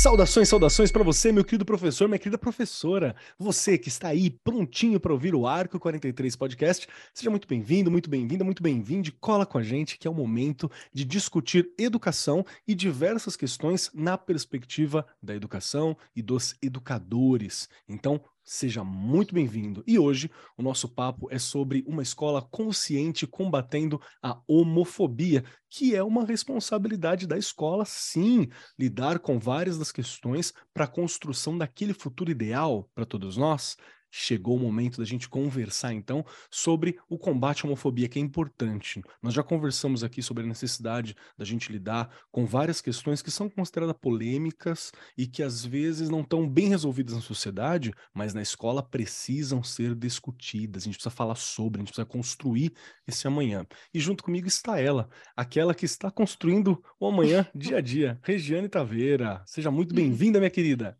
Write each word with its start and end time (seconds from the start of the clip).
Saudações, 0.00 0.48
saudações 0.48 0.90
para 0.90 1.04
você, 1.04 1.30
meu 1.30 1.44
querido 1.44 1.62
professor, 1.62 2.08
minha 2.08 2.18
querida 2.18 2.38
professora. 2.38 3.14
Você 3.38 3.76
que 3.76 3.90
está 3.90 4.08
aí 4.08 4.30
prontinho 4.30 4.98
para 4.98 5.12
ouvir 5.12 5.34
o 5.34 5.46
Arco 5.46 5.78
43 5.78 6.36
Podcast, 6.36 6.88
seja 7.12 7.28
muito 7.28 7.46
bem-vindo, 7.46 7.90
muito 7.90 8.08
bem-vinda, 8.08 8.42
muito 8.42 8.62
bem-vindo. 8.62 9.12
Cola 9.20 9.44
com 9.44 9.58
a 9.58 9.62
gente 9.62 9.98
que 9.98 10.08
é 10.08 10.10
o 10.10 10.14
momento 10.14 10.70
de 10.90 11.04
discutir 11.04 11.74
educação 11.76 12.46
e 12.66 12.74
diversas 12.74 13.36
questões 13.36 13.90
na 13.92 14.16
perspectiva 14.16 15.04
da 15.22 15.34
educação 15.34 15.94
e 16.16 16.22
dos 16.22 16.56
educadores. 16.62 17.68
Então, 17.86 18.22
Seja 18.42 18.82
muito 18.82 19.34
bem-vindo. 19.34 19.84
E 19.86 19.98
hoje 19.98 20.30
o 20.56 20.62
nosso 20.62 20.88
papo 20.88 21.28
é 21.30 21.38
sobre 21.38 21.84
uma 21.86 22.02
escola 22.02 22.42
consciente 22.42 23.26
combatendo 23.26 24.00
a 24.22 24.40
homofobia, 24.48 25.44
que 25.68 25.94
é 25.94 26.02
uma 26.02 26.24
responsabilidade 26.24 27.26
da 27.26 27.38
escola, 27.38 27.84
sim, 27.84 28.48
lidar 28.78 29.20
com 29.20 29.38
várias 29.38 29.78
das 29.78 29.92
questões 29.92 30.52
para 30.74 30.84
a 30.84 30.88
construção 30.88 31.56
daquele 31.56 31.94
futuro 31.94 32.30
ideal 32.30 32.90
para 32.94 33.06
todos 33.06 33.36
nós. 33.36 33.76
Chegou 34.10 34.56
o 34.56 34.60
momento 34.60 34.98
da 34.98 35.04
gente 35.04 35.28
conversar, 35.28 35.92
então, 35.92 36.24
sobre 36.50 36.98
o 37.08 37.16
combate 37.16 37.64
à 37.64 37.68
homofobia, 37.68 38.08
que 38.08 38.18
é 38.18 38.22
importante. 38.22 39.02
Nós 39.22 39.34
já 39.34 39.42
conversamos 39.42 40.02
aqui 40.02 40.22
sobre 40.22 40.44
a 40.44 40.46
necessidade 40.46 41.14
da 41.38 41.44
gente 41.44 41.70
lidar 41.70 42.10
com 42.30 42.44
várias 42.44 42.80
questões 42.80 43.22
que 43.22 43.30
são 43.30 43.48
consideradas 43.48 43.96
polêmicas 44.00 44.92
e 45.16 45.26
que 45.26 45.42
às 45.42 45.64
vezes 45.64 46.08
não 46.08 46.22
estão 46.22 46.48
bem 46.48 46.68
resolvidas 46.68 47.14
na 47.14 47.20
sociedade, 47.20 47.92
mas 48.12 48.34
na 48.34 48.42
escola 48.42 48.82
precisam 48.82 49.62
ser 49.62 49.94
discutidas. 49.94 50.82
A 50.82 50.86
gente 50.86 50.94
precisa 50.94 51.14
falar 51.14 51.36
sobre, 51.36 51.78
a 51.78 51.82
gente 51.82 51.92
precisa 51.92 52.06
construir 52.06 52.72
esse 53.06 53.26
amanhã. 53.26 53.66
E 53.94 54.00
junto 54.00 54.24
comigo 54.24 54.48
está 54.48 54.80
ela, 54.80 55.08
aquela 55.36 55.74
que 55.74 55.84
está 55.84 56.10
construindo 56.10 56.82
o 56.98 57.06
amanhã 57.06 57.46
dia 57.54 57.78
a 57.78 57.80
dia, 57.80 58.18
Regiane 58.22 58.68
Taveira. 58.68 59.42
Seja 59.46 59.70
muito 59.70 59.94
bem-vinda, 59.94 60.38
minha 60.38 60.50
querida. 60.50 60.98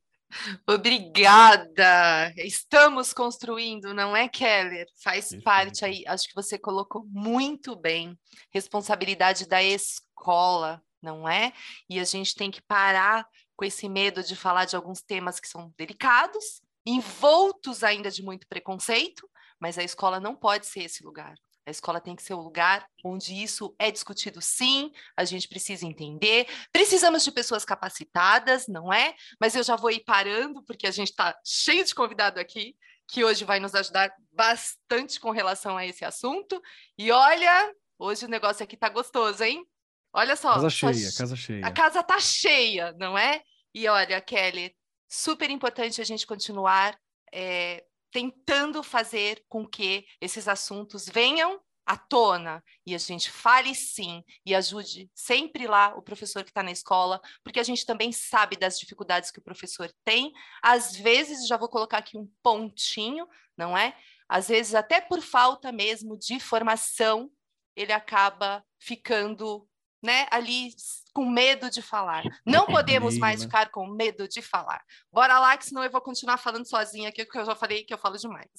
Obrigada. 0.66 2.32
Estamos 2.36 3.12
construindo, 3.12 3.92
não 3.94 4.16
é, 4.16 4.28
Keller? 4.28 4.86
Faz 5.02 5.30
Perfeito. 5.30 5.44
parte 5.44 5.84
aí, 5.84 6.04
acho 6.06 6.28
que 6.28 6.34
você 6.34 6.58
colocou 6.58 7.04
muito 7.06 7.76
bem. 7.76 8.18
Responsabilidade 8.52 9.46
da 9.46 9.62
escola, 9.62 10.82
não 11.02 11.28
é? 11.28 11.52
E 11.88 11.98
a 11.98 12.04
gente 12.04 12.34
tem 12.34 12.50
que 12.50 12.62
parar 12.62 13.26
com 13.56 13.64
esse 13.64 13.88
medo 13.88 14.22
de 14.22 14.34
falar 14.34 14.64
de 14.64 14.76
alguns 14.76 15.02
temas 15.02 15.38
que 15.38 15.48
são 15.48 15.72
delicados, 15.76 16.62
envoltos 16.86 17.84
ainda 17.84 18.10
de 18.10 18.22
muito 18.22 18.46
preconceito, 18.48 19.28
mas 19.60 19.76
a 19.76 19.82
escola 19.82 20.18
não 20.18 20.34
pode 20.34 20.66
ser 20.66 20.84
esse 20.84 21.04
lugar. 21.04 21.34
A 21.66 21.70
escola 21.70 22.00
tem 22.00 22.16
que 22.16 22.22
ser 22.22 22.34
o 22.34 22.40
lugar 22.40 22.86
onde 23.04 23.34
isso 23.34 23.74
é 23.78 23.90
discutido, 23.90 24.40
sim. 24.40 24.90
A 25.16 25.24
gente 25.24 25.48
precisa 25.48 25.86
entender. 25.86 26.46
Precisamos 26.72 27.22
de 27.22 27.30
pessoas 27.30 27.64
capacitadas, 27.64 28.66
não 28.66 28.92
é? 28.92 29.14
Mas 29.40 29.54
eu 29.54 29.62
já 29.62 29.76
vou 29.76 29.90
ir 29.90 30.04
parando, 30.04 30.62
porque 30.64 30.86
a 30.86 30.90
gente 30.90 31.10
está 31.10 31.38
cheio 31.44 31.84
de 31.84 31.94
convidado 31.94 32.40
aqui, 32.40 32.74
que 33.06 33.24
hoje 33.24 33.44
vai 33.44 33.60
nos 33.60 33.74
ajudar 33.74 34.12
bastante 34.32 35.20
com 35.20 35.30
relação 35.30 35.76
a 35.76 35.84
esse 35.84 36.04
assunto. 36.04 36.60
E 36.96 37.10
olha, 37.10 37.74
hoje 37.98 38.24
o 38.24 38.28
negócio 38.28 38.62
aqui 38.62 38.74
está 38.74 38.88
gostoso, 38.88 39.42
hein? 39.44 39.64
Olha 40.12 40.36
só. 40.36 40.54
Casa 40.54 40.62
tá 40.62 40.70
cheia, 40.70 41.12
casa 41.16 41.36
cheia. 41.36 41.66
A 41.66 41.70
casa 41.70 42.00
está 42.00 42.20
cheia, 42.20 42.92
não 42.98 43.16
é? 43.16 43.42
E 43.74 43.86
olha, 43.86 44.20
Kelly, 44.20 44.74
super 45.08 45.50
importante 45.50 46.00
a 46.00 46.04
gente 46.04 46.26
continuar 46.26 46.98
é, 47.32 47.84
tentando 48.10 48.82
fazer 48.82 49.44
com 49.48 49.66
que 49.66 50.06
esses 50.20 50.48
assuntos 50.48 51.06
venham 51.06 51.60
à 51.86 51.96
tona 51.96 52.62
e 52.86 52.94
a 52.94 52.98
gente 52.98 53.30
fale 53.30 53.74
sim 53.74 54.22
e 54.46 54.54
ajude 54.54 55.10
sempre 55.14 55.66
lá 55.66 55.94
o 55.96 56.02
professor 56.02 56.44
que 56.44 56.50
está 56.50 56.62
na 56.62 56.70
escola, 56.70 57.20
porque 57.42 57.58
a 57.58 57.64
gente 57.64 57.84
também 57.84 58.12
sabe 58.12 58.56
das 58.56 58.78
dificuldades 58.78 59.30
que 59.30 59.38
o 59.38 59.42
professor 59.42 59.92
tem. 60.04 60.32
Às 60.62 60.94
vezes, 60.94 61.48
já 61.48 61.56
vou 61.56 61.68
colocar 61.68 61.98
aqui 61.98 62.16
um 62.16 62.30
pontinho, 62.42 63.26
não 63.56 63.76
é? 63.76 63.96
Às 64.28 64.48
vezes, 64.48 64.74
até 64.74 65.00
por 65.00 65.20
falta 65.20 65.72
mesmo 65.72 66.16
de 66.16 66.38
formação, 66.38 67.30
ele 67.74 67.92
acaba 67.92 68.64
ficando 68.78 69.68
né, 70.02 70.26
ali 70.30 70.70
com 71.12 71.28
medo 71.28 71.70
de 71.70 71.82
falar. 71.82 72.22
Não 72.44 72.66
podemos 72.66 73.18
mais 73.18 73.40
né? 73.40 73.46
ficar 73.46 73.70
com 73.70 73.86
medo 73.86 74.28
de 74.28 74.42
falar. 74.42 74.82
Bora 75.12 75.38
lá, 75.38 75.56
que 75.56 75.66
senão 75.66 75.84
eu 75.84 75.90
vou 75.90 76.00
continuar 76.00 76.36
falando 76.36 76.68
sozinha 76.68 77.08
aqui, 77.08 77.24
porque 77.24 77.38
eu 77.38 77.46
já 77.46 77.54
falei 77.54 77.84
que 77.84 77.92
eu 77.92 77.98
falo 77.98 78.16
demais. 78.16 78.50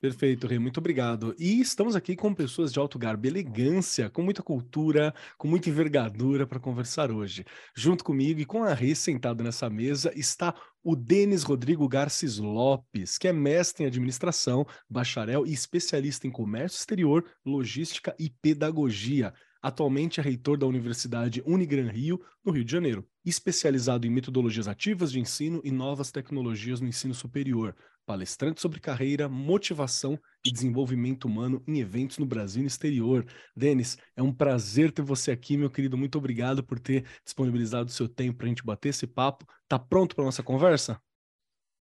Perfeito, 0.00 0.46
Rê, 0.46 0.58
muito 0.58 0.78
obrigado. 0.78 1.34
E 1.38 1.60
estamos 1.60 1.94
aqui 1.94 2.16
com 2.16 2.32
pessoas 2.32 2.72
de 2.72 2.78
alto 2.78 2.98
garbo 2.98 3.26
elegância, 3.26 4.08
com 4.08 4.22
muita 4.22 4.42
cultura, 4.42 5.14
com 5.36 5.46
muita 5.46 5.68
envergadura 5.68 6.46
para 6.46 6.58
conversar 6.58 7.10
hoje. 7.10 7.44
Junto 7.76 8.02
comigo 8.02 8.40
e 8.40 8.46
com 8.46 8.64
a 8.64 8.72
Rê 8.72 8.94
sentado 8.94 9.44
nessa 9.44 9.68
mesa 9.68 10.10
está 10.16 10.54
o 10.82 10.96
Denis 10.96 11.42
Rodrigo 11.42 11.86
Garces 11.86 12.38
Lopes, 12.38 13.18
que 13.18 13.28
é 13.28 13.32
mestre 13.32 13.84
em 13.84 13.86
administração, 13.88 14.66
bacharel 14.88 15.46
e 15.46 15.52
especialista 15.52 16.26
em 16.26 16.30
comércio 16.30 16.78
exterior, 16.78 17.22
logística 17.44 18.16
e 18.18 18.30
pedagogia. 18.30 19.34
Atualmente 19.62 20.20
é 20.20 20.22
reitor 20.22 20.56
da 20.56 20.66
Universidade 20.66 21.42
Unigran 21.44 21.90
Rio, 21.90 22.20
no 22.44 22.50
Rio 22.52 22.64
de 22.64 22.72
Janeiro, 22.72 23.06
especializado 23.24 24.06
em 24.06 24.10
metodologias 24.10 24.66
ativas 24.66 25.12
de 25.12 25.20
ensino 25.20 25.60
e 25.62 25.70
novas 25.70 26.10
tecnologias 26.10 26.80
no 26.80 26.88
ensino 26.88 27.12
superior, 27.12 27.76
palestrante 28.06 28.60
sobre 28.60 28.80
carreira, 28.80 29.28
motivação 29.28 30.18
e 30.44 30.50
desenvolvimento 30.50 31.26
humano 31.26 31.62
em 31.68 31.78
eventos 31.78 32.18
no 32.18 32.24
Brasil 32.24 32.60
e 32.60 32.62
no 32.62 32.68
exterior. 32.68 33.26
Denis, 33.54 33.98
é 34.16 34.22
um 34.22 34.32
prazer 34.32 34.90
ter 34.90 35.02
você 35.02 35.30
aqui, 35.30 35.56
meu 35.56 35.70
querido. 35.70 35.96
Muito 35.96 36.16
obrigado 36.16 36.64
por 36.64 36.80
ter 36.80 37.04
disponibilizado 37.24 37.90
o 37.90 37.92
seu 37.92 38.08
tempo 38.08 38.38
para 38.38 38.46
a 38.46 38.48
gente 38.48 38.64
bater 38.64 38.88
esse 38.88 39.06
papo. 39.06 39.46
Tá 39.68 39.78
pronto 39.78 40.16
para 40.16 40.24
nossa 40.24 40.42
conversa? 40.42 41.00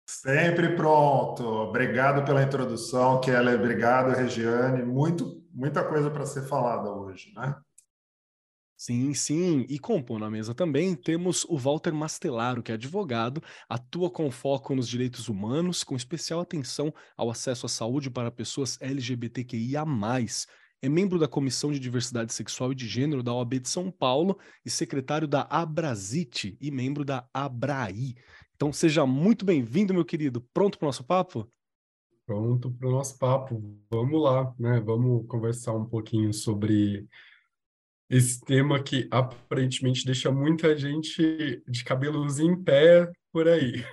Sempre 0.05 0.75
pronto. 0.75 1.43
Obrigado 1.43 2.25
pela 2.25 2.43
introdução, 2.43 3.21
Kelly. 3.21 3.55
Obrigado, 3.55 4.13
Regiane. 4.13 4.83
Muito 4.83 5.40
muita 5.53 5.83
coisa 5.87 6.09
para 6.09 6.25
ser 6.25 6.43
falada 6.47 6.89
hoje, 6.91 7.31
né? 7.33 7.55
Sim, 8.75 9.13
sim. 9.13 9.63
E 9.69 9.77
compondo 9.77 10.25
a 10.25 10.31
mesa 10.31 10.55
também 10.55 10.95
temos 10.95 11.45
o 11.45 11.55
Walter 11.55 11.93
Mastelaro, 11.93 12.63
que 12.63 12.71
é 12.71 12.75
advogado, 12.75 13.39
atua 13.69 14.09
com 14.09 14.31
foco 14.31 14.73
nos 14.73 14.87
direitos 14.87 15.29
humanos, 15.29 15.83
com 15.83 15.95
especial 15.95 16.39
atenção 16.39 16.91
ao 17.15 17.29
acesso 17.29 17.67
à 17.67 17.69
saúde 17.69 18.09
para 18.09 18.31
pessoas 18.31 18.81
LGBTQIA. 18.81 19.85
É 20.81 20.89
membro 20.89 21.19
da 21.19 21.27
Comissão 21.27 21.71
de 21.71 21.79
Diversidade 21.79 22.33
Sexual 22.33 22.71
e 22.71 22.75
de 22.75 22.87
Gênero 22.87 23.21
da 23.21 23.31
OAB 23.31 23.59
de 23.59 23.69
São 23.69 23.91
Paulo 23.91 24.39
e 24.65 24.69
secretário 24.71 25.27
da 25.27 25.43
Abrazite 25.43 26.57
e 26.59 26.71
membro 26.71 27.05
da 27.05 27.29
Abraí. 27.31 28.15
Então 28.55 28.73
seja 28.73 29.05
muito 29.05 29.45
bem-vindo, 29.45 29.93
meu 29.93 30.03
querido. 30.03 30.41
Pronto 30.51 30.79
para 30.79 30.85
o 30.85 30.89
nosso 30.89 31.03
papo? 31.03 31.47
Pronto 32.31 32.71
para 32.71 32.87
o 32.87 32.91
nosso 32.91 33.19
papo. 33.19 33.61
Vamos 33.91 34.23
lá, 34.23 34.55
né? 34.57 34.79
Vamos 34.79 35.27
conversar 35.27 35.73
um 35.73 35.83
pouquinho 35.83 36.33
sobre 36.33 37.05
esse 38.09 38.39
tema 38.39 38.81
que 38.81 39.05
aparentemente 39.11 40.05
deixa 40.05 40.31
muita 40.31 40.77
gente 40.77 41.61
de 41.67 41.83
cabelos 41.83 42.39
em 42.39 42.55
pé 42.55 43.11
por 43.33 43.49
aí. 43.49 43.83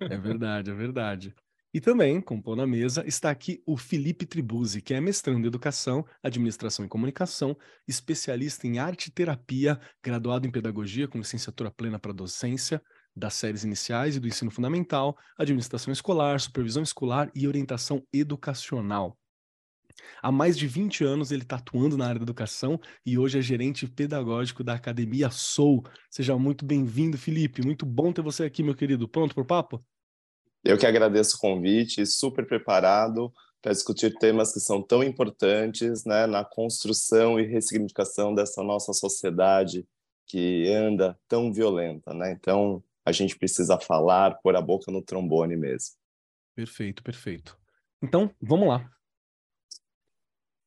É 0.00 0.18
verdade, 0.18 0.68
é 0.68 0.74
verdade. 0.74 1.34
E 1.72 1.80
também, 1.80 2.20
compor 2.20 2.56
na 2.56 2.66
mesa, 2.66 3.06
está 3.06 3.30
aqui 3.30 3.62
o 3.64 3.76
Felipe 3.76 4.26
Tribuzzi, 4.26 4.82
que 4.82 4.92
é 4.92 5.00
mestrando 5.00 5.38
em 5.38 5.46
Educação, 5.46 6.04
Administração 6.24 6.84
e 6.84 6.88
Comunicação, 6.88 7.56
especialista 7.86 8.66
em 8.66 8.80
arte 8.80 9.06
e 9.06 9.12
terapia, 9.12 9.78
graduado 10.02 10.44
em 10.44 10.50
Pedagogia 10.50 11.06
com 11.06 11.18
licenciatura 11.18 11.70
plena 11.70 12.00
para 12.00 12.12
docência, 12.12 12.82
das 13.20 13.34
séries 13.34 13.62
iniciais 13.62 14.16
e 14.16 14.20
do 14.20 14.26
ensino 14.26 14.50
fundamental, 14.50 15.16
administração 15.38 15.92
escolar, 15.92 16.40
supervisão 16.40 16.82
escolar 16.82 17.30
e 17.34 17.46
orientação 17.46 18.02
educacional. 18.12 19.16
Há 20.22 20.32
mais 20.32 20.56
de 20.56 20.66
20 20.66 21.04
anos 21.04 21.30
ele 21.30 21.42
está 21.42 21.56
atuando 21.56 21.96
na 21.96 22.06
área 22.06 22.18
da 22.18 22.24
educação 22.24 22.80
e 23.04 23.18
hoje 23.18 23.38
é 23.38 23.42
gerente 23.42 23.86
pedagógico 23.86 24.64
da 24.64 24.74
Academia 24.74 25.30
Sou. 25.30 25.84
Seja 26.10 26.36
muito 26.38 26.64
bem-vindo, 26.64 27.18
Felipe. 27.18 27.64
Muito 27.64 27.84
bom 27.84 28.12
ter 28.12 28.22
você 28.22 28.44
aqui, 28.44 28.62
meu 28.62 28.74
querido. 28.74 29.06
Pronto 29.06 29.34
para 29.34 29.42
o 29.42 29.46
papo? 29.46 29.84
Eu 30.64 30.76
que 30.76 30.86
agradeço 30.86 31.36
o 31.36 31.40
convite, 31.40 32.04
super 32.06 32.46
preparado 32.46 33.32
para 33.62 33.72
discutir 33.72 34.14
temas 34.18 34.52
que 34.52 34.60
são 34.60 34.82
tão 34.82 35.02
importantes 35.02 36.04
né, 36.04 36.26
na 36.26 36.44
construção 36.44 37.38
e 37.38 37.46
ressignificação 37.46 38.34
dessa 38.34 38.62
nossa 38.62 38.92
sociedade 38.92 39.86
que 40.26 40.68
anda 40.68 41.18
tão 41.28 41.52
violenta. 41.52 42.14
Né? 42.14 42.32
Então, 42.32 42.82
a 43.04 43.12
gente 43.12 43.36
precisa 43.36 43.78
falar, 43.78 44.36
pôr 44.42 44.56
a 44.56 44.60
boca 44.60 44.90
no 44.90 45.02
trombone 45.02 45.56
mesmo. 45.56 45.96
Perfeito, 46.54 47.02
perfeito. 47.02 47.58
Então, 48.02 48.34
vamos 48.40 48.68
lá. 48.68 48.90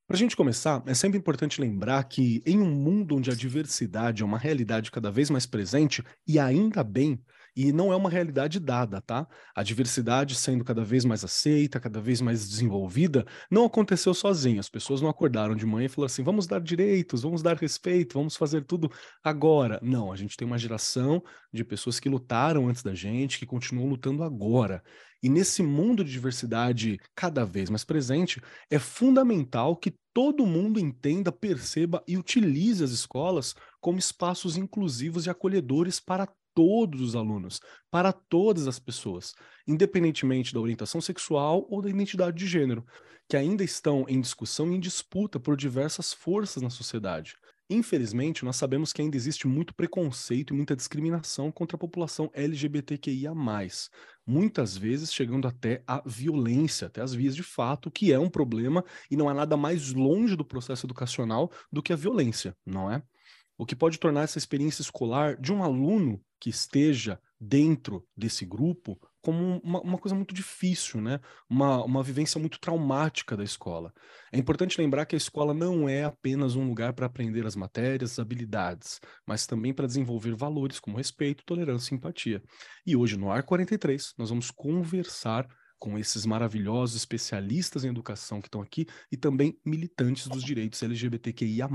Para 0.07 0.17
a 0.17 0.19
gente 0.19 0.35
começar, 0.35 0.83
é 0.85 0.93
sempre 0.93 1.17
importante 1.17 1.61
lembrar 1.61 2.03
que 2.03 2.43
em 2.45 2.59
um 2.59 2.69
mundo 2.69 3.15
onde 3.15 3.31
a 3.31 3.35
diversidade 3.35 4.21
é 4.21 4.25
uma 4.25 4.37
realidade 4.37 4.91
cada 4.91 5.09
vez 5.09 5.29
mais 5.29 5.45
presente, 5.45 6.03
e 6.27 6.37
ainda 6.37 6.83
bem, 6.83 7.19
E 7.55 7.71
não 7.71 7.93
é 7.93 7.95
uma 7.95 8.09
realidade 8.09 8.59
dada, 8.59 8.99
tá? 9.01 9.27
A 9.55 9.61
diversidade 9.61 10.35
sendo 10.35 10.63
cada 10.63 10.83
vez 10.83 11.05
mais 11.05 11.23
aceita, 11.23 11.79
cada 11.79 12.01
vez 12.01 12.19
mais 12.19 12.47
desenvolvida, 12.47 13.25
não 13.49 13.65
aconteceu 13.65 14.13
sozinho. 14.13 14.59
As 14.59 14.69
pessoas 14.69 15.01
não 15.01 15.09
acordaram 15.09 15.55
de 15.55 15.65
manhã 15.65 15.85
e 15.85 15.89
falaram 15.89 16.07
assim: 16.07 16.23
vamos 16.23 16.47
dar 16.47 16.59
direitos, 16.59 17.21
vamos 17.21 17.43
dar 17.43 17.55
respeito, 17.55 18.13
vamos 18.17 18.35
fazer 18.35 18.63
tudo 18.65 18.91
agora. 19.23 19.79
Não, 19.83 20.11
a 20.11 20.15
gente 20.15 20.35
tem 20.35 20.47
uma 20.47 20.57
geração 20.57 21.23
de 21.53 21.63
pessoas 21.63 21.99
que 21.99 22.09
lutaram 22.09 22.67
antes 22.67 22.81
da 22.81 22.95
gente, 22.95 23.37
que 23.37 23.45
continuam 23.45 23.87
lutando 23.87 24.23
agora. 24.23 24.83
E 25.21 25.29
nesse 25.29 25.63
mundo 25.63 26.03
de 26.03 26.11
diversidade 26.11 26.99
cada 27.15 27.45
vez 27.45 27.69
mais 27.69 27.85
presente, 27.85 28.41
é 28.69 28.77
fundamental 28.77 29.77
que 29.77 29.95
todo 30.13 30.45
mundo 30.45 30.79
entenda, 30.79 31.31
perceba 31.31 32.03
e 32.05 32.17
utilize 32.17 32.83
as 32.83 32.91
escolas 32.91 33.55
como 33.79 33.97
espaços 33.97 34.57
inclusivos 34.57 35.25
e 35.25 35.29
acolhedores 35.29 35.99
para 35.99 36.27
todos 36.53 37.01
os 37.01 37.15
alunos, 37.15 37.59
para 37.91 38.11
todas 38.11 38.67
as 38.67 38.79
pessoas, 38.79 39.33
independentemente 39.67 40.53
da 40.53 40.59
orientação 40.59 41.01
sexual 41.01 41.65
ou 41.69 41.81
da 41.81 41.89
identidade 41.89 42.37
de 42.37 42.47
gênero, 42.47 42.85
que 43.27 43.37
ainda 43.37 43.63
estão 43.63 44.05
em 44.07 44.19
discussão 44.19 44.71
e 44.71 44.75
em 44.75 44.79
disputa 44.79 45.39
por 45.39 45.55
diversas 45.55 46.13
forças 46.13 46.61
na 46.61 46.69
sociedade. 46.69 47.35
Infelizmente, 47.69 48.43
nós 48.43 48.57
sabemos 48.57 48.91
que 48.91 49.01
ainda 49.01 49.15
existe 49.15 49.47
muito 49.47 49.73
preconceito 49.73 50.53
e 50.53 50.57
muita 50.57 50.75
discriminação 50.75 51.51
contra 51.51 51.75
a 51.75 51.79
população 51.79 52.29
LGBTQIA, 52.33 53.33
muitas 54.27 54.77
vezes 54.77 55.13
chegando 55.13 55.47
até 55.47 55.81
a 55.87 56.01
violência, 56.05 56.87
até 56.87 57.01
as 57.01 57.13
vias 57.13 57.35
de 57.35 57.43
fato, 57.43 57.89
que 57.89 58.11
é 58.11 58.19
um 58.19 58.29
problema 58.29 58.83
e 59.09 59.15
não 59.15 59.29
há 59.29 59.33
nada 59.33 59.55
mais 59.55 59.93
longe 59.93 60.35
do 60.35 60.45
processo 60.45 60.85
educacional 60.85 61.51
do 61.71 61.81
que 61.81 61.93
a 61.93 61.95
violência, 61.95 62.55
não 62.65 62.91
é? 62.91 63.01
O 63.57 63.65
que 63.65 63.75
pode 63.75 63.99
tornar 63.99 64.23
essa 64.23 64.37
experiência 64.37 64.81
escolar 64.81 65.37
de 65.39 65.53
um 65.53 65.63
aluno 65.63 66.21
que 66.39 66.49
esteja 66.49 67.19
dentro 67.39 68.05
desse 68.15 68.45
grupo 68.45 68.99
como 69.21 69.61
uma, 69.63 69.79
uma, 69.81 69.97
coisa 69.97 70.13
muito 70.13 70.33
difícil, 70.33 70.99
né? 71.01 71.19
Uma, 71.49 71.81
uma 71.83 72.03
vivência 72.03 72.39
muito 72.39 72.59
traumática 72.59 73.37
da 73.37 73.43
escola. 73.43 73.93
É 74.31 74.37
importante 74.37 74.79
lembrar 74.79 75.05
que 75.05 75.15
a 75.15 75.17
escola 75.17 75.53
não 75.53 75.87
é 75.87 76.03
apenas 76.03 76.55
um 76.55 76.67
lugar 76.67 76.91
para 76.91 77.05
aprender 77.05 77.45
as 77.45 77.55
matérias, 77.55 78.11
as 78.11 78.19
habilidades, 78.19 78.99
mas 79.25 79.47
também 79.47 79.73
para 79.73 79.87
desenvolver 79.87 80.35
valores 80.35 80.77
como 80.77 80.97
respeito, 80.97 81.45
tolerância 81.45 81.93
e 81.93 81.97
empatia. 81.97 82.43
E 82.85 82.97
hoje, 82.97 83.15
no 83.17 83.31
AR 83.31 83.43
43, 83.45 84.13
nós 84.17 84.29
vamos 84.29 84.51
conversar 84.51 85.47
com 85.79 85.97
esses 85.97 86.25
maravilhosos 86.25 86.95
especialistas 86.95 87.83
em 87.83 87.89
educação 87.89 88.41
que 88.41 88.47
estão 88.47 88.61
aqui 88.61 88.85
e 89.11 89.17
também 89.17 89.59
militantes 89.65 90.27
dos 90.27 90.43
direitos 90.43 90.81
LGBTQIA, 90.81 91.67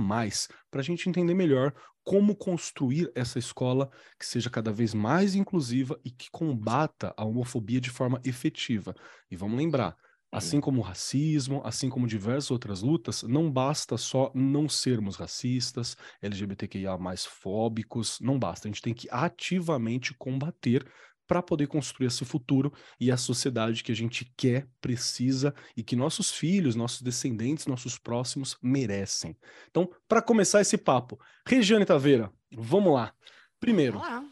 para 0.71 0.81
a 0.81 0.85
gente 0.85 1.09
entender 1.09 1.35
melhor 1.35 1.75
como 2.05 2.35
construir 2.35 3.11
essa 3.15 3.39
escola 3.39 3.91
que 4.19 4.25
seja 4.25 4.49
cada 4.49 4.73
vez 4.73 4.95
mais 4.95 5.35
inclusiva 5.35 5.99
e 6.05 6.11
que 6.11 6.31
combata 6.31 7.13
a 7.17 7.25
homofobia 7.25 7.81
de 7.81 7.91
forma 7.91 8.21
efetiva. 8.25 8.95
E 9.31 9.37
vamos 9.37 9.59
lembrar, 9.59 9.95
Assim 10.31 10.61
como 10.61 10.81
o 10.81 10.85
racismo, 10.85 11.63
assim 11.65 11.89
como 11.89 12.07
diversas 12.07 12.51
outras 12.51 12.83
lutas, 12.83 13.23
não 13.23 13.51
basta 13.51 13.97
só 13.97 14.31
não 14.35 14.69
sermos 14.69 15.17
racistas, 15.17 15.97
LGBTQIA 16.21 16.99
mais 16.99 17.25
fóbicos, 17.25 18.21
não 18.21 18.39
basta. 18.39 18.69
A 18.69 18.71
gente 18.71 18.83
tem 18.83 18.93
que 18.93 19.09
ativamente 19.11 20.13
combater 20.13 20.87
para 21.29 21.43
poder 21.43 21.69
construir 21.69 22.07
esse 22.07 22.25
futuro 22.25 22.73
e 22.99 23.13
a 23.13 23.17
sociedade 23.17 23.85
que 23.85 23.93
a 23.93 23.95
gente 23.95 24.33
quer, 24.37 24.67
precisa 24.81 25.55
e 25.77 25.83
que 25.83 25.95
nossos 25.95 26.33
filhos, 26.33 26.75
nossos 26.75 27.03
descendentes, 27.03 27.67
nossos 27.67 27.99
próximos 27.99 28.57
merecem. 28.63 29.37
Então, 29.71 29.89
para 30.09 30.23
começar 30.23 30.63
esse 30.63 30.79
papo, 30.79 31.21
Regiane 31.47 31.85
Taveira, 31.85 32.33
vamos 32.51 32.95
lá. 32.95 33.13
Primeiro, 33.61 33.99
Olá. 33.99 34.25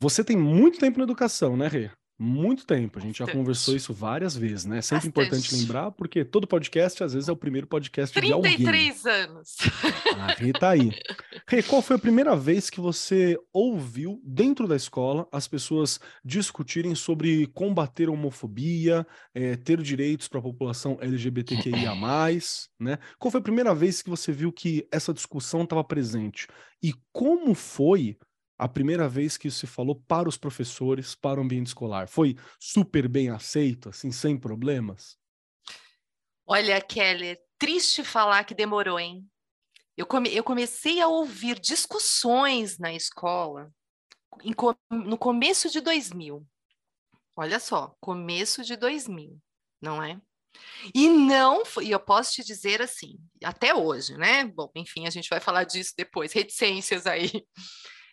você 0.00 0.22
tem 0.22 0.36
muito 0.36 0.78
tempo 0.78 0.98
na 0.98 1.04
educação, 1.04 1.56
né, 1.56 1.66
Rê? 1.66 1.90
Muito 2.18 2.64
tempo, 2.66 2.98
a 2.98 3.02
gente 3.02 3.18
Bastante. 3.18 3.34
já 3.34 3.38
conversou 3.38 3.76
isso 3.76 3.92
várias 3.92 4.34
vezes, 4.34 4.64
né? 4.64 4.78
É 4.78 4.82
sempre 4.82 5.10
Bastante. 5.10 5.28
importante 5.28 5.54
lembrar, 5.54 5.90
porque 5.90 6.24
todo 6.24 6.46
podcast, 6.46 7.04
às 7.04 7.12
vezes, 7.12 7.28
é 7.28 7.32
o 7.32 7.36
primeiro 7.36 7.66
podcast 7.66 8.18
de 8.18 8.32
alguém. 8.32 8.56
33 8.56 9.06
anos. 9.06 9.56
Ah, 10.16 10.34
Rê 10.38 10.52
tá 10.52 10.70
aí. 10.70 10.92
Rê, 11.46 11.62
qual 11.62 11.82
foi 11.82 11.96
a 11.96 11.98
primeira 11.98 12.34
vez 12.34 12.70
que 12.70 12.80
você 12.80 13.38
ouviu, 13.52 14.18
dentro 14.24 14.66
da 14.66 14.74
escola, 14.74 15.28
as 15.30 15.46
pessoas 15.46 16.00
discutirem 16.24 16.94
sobre 16.94 17.46
combater 17.48 18.08
a 18.08 18.12
homofobia, 18.12 19.06
é, 19.34 19.56
ter 19.56 19.82
direitos 19.82 20.26
para 20.26 20.38
a 20.38 20.42
população 20.42 20.96
LGBTQIA+, 21.00 21.94
né? 22.80 22.98
Qual 23.18 23.30
foi 23.30 23.40
a 23.40 23.44
primeira 23.44 23.74
vez 23.74 24.00
que 24.00 24.08
você 24.08 24.32
viu 24.32 24.50
que 24.50 24.88
essa 24.90 25.12
discussão 25.12 25.64
estava 25.64 25.84
presente? 25.84 26.46
E 26.82 26.94
como 27.12 27.54
foi 27.54 28.16
a 28.58 28.68
primeira 28.68 29.08
vez 29.08 29.36
que 29.36 29.48
isso 29.48 29.60
se 29.60 29.66
falou 29.66 29.94
para 29.94 30.28
os 30.28 30.36
professores, 30.36 31.14
para 31.14 31.40
o 31.40 31.42
ambiente 31.42 31.68
escolar? 31.68 32.08
Foi 32.08 32.36
super 32.58 33.08
bem 33.08 33.28
aceito, 33.28 33.88
assim, 33.90 34.10
sem 34.10 34.38
problemas? 34.38 35.18
Olha, 36.46 36.80
Keller, 36.80 37.38
triste 37.58 38.04
falar 38.04 38.44
que 38.44 38.54
demorou, 38.54 38.98
hein? 38.98 39.26
Eu, 39.96 40.06
come, 40.06 40.34
eu 40.34 40.44
comecei 40.44 41.00
a 41.00 41.08
ouvir 41.08 41.58
discussões 41.58 42.78
na 42.78 42.92
escola 42.92 43.70
em, 44.42 44.54
no 44.90 45.18
começo 45.18 45.70
de 45.70 45.80
2000. 45.80 46.46
Olha 47.34 47.58
só, 47.58 47.94
começo 48.00 48.64
de 48.64 48.76
2000, 48.76 49.38
não 49.80 50.02
é? 50.02 50.20
E 50.94 51.08
não, 51.08 51.62
e 51.82 51.90
eu 51.90 52.00
posso 52.00 52.32
te 52.32 52.44
dizer 52.44 52.80
assim, 52.80 53.18
até 53.44 53.74
hoje, 53.74 54.16
né? 54.16 54.44
Bom, 54.44 54.70
enfim, 54.74 55.06
a 55.06 55.10
gente 55.10 55.28
vai 55.28 55.40
falar 55.40 55.64
disso 55.64 55.92
depois, 55.96 56.32
reticências 56.32 57.06
aí. 57.06 57.30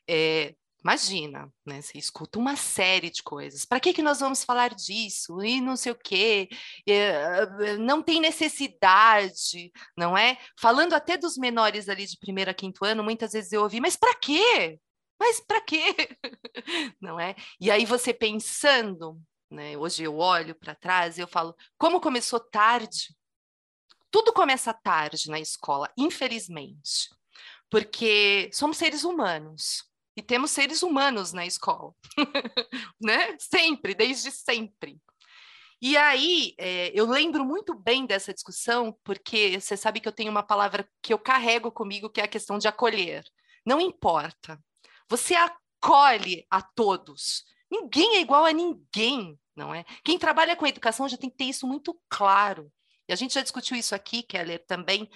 É, 0.07 0.53
imagina, 0.83 1.51
né? 1.65 1.81
Você 1.81 1.97
escuta 1.97 2.37
uma 2.37 2.55
série 2.55 3.09
de 3.09 3.23
coisas. 3.23 3.65
Para 3.65 3.79
que, 3.79 3.93
que 3.93 4.01
nós 4.01 4.19
vamos 4.19 4.43
falar 4.43 4.75
disso? 4.75 5.41
E 5.41 5.61
não 5.61 5.75
sei 5.77 5.93
o 5.93 5.95
quê. 5.95 6.49
É, 6.87 7.77
não 7.77 8.03
tem 8.03 8.19
necessidade, 8.19 9.71
não 9.97 10.17
é? 10.17 10.37
Falando 10.59 10.93
até 10.93 11.17
dos 11.17 11.37
menores 11.37 11.87
ali 11.87 12.05
de 12.05 12.17
primeiro 12.17 12.51
a 12.51 12.53
quinto 12.53 12.83
ano, 12.85 13.03
muitas 13.03 13.31
vezes 13.31 13.51
eu 13.53 13.63
ouvi, 13.63 13.79
mas 13.79 13.95
para 13.95 14.13
quê? 14.15 14.79
Mas 15.19 15.39
para 15.39 15.61
quê? 15.61 15.95
não 17.01 17.19
é? 17.19 17.35
E 17.59 17.71
aí 17.71 17.85
você 17.85 18.13
pensando, 18.13 19.19
né? 19.49 19.77
Hoje 19.77 20.03
eu 20.03 20.17
olho 20.17 20.53
para 20.55 20.75
trás 20.75 21.17
e 21.17 21.21
eu 21.21 21.27
falo, 21.27 21.55
como 21.77 22.01
começou 22.01 22.39
tarde? 22.39 23.15
Tudo 24.11 24.33
começa 24.33 24.73
tarde 24.73 25.29
na 25.29 25.39
escola, 25.39 25.91
infelizmente, 25.97 27.09
porque 27.69 28.49
somos 28.53 28.77
seres 28.77 29.03
humanos 29.03 29.91
e 30.15 30.21
temos 30.21 30.51
seres 30.51 30.83
humanos 30.83 31.33
na 31.33 31.45
escola, 31.45 31.93
né? 33.01 33.35
Sempre, 33.39 33.95
desde 33.95 34.31
sempre. 34.31 34.99
E 35.81 35.97
aí, 35.97 36.55
é, 36.57 36.91
eu 36.93 37.05
lembro 37.05 37.43
muito 37.43 37.73
bem 37.73 38.05
dessa 38.05 38.33
discussão, 38.33 38.97
porque 39.03 39.59
você 39.59 39.75
sabe 39.75 39.99
que 39.99 40.07
eu 40.07 40.13
tenho 40.13 40.31
uma 40.31 40.41
palavra 40.41 40.87
que 41.01 41.13
eu 41.13 41.19
carrego 41.19 41.71
comigo, 41.71 42.09
que 42.09 42.21
é 42.21 42.23
a 42.23 42.27
questão 42.27 42.57
de 42.57 42.69
acolher. 42.69 43.25
Não 43.65 43.81
importa. 43.81 44.57
Você 45.09 45.35
acolhe 45.35 46.45
a 46.49 46.61
todos. 46.61 47.43
Ninguém 47.69 48.15
é 48.15 48.21
igual 48.21 48.45
a 48.45 48.53
ninguém, 48.53 49.37
não 49.55 49.73
é? 49.75 49.83
Quem 50.05 50.17
trabalha 50.17 50.55
com 50.55 50.65
educação 50.65 51.09
já 51.09 51.17
tem 51.17 51.29
que 51.29 51.35
ter 51.35 51.45
isso 51.45 51.67
muito 51.67 51.99
claro. 52.07 52.71
E 53.09 53.11
a 53.13 53.15
gente 53.15 53.33
já 53.33 53.41
discutiu 53.41 53.75
isso 53.75 53.93
aqui, 53.93 54.23
Keller, 54.23 54.63
também. 54.65 55.09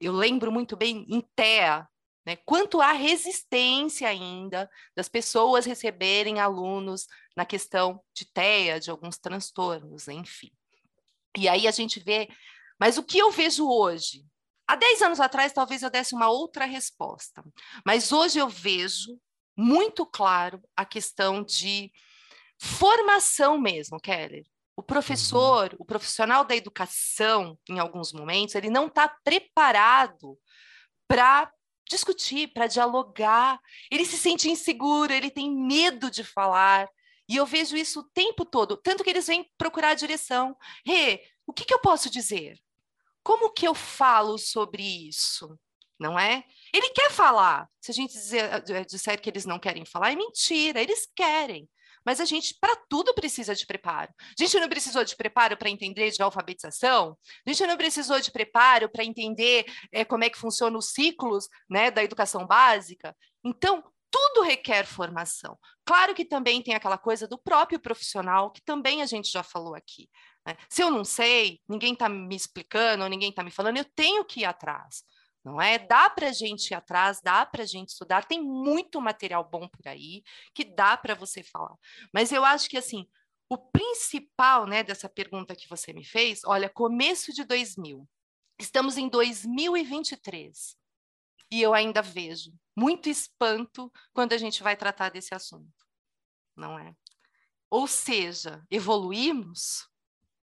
Eu 0.00 0.12
lembro 0.12 0.50
muito 0.50 0.76
bem 0.76 1.04
em 1.08 1.20
TEA, 1.34 1.86
né? 2.26 2.36
Quanto 2.44 2.80
à 2.80 2.92
resistência 2.92 4.08
ainda 4.08 4.68
das 4.96 5.08
pessoas 5.08 5.64
receberem 5.64 6.40
alunos 6.40 7.06
na 7.36 7.46
questão 7.46 8.02
de 8.12 8.24
TEA, 8.24 8.80
de 8.80 8.90
alguns 8.90 9.16
transtornos, 9.16 10.08
enfim. 10.08 10.50
E 11.38 11.48
aí 11.48 11.68
a 11.68 11.70
gente 11.70 12.00
vê, 12.00 12.28
mas 12.78 12.98
o 12.98 13.04
que 13.04 13.18
eu 13.18 13.30
vejo 13.30 13.68
hoje? 13.68 14.26
Há 14.66 14.74
10 14.74 15.02
anos 15.02 15.20
atrás, 15.20 15.52
talvez 15.52 15.82
eu 15.82 15.90
desse 15.90 16.14
uma 16.14 16.28
outra 16.28 16.64
resposta, 16.64 17.44
mas 17.84 18.10
hoje 18.10 18.38
eu 18.38 18.48
vejo 18.48 19.16
muito 19.56 20.04
claro 20.04 20.60
a 20.76 20.84
questão 20.84 21.42
de 21.42 21.92
formação 22.58 23.58
mesmo, 23.58 24.00
Keller. 24.00 24.44
O 24.74 24.82
professor, 24.82 25.72
uhum. 25.72 25.78
o 25.80 25.84
profissional 25.84 26.44
da 26.44 26.56
educação, 26.56 27.58
em 27.68 27.78
alguns 27.78 28.12
momentos, 28.12 28.54
ele 28.54 28.68
não 28.68 28.88
está 28.88 29.08
preparado 29.08 30.38
para 31.08 31.50
discutir, 31.88 32.48
para 32.48 32.66
dialogar. 32.66 33.60
Ele 33.90 34.04
se 34.04 34.16
sente 34.16 34.50
inseguro, 34.50 35.12
ele 35.12 35.30
tem 35.30 35.50
medo 35.50 36.10
de 36.10 36.24
falar. 36.24 36.88
E 37.28 37.36
eu 37.36 37.46
vejo 37.46 37.76
isso 37.76 38.00
o 38.00 38.04
tempo 38.04 38.44
todo, 38.44 38.76
tanto 38.76 39.02
que 39.02 39.10
eles 39.10 39.26
vêm 39.26 39.50
procurar 39.58 39.90
a 39.90 39.94
direção. 39.94 40.56
Rê, 40.84 41.22
o 41.46 41.52
que, 41.52 41.64
que 41.64 41.74
eu 41.74 41.80
posso 41.80 42.08
dizer? 42.08 42.58
Como 43.22 43.52
que 43.52 43.66
eu 43.66 43.74
falo 43.74 44.38
sobre 44.38 44.82
isso? 45.08 45.58
Não 45.98 46.18
é? 46.18 46.44
Ele 46.72 46.90
quer 46.90 47.10
falar. 47.10 47.68
Se 47.80 47.90
a 47.90 47.94
gente 47.94 48.12
dizer, 48.12 48.70
eh, 48.70 48.84
disser 48.84 49.20
que 49.20 49.28
eles 49.30 49.44
não 49.44 49.58
querem 49.58 49.84
falar, 49.84 50.12
é 50.12 50.16
mentira, 50.16 50.80
eles 50.80 51.08
querem. 51.16 51.68
Mas 52.06 52.20
a 52.20 52.24
gente, 52.24 52.56
para 52.60 52.76
tudo, 52.88 53.12
precisa 53.12 53.52
de 53.54 53.66
preparo. 53.66 54.14
A 54.20 54.42
gente 54.42 54.60
não 54.60 54.68
precisou 54.68 55.04
de 55.04 55.16
preparo 55.16 55.56
para 55.56 55.68
entender 55.68 56.10
de 56.12 56.22
alfabetização, 56.22 57.18
a 57.44 57.50
gente 57.50 57.66
não 57.66 57.76
precisou 57.76 58.20
de 58.20 58.30
preparo 58.30 58.88
para 58.88 59.04
entender 59.04 59.66
é, 59.90 60.04
como 60.04 60.22
é 60.22 60.30
que 60.30 60.38
funcionam 60.38 60.78
os 60.78 60.92
ciclos 60.92 61.48
né, 61.68 61.90
da 61.90 62.04
educação 62.04 62.46
básica. 62.46 63.14
Então, 63.44 63.82
tudo 64.10 64.42
requer 64.42 64.86
formação. 64.86 65.58
Claro 65.84 66.14
que 66.14 66.24
também 66.24 66.62
tem 66.62 66.74
aquela 66.74 66.96
coisa 66.96 67.26
do 67.26 67.36
próprio 67.36 67.80
profissional, 67.80 68.50
que 68.50 68.62
também 68.62 69.02
a 69.02 69.06
gente 69.06 69.30
já 69.30 69.42
falou 69.42 69.74
aqui. 69.74 70.08
Né? 70.46 70.56
Se 70.70 70.82
eu 70.82 70.90
não 70.90 71.04
sei, 71.04 71.60
ninguém 71.68 71.92
está 71.92 72.08
me 72.08 72.36
explicando, 72.36 73.08
ninguém 73.08 73.30
está 73.30 73.42
me 73.42 73.50
falando, 73.50 73.78
eu 73.78 73.84
tenho 73.96 74.24
que 74.24 74.40
ir 74.40 74.44
atrás. 74.44 75.02
Não 75.46 75.62
é? 75.62 75.78
Dá 75.78 76.10
para 76.10 76.30
a 76.30 76.32
gente 76.32 76.72
ir 76.72 76.74
atrás, 76.74 77.20
dá 77.20 77.46
para 77.46 77.62
a 77.62 77.66
gente 77.66 77.90
estudar, 77.90 78.24
tem 78.24 78.42
muito 78.42 79.00
material 79.00 79.48
bom 79.48 79.68
por 79.68 79.86
aí 79.86 80.24
que 80.52 80.64
dá 80.64 80.96
para 80.96 81.14
você 81.14 81.40
falar. 81.40 81.76
Mas 82.12 82.32
eu 82.32 82.44
acho 82.44 82.68
que 82.68 82.76
assim, 82.76 83.06
o 83.48 83.56
principal 83.56 84.66
né, 84.66 84.82
dessa 84.82 85.08
pergunta 85.08 85.54
que 85.54 85.68
você 85.68 85.92
me 85.92 86.04
fez, 86.04 86.40
olha, 86.44 86.68
começo 86.68 87.32
de 87.32 87.44
2000, 87.44 88.08
estamos 88.58 88.96
em 88.96 89.08
2023 89.08 90.76
e 91.48 91.62
eu 91.62 91.72
ainda 91.72 92.02
vejo 92.02 92.52
muito 92.74 93.08
espanto 93.08 93.88
quando 94.12 94.32
a 94.32 94.38
gente 94.38 94.64
vai 94.64 94.76
tratar 94.76 95.10
desse 95.10 95.32
assunto, 95.32 95.86
não 96.56 96.76
é? 96.76 96.92
Ou 97.70 97.86
seja, 97.86 98.66
evoluímos? 98.68 99.88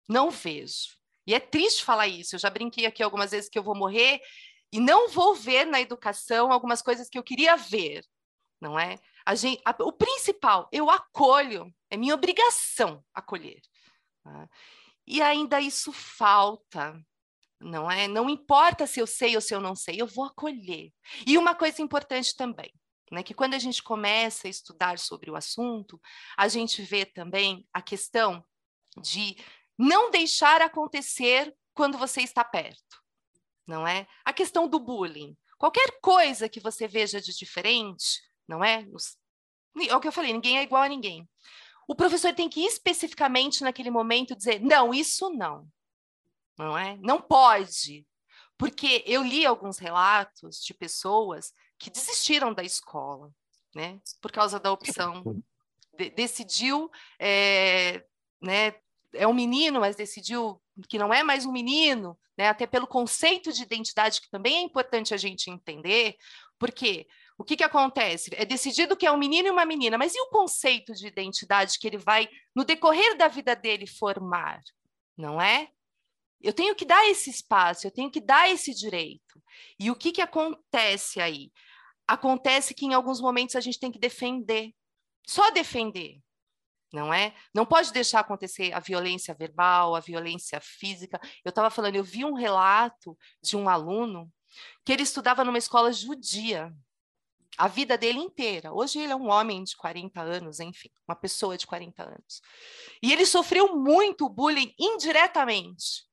Não 0.08 0.32
vejo. 0.32 0.98
E 1.28 1.34
é 1.34 1.42
triste 1.42 1.84
falar 1.84 2.08
isso. 2.08 2.36
Eu 2.36 2.40
já 2.40 2.50
brinquei 2.50 2.86
aqui 2.86 3.04
algumas 3.04 3.32
vezes 3.32 3.50
que 3.50 3.60
eu 3.60 3.64
vou 3.64 3.76
morrer 3.76 4.22
e 4.74 4.80
não 4.80 5.08
vou 5.08 5.36
ver 5.36 5.68
na 5.68 5.80
educação 5.80 6.52
algumas 6.52 6.82
coisas 6.82 7.08
que 7.08 7.16
eu 7.16 7.22
queria 7.24 7.56
ver, 7.56 8.04
não 8.60 8.80
é? 8.80 8.98
A 9.24 9.36
gente, 9.36 9.62
a, 9.64 9.76
o 9.84 9.94
principal, 9.94 10.68
eu 10.72 10.90
acolho, 10.90 11.72
é 11.92 11.96
minha 11.96 12.16
obrigação 12.16 13.06
acolher. 13.14 13.62
Tá? 14.24 14.50
E 15.06 15.22
ainda 15.22 15.62
isso 15.62 15.94
falta, 15.94 17.00
não 17.60 17.90
é? 17.90 18.08
Não 18.08 18.28
importa 18.28 18.88
se 18.88 19.00
eu 19.00 19.06
sei 19.06 19.36
ou 19.36 19.42
se 19.42 19.54
eu 19.54 19.62
não 19.62 19.76
sei, 19.76 20.02
eu 20.02 20.08
vou 20.08 20.26
acolher. 20.26 20.92
E 21.28 21.38
uma 21.38 21.54
coisa 21.54 21.80
importante 21.80 22.36
também, 22.36 22.74
né, 23.12 23.22
que 23.22 23.36
quando 23.36 23.54
a 23.54 23.60
gente 23.60 23.84
começa 23.84 24.48
a 24.48 24.50
estudar 24.50 24.98
sobre 24.98 25.30
o 25.30 25.36
assunto, 25.36 26.02
a 26.36 26.48
gente 26.48 26.82
vê 26.82 27.06
também 27.06 27.64
a 27.72 27.80
questão 27.80 28.44
de 28.98 29.38
não 29.78 30.10
deixar 30.10 30.64
acontecer 30.64 31.56
quando 31.76 31.96
você 31.96 32.22
está 32.22 32.44
perto, 32.44 33.03
não 33.68 33.88
é? 33.88 34.08
A 34.26 34.34
questão 34.34 34.68
do 34.68 34.80
bullying. 34.80 35.36
Qualquer 35.58 36.00
coisa 36.02 36.50
que 36.50 36.60
você 36.60 36.88
veja 36.88 37.22
de 37.22 37.34
diferente, 37.34 38.22
não 38.48 38.64
é? 38.64 38.86
É 39.88 39.96
o 39.96 40.00
que 40.00 40.08
eu 40.08 40.12
falei, 40.12 40.34
ninguém 40.34 40.58
é 40.58 40.64
igual 40.64 40.84
a 40.84 40.90
ninguém. 40.90 41.28
O 41.88 41.96
professor 41.96 42.34
tem 42.34 42.50
que 42.50 42.66
especificamente 42.66 43.64
naquele 43.64 43.90
momento 43.90 44.36
dizer: 44.36 44.60
não, 44.60 44.94
isso 44.94 45.30
não 45.30 45.68
não 46.58 46.78
é? 46.78 46.98
Não 47.02 47.22
pode, 47.22 48.06
porque 48.58 49.04
eu 49.06 49.24
li 49.24 49.46
alguns 49.46 49.78
relatos 49.78 50.64
de 50.64 50.74
pessoas 50.74 51.52
que 51.80 51.90
desistiram 51.90 52.54
da 52.54 52.64
escola, 52.64 53.32
né? 53.76 54.00
Por 54.22 54.32
causa 54.32 54.60
da 54.60 54.72
opção, 54.72 55.24
de, 55.98 56.10
decidiu, 56.12 56.90
é, 57.20 58.06
né? 58.42 58.76
É 59.14 59.28
um 59.28 59.34
menino, 59.34 59.80
mas 59.80 59.96
decidiu 59.96 60.62
que 60.88 60.98
não 60.98 61.14
é 61.14 61.24
mais 61.24 61.46
um 61.46 61.52
menino, 61.52 62.18
né? 62.38 62.50
Até 62.50 62.66
pelo 62.66 62.88
conceito 62.88 63.52
de 63.52 63.64
identidade 63.64 64.22
que 64.22 64.30
também 64.30 64.58
é 64.58 64.62
importante 64.62 65.14
a 65.14 65.18
gente 65.18 65.50
entender, 65.50 66.16
porque 66.58 67.08
o 67.38 67.44
que, 67.44 67.58
que 67.58 67.64
acontece? 67.64 68.32
É 68.34 68.46
decidido 68.46 68.96
que 68.96 69.06
é 69.06 69.12
um 69.12 69.18
menino 69.18 69.48
e 69.48 69.52
uma 69.52 69.66
menina, 69.66 69.98
mas 69.98 70.14
e 70.16 70.20
o 70.20 70.30
conceito 70.30 70.94
de 70.94 71.08
identidade 71.08 71.78
que 71.80 71.88
ele 71.88 71.98
vai, 71.98 72.28
no 72.56 72.64
decorrer 72.64 73.18
da 73.18 73.28
vida 73.28 73.56
dele, 73.56 73.88
formar? 73.88 74.62
Não 75.18 75.42
é? 75.42 75.70
Eu 76.42 76.54
tenho 76.54 76.76
que 76.76 76.86
dar 76.86 77.06
esse 77.10 77.30
espaço, 77.30 77.88
eu 77.88 77.92
tenho 77.92 78.12
que 78.12 78.20
dar 78.20 78.50
esse 78.50 78.74
direito. 78.74 79.42
E 79.80 79.90
o 79.90 79.96
que, 79.96 80.12
que 80.12 80.22
acontece 80.22 81.20
aí? 81.20 81.52
Acontece 82.08 82.74
que 82.74 82.86
em 82.86 82.94
alguns 82.94 83.22
momentos 83.22 83.56
a 83.56 83.62
gente 83.62 83.80
tem 83.80 83.92
que 83.92 84.00
defender, 84.00 84.74
só 85.26 85.50
defender, 85.52 86.23
não 86.94 87.14
é? 87.14 87.34
Não 87.54 87.66
pode 87.66 87.92
deixar 87.92 88.20
acontecer 88.20 88.72
a 88.72 88.80
violência 88.80 89.34
verbal, 89.34 89.96
a 89.96 90.00
violência 90.00 90.62
física. 90.62 91.20
Eu 91.44 91.50
estava 91.50 91.70
falando, 91.70 91.96
eu 91.96 92.04
vi 92.04 92.24
um 92.24 92.36
relato 92.36 93.18
de 93.42 93.58
um 93.58 93.68
aluno 93.68 94.32
que 94.86 94.94
ele 94.94 95.02
estudava 95.02 95.44
numa 95.44 95.58
escola 95.58 95.92
judia 95.92 96.72
a 97.58 97.68
vida 97.68 97.98
dele 97.98 98.20
inteira. 98.20 98.72
Hoje 98.72 99.00
ele 99.00 99.12
é 99.12 99.16
um 99.16 99.30
homem 99.30 99.64
de 99.64 99.76
40 99.76 100.22
anos, 100.22 100.60
enfim, 100.60 100.90
uma 101.08 101.16
pessoa 101.16 101.58
de 101.58 101.66
40 101.66 102.04
anos. 102.04 102.42
E 103.02 103.12
ele 103.12 103.26
sofreu 103.26 103.76
muito 103.76 104.30
bullying 104.30 104.74
indiretamente 104.78 106.06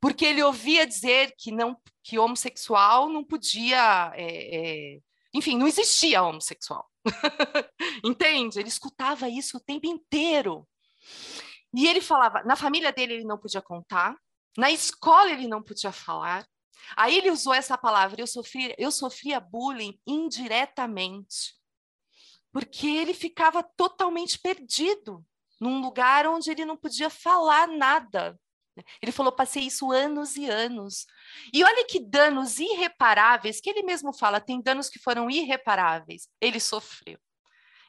porque 0.00 0.24
ele 0.24 0.42
ouvia 0.42 0.86
dizer 0.86 1.34
que 1.36 1.50
não 1.50 1.76
que 2.02 2.18
homossexual 2.18 3.08
não 3.08 3.24
podia, 3.24 4.12
é, 4.14 4.94
é, 4.94 4.98
enfim, 5.36 5.58
não 5.58 5.66
existia 5.66 6.22
homossexual. 6.22 6.90
Entende? 8.04 8.58
Ele 8.58 8.68
escutava 8.68 9.28
isso 9.28 9.58
o 9.58 9.60
tempo 9.60 9.86
inteiro. 9.86 10.66
E 11.74 11.86
ele 11.86 12.00
falava, 12.00 12.42
na 12.42 12.56
família 12.56 12.92
dele 12.92 13.14
ele 13.14 13.24
não 13.24 13.38
podia 13.38 13.60
contar, 13.60 14.16
na 14.56 14.70
escola 14.70 15.30
ele 15.30 15.46
não 15.46 15.62
podia 15.62 15.92
falar. 15.92 16.46
Aí 16.96 17.18
ele 17.18 17.30
usou 17.30 17.52
essa 17.52 17.76
palavra, 17.76 18.20
eu 18.20 18.26
sofria, 18.26 18.74
eu 18.78 18.90
sofria 18.90 19.40
bullying 19.40 19.98
indiretamente. 20.06 21.54
Porque 22.52 22.86
ele 22.86 23.12
ficava 23.12 23.62
totalmente 23.62 24.38
perdido 24.38 25.24
num 25.60 25.80
lugar 25.80 26.26
onde 26.26 26.50
ele 26.50 26.64
não 26.64 26.76
podia 26.76 27.10
falar 27.10 27.68
nada. 27.68 28.38
Ele 29.02 29.12
falou: 29.12 29.32
passei 29.32 29.64
isso 29.64 29.90
anos 29.90 30.36
e 30.36 30.48
anos. 30.48 31.06
E 31.52 31.64
olha 31.64 31.84
que 31.86 32.00
danos 32.00 32.58
irreparáveis, 32.58 33.60
que 33.60 33.70
ele 33.70 33.82
mesmo 33.82 34.12
fala: 34.12 34.40
tem 34.40 34.60
danos 34.60 34.88
que 34.88 34.98
foram 34.98 35.30
irreparáveis. 35.30 36.28
Ele 36.40 36.60
sofreu. 36.60 37.18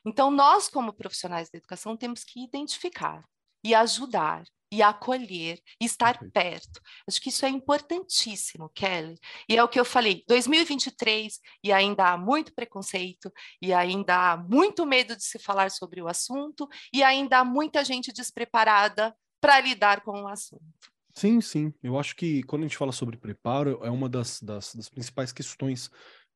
Então, 0.06 0.32
nós, 0.32 0.70
como 0.70 0.94
profissionais 0.94 1.50
da 1.50 1.58
educação, 1.58 1.98
temos 1.98 2.24
que 2.24 2.44
identificar 2.44 3.24
e 3.64 3.76
ajudar 3.76 4.44
e 4.72 4.82
acolher 4.82 5.62
e 5.82 5.86
estar 5.86 6.20
perto. 6.32 6.82
Acho 7.08 7.22
que 7.22 7.30
isso 7.30 7.46
é 7.46 7.50
importantíssimo, 7.50 8.70
Kelly. 8.70 9.18
E 9.50 9.58
é 9.58 9.64
o 9.64 9.68
que 9.68 9.80
eu 9.80 9.86
falei, 9.86 10.24
2023 10.28 11.40
e 11.64 11.72
ainda 11.72 12.12
há 12.12 12.18
muito 12.18 12.54
preconceito 12.54 13.32
e 13.62 13.74
ainda 13.74 14.34
há 14.34 14.38
muito 14.38 14.86
medo 14.86 15.16
de 15.16 15.24
se 15.24 15.40
falar 15.40 15.72
sobre 15.72 16.02
o 16.02 16.08
assunto 16.08 16.68
e 16.94 17.02
ainda 17.04 17.40
há 17.40 17.46
muita 17.46 17.84
gente 17.84 18.12
despreparada 18.12 19.16
para 19.40 19.60
lidar 19.62 20.02
com 20.02 20.22
o 20.22 20.28
assunto. 20.28 20.64
Sim, 21.14 21.42
sim. 21.42 21.74
Eu 21.82 21.98
acho 21.98 22.16
que 22.16 22.44
quando 22.44 22.64
a 22.64 22.68
gente 22.68 22.78
fala 22.78 22.92
sobre 22.92 23.18
preparo, 23.18 23.80
é 23.84 23.90
uma 23.90 24.08
das, 24.08 24.42
das, 24.42 24.76
das 24.76 24.90
principais 24.90 25.32
questões 25.32 25.90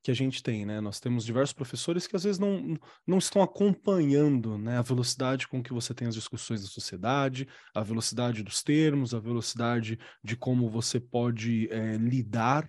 que 0.03 0.09
a 0.09 0.13
gente 0.13 0.41
tem, 0.41 0.65
né? 0.65 0.81
Nós 0.81 0.99
temos 0.99 1.23
diversos 1.23 1.53
professores 1.53 2.07
que 2.07 2.15
às 2.15 2.23
vezes 2.23 2.39
não, 2.39 2.75
não 3.05 3.19
estão 3.19 3.43
acompanhando 3.43 4.57
né, 4.57 4.77
a 4.77 4.81
velocidade 4.81 5.47
com 5.47 5.61
que 5.61 5.73
você 5.73 5.93
tem 5.93 6.07
as 6.07 6.15
discussões 6.15 6.63
da 6.63 6.67
sociedade, 6.67 7.47
a 7.75 7.83
velocidade 7.83 8.41
dos 8.41 8.63
termos, 8.63 9.13
a 9.13 9.19
velocidade 9.19 9.99
de 10.23 10.35
como 10.35 10.69
você 10.69 10.99
pode 10.99 11.71
é, 11.71 11.97
lidar, 11.97 12.67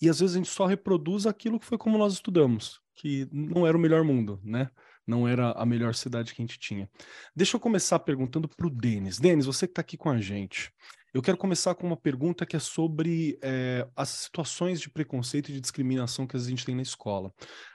e 0.00 0.08
às 0.08 0.18
vezes 0.18 0.34
a 0.34 0.38
gente 0.38 0.50
só 0.50 0.66
reproduz 0.66 1.26
aquilo 1.26 1.60
que 1.60 1.66
foi 1.66 1.78
como 1.78 1.96
nós 1.96 2.14
estudamos, 2.14 2.80
que 2.96 3.28
não 3.30 3.64
era 3.64 3.76
o 3.76 3.80
melhor 3.80 4.02
mundo, 4.02 4.40
né? 4.42 4.68
Não 5.06 5.26
era 5.26 5.52
a 5.52 5.66
melhor 5.66 5.94
cidade 5.94 6.34
que 6.34 6.42
a 6.42 6.44
gente 6.44 6.58
tinha. 6.58 6.88
Deixa 7.34 7.56
eu 7.56 7.60
começar 7.60 7.98
perguntando 7.98 8.48
para 8.48 8.66
o 8.66 8.70
Denis. 8.70 9.18
Denis, 9.18 9.46
você 9.46 9.66
que 9.66 9.72
está 9.72 9.80
aqui 9.80 9.96
com 9.96 10.10
a 10.10 10.20
gente. 10.20 10.72
Eu 11.12 11.20
quero 11.20 11.36
começar 11.36 11.74
com 11.74 11.86
uma 11.86 11.96
pergunta 11.96 12.46
que 12.46 12.56
é 12.56 12.58
sobre 12.58 13.38
é, 13.42 13.86
as 13.94 14.08
situações 14.08 14.80
de 14.80 14.88
preconceito 14.88 15.50
e 15.50 15.52
de 15.52 15.60
discriminação 15.60 16.26
que 16.26 16.36
a 16.36 16.40
gente 16.40 16.64
tem 16.64 16.74
na 16.74 16.80
escola. 16.80 17.30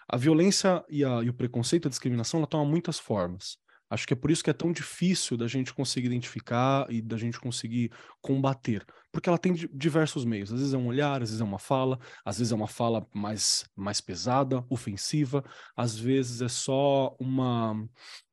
A 0.08 0.18
violência 0.18 0.84
e, 0.90 1.06
a, 1.06 1.22
e 1.22 1.30
o 1.30 1.34
preconceito 1.34 1.88
a 1.88 1.90
discriminação 1.90 2.40
ela 2.40 2.48
toma 2.48 2.66
muitas 2.66 2.98
formas. 2.98 3.58
Acho 3.90 4.06
que 4.06 4.14
é 4.14 4.16
por 4.16 4.30
isso 4.30 4.44
que 4.44 4.50
é 4.50 4.54
tão 4.54 4.72
difícil 4.72 5.38
da 5.38 5.48
gente 5.48 5.74
conseguir 5.74 6.08
identificar 6.08 6.86
e 6.90 7.02
da 7.02 7.18
gente 7.18 7.40
conseguir 7.40 7.92
combater, 8.22 8.86
porque 9.12 9.30
ela 9.30 9.38
tem 9.38 9.54
diversos 9.54 10.26
meios. 10.26 10.52
Às 10.52 10.60
vezes 10.60 10.74
é 10.74 10.78
um 10.78 10.88
olhar, 10.88 11.22
às 11.22 11.30
vezes 11.30 11.42
é 11.42 11.44
uma 11.44 11.60
fala, 11.60 11.98
às 12.26 12.38
vezes 12.38 12.52
é 12.52 12.56
uma 12.56 12.68
fala 12.68 13.08
mais, 13.14 13.66
mais 13.76 14.02
pesada, 14.02 14.66
ofensiva, 14.70 15.44
às 15.76 15.98
vezes 15.98 16.42
é 16.42 16.50
só 16.50 17.16
uma, 17.20 17.74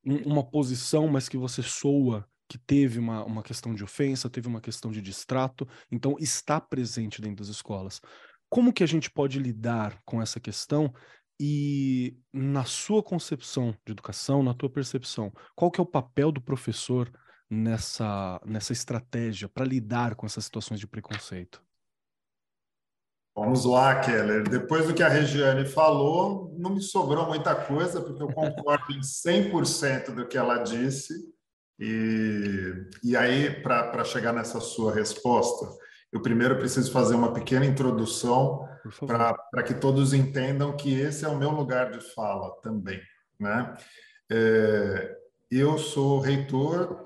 uma 0.04 0.44
posição, 0.44 1.06
mas 1.08 1.28
que 1.28 1.36
você 1.36 1.62
soa 1.62 2.28
que 2.48 2.58
teve 2.58 2.98
uma, 2.98 3.24
uma 3.24 3.42
questão 3.42 3.74
de 3.74 3.82
ofensa, 3.82 4.28
teve 4.28 4.48
uma 4.48 4.60
questão 4.60 4.90
de 4.90 5.00
distrato, 5.00 5.66
então 5.90 6.16
está 6.18 6.60
presente 6.60 7.20
dentro 7.20 7.36
das 7.36 7.48
escolas. 7.48 8.00
Como 8.48 8.72
que 8.72 8.84
a 8.84 8.86
gente 8.86 9.10
pode 9.10 9.38
lidar 9.38 9.98
com 10.04 10.20
essa 10.20 10.38
questão 10.38 10.92
e 11.38 12.16
na 12.32 12.64
sua 12.64 13.02
concepção 13.02 13.74
de 13.84 13.92
educação, 13.92 14.42
na 14.42 14.54
tua 14.54 14.70
percepção, 14.70 15.32
qual 15.54 15.70
que 15.70 15.80
é 15.80 15.82
o 15.82 15.86
papel 15.86 16.30
do 16.30 16.40
professor 16.40 17.10
nessa, 17.50 18.40
nessa 18.44 18.72
estratégia 18.72 19.48
para 19.48 19.64
lidar 19.64 20.14
com 20.14 20.26
essas 20.26 20.44
situações 20.44 20.80
de 20.80 20.86
preconceito? 20.86 21.62
Vamos 23.36 23.64
lá, 23.64 24.00
Keller. 24.00 24.48
Depois 24.48 24.86
do 24.86 24.94
que 24.94 25.02
a 25.02 25.08
Regiane 25.08 25.66
falou, 25.66 26.54
não 26.56 26.70
me 26.70 26.80
sobrou 26.80 27.26
muita 27.26 27.52
coisa, 27.52 28.00
porque 28.00 28.22
eu 28.22 28.28
concordo 28.28 28.92
em 28.92 29.00
100% 29.00 30.14
do 30.14 30.28
que 30.28 30.38
ela 30.38 30.58
disse. 30.58 31.12
E, 31.76 32.86
e 33.02 33.16
aí, 33.16 33.60
para 33.60 34.04
chegar 34.04 34.32
nessa 34.32 34.60
sua 34.60 34.94
resposta, 34.94 35.66
eu 36.14 36.22
primeiro 36.22 36.56
preciso 36.56 36.92
fazer 36.92 37.16
uma 37.16 37.32
pequena 37.32 37.66
introdução 37.66 38.68
para 39.04 39.64
que 39.64 39.74
todos 39.74 40.14
entendam 40.14 40.76
que 40.76 40.94
esse 40.94 41.24
é 41.24 41.28
o 41.28 41.36
meu 41.36 41.50
lugar 41.50 41.90
de 41.90 42.00
fala 42.14 42.54
também. 42.62 43.00
né? 43.38 43.74
É, 44.30 45.16
eu 45.50 45.76
sou 45.76 46.20
reitor 46.20 47.04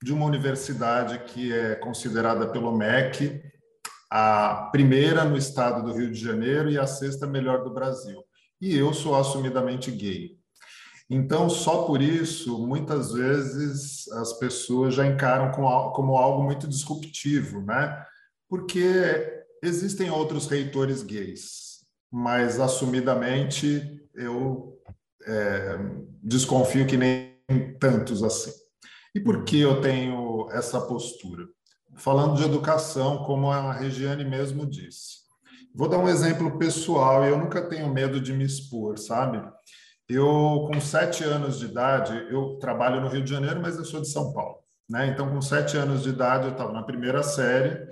de 0.00 0.12
uma 0.12 0.24
universidade 0.24 1.18
que 1.24 1.52
é 1.52 1.74
considerada 1.74 2.46
pelo 2.46 2.70
MEC 2.70 3.42
a 4.08 4.68
primeira 4.70 5.24
no 5.24 5.36
estado 5.36 5.82
do 5.82 5.92
Rio 5.92 6.12
de 6.12 6.20
Janeiro 6.20 6.70
e 6.70 6.78
a 6.78 6.86
sexta 6.86 7.26
melhor 7.26 7.64
do 7.64 7.74
Brasil. 7.74 8.22
E 8.60 8.76
eu 8.76 8.94
sou 8.94 9.16
assumidamente 9.16 9.90
gay. 9.90 10.38
Então, 11.10 11.50
só 11.50 11.82
por 11.82 12.00
isso, 12.00 12.64
muitas 12.64 13.12
vezes 13.12 14.08
as 14.12 14.32
pessoas 14.34 14.94
já 14.94 15.04
encaram 15.04 15.50
como 15.50 16.16
algo 16.16 16.44
muito 16.44 16.68
disruptivo, 16.68 17.60
né? 17.62 18.06
Porque 18.52 19.46
existem 19.62 20.10
outros 20.10 20.46
reitores 20.46 21.02
gays, 21.02 21.86
mas 22.12 22.60
assumidamente 22.60 24.06
eu 24.14 24.78
é, 25.26 25.78
desconfio 26.22 26.86
que 26.86 26.98
nem 26.98 27.34
tantos 27.80 28.22
assim. 28.22 28.52
E 29.14 29.20
por 29.20 29.44
que 29.44 29.58
eu 29.58 29.80
tenho 29.80 30.50
essa 30.50 30.78
postura? 30.82 31.48
Falando 31.96 32.36
de 32.36 32.44
educação, 32.44 33.24
como 33.24 33.50
a 33.50 33.72
Regiane 33.72 34.22
mesmo 34.22 34.66
disse. 34.66 35.22
Vou 35.74 35.88
dar 35.88 35.96
um 35.96 36.08
exemplo 36.10 36.58
pessoal, 36.58 37.24
eu 37.24 37.38
nunca 37.38 37.62
tenho 37.62 37.88
medo 37.88 38.20
de 38.20 38.34
me 38.34 38.44
expor, 38.44 38.98
sabe? 38.98 39.42
Eu, 40.06 40.68
com 40.70 40.78
sete 40.78 41.24
anos 41.24 41.58
de 41.58 41.64
idade, 41.64 42.12
eu 42.30 42.58
trabalho 42.58 43.00
no 43.00 43.08
Rio 43.08 43.24
de 43.24 43.30
Janeiro, 43.30 43.62
mas 43.62 43.76
eu 43.76 43.84
sou 43.86 44.02
de 44.02 44.10
São 44.10 44.30
Paulo. 44.34 44.58
Né? 44.90 45.06
Então, 45.06 45.30
com 45.30 45.40
sete 45.40 45.74
anos 45.78 46.02
de 46.02 46.10
idade, 46.10 46.48
eu 46.48 46.52
estava 46.52 46.70
na 46.70 46.82
primeira 46.82 47.22
série, 47.22 47.90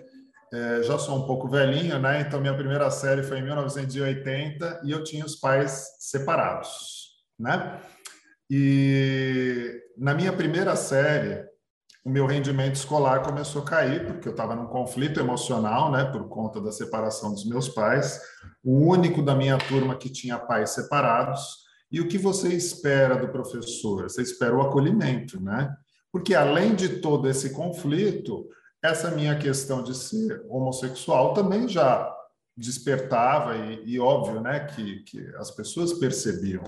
é, 0.53 0.83
já 0.83 0.99
sou 0.99 1.17
um 1.17 1.27
pouco 1.27 1.49
velhinho, 1.49 1.99
né? 1.99 2.21
Então, 2.21 2.41
minha 2.41 2.55
primeira 2.55 2.91
série 2.91 3.23
foi 3.23 3.39
em 3.39 3.45
1980 3.45 4.83
e 4.85 4.91
eu 4.91 5.05
tinha 5.05 5.25
os 5.25 5.37
pais 5.37 5.97
separados, 5.99 7.11
né? 7.39 7.81
E 8.51 9.81
na 9.97 10.13
minha 10.13 10.33
primeira 10.33 10.75
série, 10.75 11.49
o 12.05 12.11
meu 12.11 12.27
rendimento 12.27 12.75
escolar 12.75 13.23
começou 13.23 13.63
a 13.63 13.65
cair, 13.65 14.07
porque 14.07 14.27
eu 14.27 14.33
estava 14.33 14.57
num 14.57 14.67
conflito 14.67 15.21
emocional, 15.21 15.93
né, 15.93 16.05
por 16.05 16.29
conta 16.29 16.61
da 16.61 16.73
separação 16.73 17.31
dos 17.31 17.45
meus 17.45 17.69
pais, 17.69 18.21
o 18.65 18.87
único 18.87 19.23
da 19.23 19.35
minha 19.35 19.59
turma 19.59 19.95
que 19.95 20.09
tinha 20.09 20.39
pais 20.39 20.71
separados. 20.71 21.59
E 21.93 22.01
o 22.01 22.09
que 22.09 22.17
você 22.17 22.49
espera 22.49 23.17
do 23.17 23.29
professor? 23.29 24.05
Você 24.05 24.23
espera 24.23 24.57
o 24.57 24.63
acolhimento, 24.63 25.41
né? 25.41 25.75
Porque 26.13 26.35
além 26.35 26.75
de 26.75 27.01
todo 27.01 27.29
esse 27.29 27.51
conflito, 27.51 28.49
essa 28.83 29.11
minha 29.11 29.37
questão 29.39 29.83
de 29.83 29.95
ser 29.95 30.45
homossexual 30.49 31.35
também 31.35 31.69
já 31.69 32.15
despertava 32.57 33.57
e, 33.57 33.95
e 33.95 34.01
óbvio, 34.01 34.41
né, 34.41 34.61
que, 34.61 35.01
que 35.05 35.35
as 35.37 35.51
pessoas 35.51 35.93
percebiam. 35.95 36.63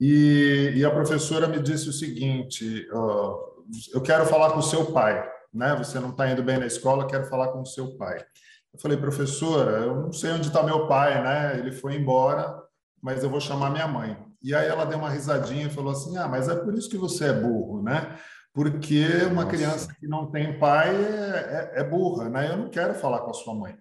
E, 0.00 0.74
e, 0.76 0.84
a 0.84 0.90
professora 0.90 1.48
me 1.48 1.60
disse 1.60 1.88
o 1.88 1.92
seguinte: 1.92 2.88
uh, 2.92 3.64
eu 3.92 4.00
quero 4.00 4.24
falar 4.26 4.52
com 4.52 4.60
o 4.60 4.62
seu 4.62 4.92
pai, 4.92 5.28
né? 5.52 5.74
Você 5.76 5.98
não 5.98 6.10
está 6.10 6.30
indo 6.30 6.42
bem 6.42 6.58
na 6.58 6.66
escola, 6.66 7.06
quero 7.06 7.26
falar 7.26 7.48
com 7.48 7.62
o 7.62 7.66
seu 7.66 7.96
pai. 7.96 8.24
Eu 8.72 8.78
falei, 8.78 8.96
professora, 8.96 9.78
eu 9.78 9.96
não 9.96 10.12
sei 10.12 10.30
onde 10.30 10.48
está 10.48 10.62
meu 10.62 10.86
pai, 10.86 11.20
né? 11.22 11.58
Ele 11.58 11.72
foi 11.72 11.96
embora, 11.96 12.62
mas 13.02 13.24
eu 13.24 13.30
vou 13.30 13.40
chamar 13.40 13.70
minha 13.70 13.88
mãe. 13.88 14.16
E 14.40 14.54
aí 14.54 14.68
ela 14.68 14.84
deu 14.84 14.98
uma 14.98 15.10
risadinha 15.10 15.66
e 15.66 15.70
falou 15.70 15.92
assim: 15.92 16.16
ah, 16.16 16.28
mas 16.28 16.48
é 16.48 16.54
por 16.54 16.74
isso 16.74 16.88
que 16.88 16.96
você 16.96 17.26
é 17.26 17.32
burro, 17.32 17.82
né? 17.82 18.16
Porque 18.58 19.06
uma 19.30 19.44
Nossa. 19.44 19.56
criança 19.56 19.94
que 20.00 20.08
não 20.08 20.32
tem 20.32 20.58
pai 20.58 20.88
é, 20.92 21.70
é, 21.76 21.80
é 21.80 21.84
burra, 21.84 22.28
né? 22.28 22.50
Eu 22.50 22.56
não 22.56 22.68
quero 22.68 22.92
falar 22.92 23.20
com 23.20 23.30
a 23.30 23.34
sua 23.34 23.54
mãe. 23.54 23.78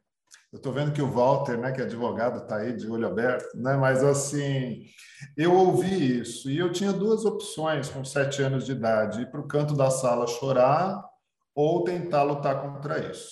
Eu 0.54 0.58
estou 0.58 0.72
vendo 0.72 0.92
que 0.92 1.02
o 1.02 1.10
Walter, 1.10 1.58
né, 1.58 1.72
que 1.72 1.82
é 1.82 1.84
advogado, 1.84 2.44
está 2.44 2.58
aí 2.58 2.74
de 2.74 2.88
olho 2.88 3.08
aberto, 3.08 3.58
né? 3.58 3.76
Mas 3.76 4.04
assim, 4.04 4.86
eu 5.36 5.52
ouvi 5.52 6.20
isso 6.20 6.48
e 6.52 6.60
eu 6.60 6.72
tinha 6.72 6.94
duas 6.94 7.26
opções 7.26 7.90
com 7.90 8.06
sete 8.06 8.44
anos 8.44 8.68
de 8.68 8.74
idade: 8.74 9.24
ir 9.24 9.32
para 9.32 9.42
o 9.42 9.48
canto 9.48 9.74
da 9.74 9.90
sala 9.90 10.28
chorar 10.28 11.04
ou 11.56 11.84
tentar 11.84 12.22
lutar 12.22 12.62
contra 12.62 13.00
isso. 13.00 13.32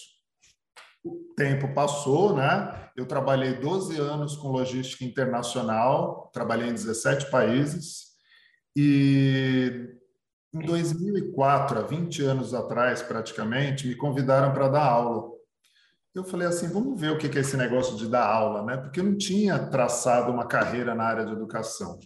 O 1.03 1.31
tempo 1.37 1.75
passou, 1.75 2.35
né? 2.35 2.89
Eu 2.97 3.05
trabalhei 3.05 3.53
12 3.53 3.99
anos 3.99 4.35
com 4.35 4.47
logística 4.47 5.05
internacional, 5.05 6.27
trabalhei 6.33 6.69
em 6.69 6.73
17 6.73 7.29
países 7.29 8.15
e 8.75 9.93
em 10.55 10.65
2004, 10.65 11.79
há 11.79 11.81
20 11.81 12.23
anos 12.23 12.53
atrás 12.53 13.01
praticamente, 13.01 13.87
me 13.87 13.95
convidaram 13.95 14.53
para 14.53 14.67
dar 14.67 14.85
aula 14.85 15.35
eu 16.15 16.23
falei 16.23 16.47
assim, 16.47 16.69
vamos 16.69 16.99
ver 16.99 17.11
o 17.11 17.17
que 17.17 17.27
é 17.27 17.41
esse 17.41 17.57
negócio 17.57 17.97
de 17.97 18.07
dar 18.07 18.25
aula, 18.25 18.63
né? 18.63 18.77
Porque 18.77 19.01
eu 19.01 19.03
não 19.03 19.17
tinha 19.17 19.59
traçado 19.59 20.31
uma 20.31 20.47
carreira 20.47 20.95
na 20.95 21.03
área 21.03 21.25
de 21.25 21.33
educação. 21.33 21.99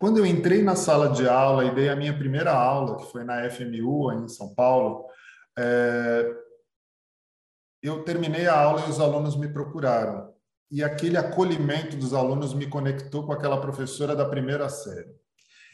Quando 0.00 0.16
eu 0.16 0.24
entrei 0.24 0.62
na 0.62 0.74
sala 0.74 1.10
de 1.10 1.28
aula 1.28 1.66
e 1.66 1.74
dei 1.74 1.90
a 1.90 1.94
minha 1.94 2.16
primeira 2.16 2.52
aula, 2.52 2.96
que 2.96 3.12
foi 3.12 3.22
na 3.22 3.48
FMU, 3.50 4.12
em 4.12 4.28
São 4.28 4.54
Paulo, 4.54 5.04
é... 5.58 6.34
eu 7.82 8.02
terminei 8.02 8.46
a 8.46 8.58
aula 8.58 8.86
e 8.86 8.90
os 8.90 8.98
alunos 8.98 9.36
me 9.36 9.52
procuraram. 9.52 10.32
E 10.70 10.82
aquele 10.82 11.18
acolhimento 11.18 11.98
dos 11.98 12.14
alunos 12.14 12.54
me 12.54 12.66
conectou 12.66 13.26
com 13.26 13.32
aquela 13.32 13.60
professora 13.60 14.16
da 14.16 14.24
primeira 14.24 14.70
série. 14.70 15.19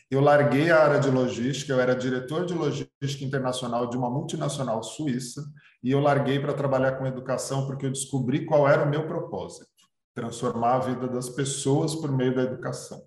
Eu 0.09 0.21
larguei 0.21 0.71
a 0.71 0.85
área 0.85 1.01
de 1.01 1.11
logística, 1.11 1.73
eu 1.73 1.81
era 1.81 1.95
diretor 1.95 2.47
de 2.47 2.55
logística 2.55 3.25
internacional 3.25 3.89
de 3.89 3.97
uma 3.97 4.09
multinacional 4.09 4.81
suíça, 4.83 5.45
e 5.83 5.91
eu 5.91 5.99
larguei 5.99 6.39
para 6.39 6.55
trabalhar 6.55 6.93
com 6.93 7.07
educação 7.07 7.67
porque 7.67 7.87
eu 7.87 7.91
descobri 7.91 8.47
qual 8.47 8.69
era 8.69 8.85
o 8.85 8.89
meu 8.89 9.07
propósito: 9.07 9.67
transformar 10.15 10.75
a 10.75 10.79
vida 10.79 11.09
das 11.09 11.29
pessoas 11.29 11.97
por 11.97 12.13
meio 12.13 12.35
da 12.35 12.43
educação. 12.43 13.03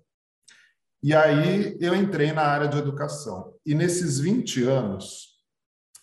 E 1.02 1.14
aí 1.14 1.78
eu 1.80 1.94
entrei 1.94 2.32
na 2.32 2.42
área 2.42 2.68
de 2.68 2.76
educação. 2.76 3.54
E 3.64 3.74
nesses 3.74 4.18
20 4.18 4.64
anos, 4.64 5.30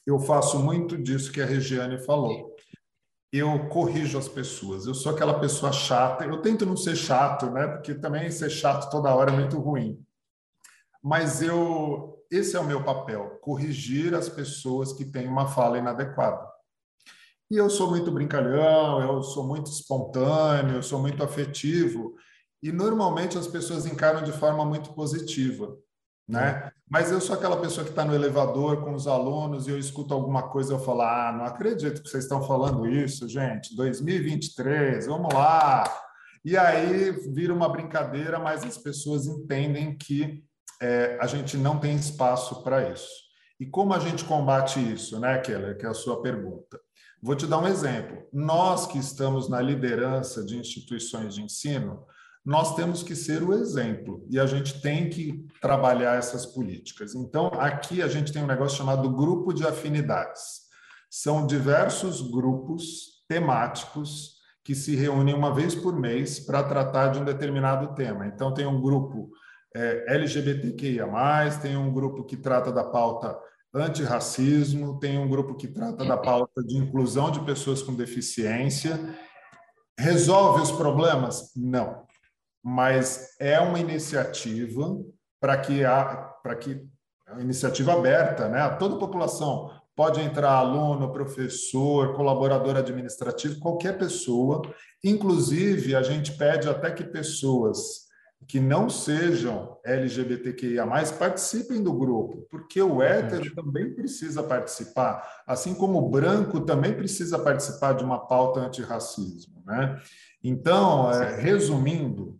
eu 0.03 0.17
faço 0.17 0.57
muito 0.57 0.97
disso 0.97 1.31
que 1.31 1.39
a 1.39 1.45
Regiane 1.45 2.03
falou. 2.03 2.55
Eu 3.31 3.69
corrijo 3.69 4.17
as 4.17 4.27
pessoas. 4.27 4.87
Eu 4.87 4.95
sou 4.95 5.11
aquela 5.11 5.39
pessoa 5.39 5.71
chata. 5.71 6.25
Eu 6.25 6.41
tento 6.41 6.65
não 6.65 6.75
ser 6.75 6.95
chato, 6.95 7.51
né? 7.51 7.67
Porque 7.67 7.93
também 7.93 8.31
ser 8.31 8.49
chato 8.49 8.89
toda 8.89 9.13
hora 9.13 9.31
é 9.31 9.35
muito 9.35 9.59
ruim 9.59 10.03
mas 11.03 11.41
eu 11.41 12.17
esse 12.29 12.55
é 12.55 12.59
o 12.59 12.65
meu 12.65 12.83
papel, 12.83 13.39
corrigir 13.41 14.13
as 14.13 14.27
pessoas 14.27 14.91
que 14.91 15.05
têm 15.05 15.27
uma 15.27 15.47
fala 15.47 15.77
inadequada. 15.77 16.45
E 17.49 17.55
eu 17.55 17.69
sou 17.69 17.89
muito 17.89 18.11
brincalhão, 18.11 19.01
eu 19.01 19.23
sou 19.23 19.45
muito 19.45 19.71
espontâneo, 19.71 20.75
eu 20.75 20.83
sou 20.83 20.99
muito 20.99 21.23
afetivo, 21.23 22.15
e 22.61 22.71
normalmente 22.71 23.37
as 23.37 23.47
pessoas 23.47 23.85
encaram 23.85 24.21
de 24.23 24.33
forma 24.33 24.65
muito 24.65 24.93
positiva, 24.93 25.77
né? 26.27 26.69
Mas 26.89 27.11
eu 27.11 27.21
sou 27.21 27.35
aquela 27.35 27.57
pessoa 27.57 27.85
que 27.85 27.91
está 27.91 28.03
no 28.03 28.13
elevador 28.13 28.83
com 28.83 28.93
os 28.93 29.07
alunos 29.07 29.67
e 29.67 29.71
eu 29.71 29.79
escuto 29.79 30.13
alguma 30.13 30.49
coisa 30.49 30.73
eu 30.73 30.79
falo: 30.79 31.01
"Ah, 31.01 31.33
não 31.37 31.45
acredito 31.45 32.01
que 32.01 32.09
vocês 32.09 32.23
estão 32.23 32.41
falando 32.41 32.85
isso, 32.87 33.27
gente. 33.29 33.75
2023, 33.75 35.05
vamos 35.05 35.33
lá". 35.33 35.83
E 36.43 36.57
aí 36.57 37.11
vira 37.33 37.53
uma 37.53 37.69
brincadeira, 37.69 38.39
mas 38.39 38.63
as 38.63 38.77
pessoas 38.77 39.25
entendem 39.25 39.97
que 39.97 40.43
é, 40.81 41.17
a 41.19 41.27
gente 41.27 41.57
não 41.57 41.79
tem 41.79 41.95
espaço 41.95 42.63
para 42.63 42.89
isso. 42.89 43.27
E 43.59 43.65
como 43.65 43.93
a 43.93 43.99
gente 43.99 44.23
combate 44.23 44.79
isso, 44.79 45.19
né, 45.19 45.39
Keller, 45.39 45.77
que 45.77 45.85
é 45.85 45.89
a 45.89 45.93
sua 45.93 46.21
pergunta? 46.21 46.79
Vou 47.21 47.35
te 47.35 47.47
dar 47.47 47.57
um 47.57 47.67
exemplo. 47.67 48.27
Nós 48.31 48.85
que 48.85 48.99
estamos 48.99 49.49
na 49.49 49.59
liderança 49.59 50.45
de 50.45 50.57
instituições 50.57 51.33
de 51.33 51.41
ensino, 51.41 52.05
nós 52.45 52.75
temos 52.75 53.01
que 53.03 53.15
ser 53.15 53.41
o 53.43 53.53
exemplo 53.53 54.25
e 54.29 54.39
a 54.39 54.45
gente 54.45 54.79
tem 54.79 55.09
que 55.09 55.45
trabalhar 55.59 56.17
essas 56.17 56.45
políticas. 56.45 57.15
Então, 57.15 57.47
aqui 57.55 58.01
a 58.01 58.07
gente 58.07 58.31
tem 58.31 58.43
um 58.43 58.47
negócio 58.47 58.77
chamado 58.77 59.09
grupo 59.09 59.51
de 59.51 59.65
afinidades. 59.65 60.67
São 61.09 61.47
diversos 61.47 62.21
grupos 62.21 63.23
temáticos 63.27 64.37
que 64.63 64.75
se 64.75 64.95
reúnem 64.95 65.33
uma 65.33 65.53
vez 65.53 65.73
por 65.73 65.99
mês 65.99 66.39
para 66.39 66.63
tratar 66.63 67.07
de 67.07 67.19
um 67.19 67.25
determinado 67.25 67.95
tema. 67.95 68.27
Então, 68.27 68.53
tem 68.53 68.65
um 68.67 68.79
grupo 68.79 69.29
é, 69.77 70.15
LGBTQIA+, 70.15 71.05
tem 71.61 71.77
um 71.77 71.93
grupo 71.93 72.23
que 72.23 72.35
trata 72.35 72.71
da 72.71 72.83
pauta 72.83 73.37
antirracismo, 73.71 74.99
tem 74.99 75.19
um 75.19 75.29
grupo 75.29 75.55
que 75.55 75.67
trata 75.67 76.03
da 76.03 76.17
pauta 76.17 76.63
de 76.63 76.77
inclusão 76.77 77.29
de 77.29 77.39
pessoas 77.41 77.83
com 77.83 77.93
deficiência. 77.93 78.99
Resolve 79.99 80.63
os 80.63 80.71
problemas? 80.71 81.51
Não. 81.55 82.05
Mas 82.63 83.35
é 83.39 83.59
uma 83.59 83.79
iniciativa 83.79 84.97
para 85.39 85.57
que 85.57 85.83
para 86.41 86.55
que 86.55 86.81
uma 87.29 87.41
iniciativa 87.41 87.93
aberta, 87.93 88.49
né? 88.49 88.61
A 88.61 88.75
toda 88.75 88.95
a 88.95 88.99
população 88.99 89.69
pode 89.95 90.21
entrar 90.21 90.51
aluno, 90.51 91.11
professor, 91.11 92.15
colaborador 92.15 92.77
administrativo, 92.77 93.59
qualquer 93.59 93.97
pessoa. 93.97 94.61
Inclusive, 95.03 95.95
a 95.95 96.01
gente 96.01 96.35
pede 96.37 96.67
até 96.67 96.89
que 96.89 97.03
pessoas 97.03 98.06
que 98.45 98.59
não 98.59 98.89
sejam 98.89 99.77
LGBTQIA+, 99.83 100.85
participem 101.17 101.81
do 101.81 101.93
grupo, 101.93 102.47
porque 102.49 102.81
o 102.81 103.01
hétero 103.01 103.53
também 103.53 103.93
precisa 103.93 104.43
participar, 104.43 105.43
assim 105.45 105.73
como 105.73 105.99
o 105.99 106.09
branco 106.09 106.61
também 106.61 106.93
precisa 106.93 107.39
participar 107.39 107.93
de 107.93 108.03
uma 108.03 108.25
pauta 108.27 108.61
antirracismo. 108.61 109.63
Né? 109.65 109.99
Então, 110.43 111.11
é, 111.11 111.41
resumindo, 111.41 112.39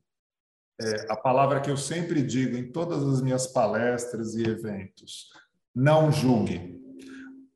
é, 0.80 1.12
a 1.12 1.16
palavra 1.16 1.60
que 1.60 1.70
eu 1.70 1.78
sempre 1.78 2.22
digo 2.22 2.56
em 2.56 2.72
todas 2.72 3.04
as 3.04 3.22
minhas 3.22 3.48
palestras 3.48 4.36
e 4.36 4.44
eventos: 4.44 5.30
não 5.76 6.12
julgue. 6.12 6.80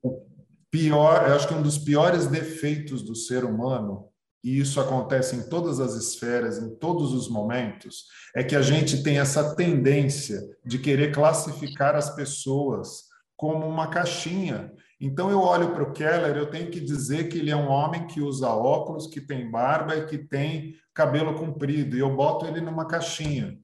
O 0.01 0.25
pior, 0.69 1.27
eu 1.27 1.35
acho 1.35 1.47
que 1.47 1.53
um 1.53 1.61
dos 1.61 1.77
piores 1.77 2.27
defeitos 2.27 3.01
do 3.03 3.15
ser 3.15 3.45
humano, 3.45 4.10
e 4.43 4.59
isso 4.59 4.79
acontece 4.79 5.35
em 5.35 5.47
todas 5.47 5.79
as 5.79 5.93
esferas, 5.93 6.57
em 6.57 6.75
todos 6.75 7.13
os 7.13 7.29
momentos, 7.29 8.05
é 8.35 8.43
que 8.43 8.55
a 8.55 8.61
gente 8.61 9.03
tem 9.03 9.19
essa 9.19 9.55
tendência 9.55 10.41
de 10.65 10.79
querer 10.79 11.13
classificar 11.13 11.95
as 11.95 12.15
pessoas 12.15 13.03
como 13.37 13.67
uma 13.67 13.87
caixinha. 13.87 14.71
Então 14.99 15.29
eu 15.29 15.41
olho 15.41 15.73
para 15.73 15.83
o 15.83 15.91
Keller, 15.91 16.35
eu 16.35 16.49
tenho 16.49 16.69
que 16.69 16.79
dizer 16.79 17.27
que 17.29 17.39
ele 17.39 17.51
é 17.51 17.55
um 17.55 17.69
homem 17.69 18.07
que 18.07 18.21
usa 18.21 18.49
óculos, 18.49 19.07
que 19.07 19.21
tem 19.21 19.49
barba 19.49 19.95
e 19.95 20.05
que 20.05 20.17
tem 20.17 20.75
cabelo 20.93 21.35
comprido, 21.35 21.95
e 21.95 21.99
eu 21.99 22.15
boto 22.15 22.45
ele 22.45 22.61
numa 22.61 22.85
caixinha. 22.85 23.57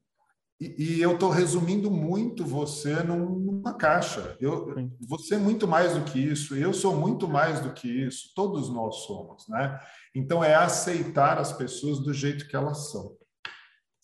E, 0.60 0.96
e 0.96 1.00
eu 1.00 1.14
estou 1.14 1.30
resumindo 1.30 1.90
muito 1.90 2.44
você 2.44 3.02
numa 3.04 3.74
caixa. 3.74 4.36
Eu, 4.40 4.74
você 5.00 5.36
é 5.36 5.38
muito 5.38 5.68
mais 5.68 5.94
do 5.94 6.02
que 6.02 6.18
isso, 6.18 6.56
eu 6.56 6.74
sou 6.74 6.96
muito 6.96 7.28
mais 7.28 7.60
do 7.60 7.72
que 7.72 7.88
isso, 7.88 8.32
todos 8.34 8.68
nós 8.68 8.96
somos, 9.02 9.46
né? 9.48 9.78
Então 10.18 10.42
é 10.42 10.52
aceitar 10.52 11.38
as 11.38 11.52
pessoas 11.52 12.00
do 12.00 12.12
jeito 12.12 12.48
que 12.48 12.56
elas 12.56 12.90
são. 12.90 13.16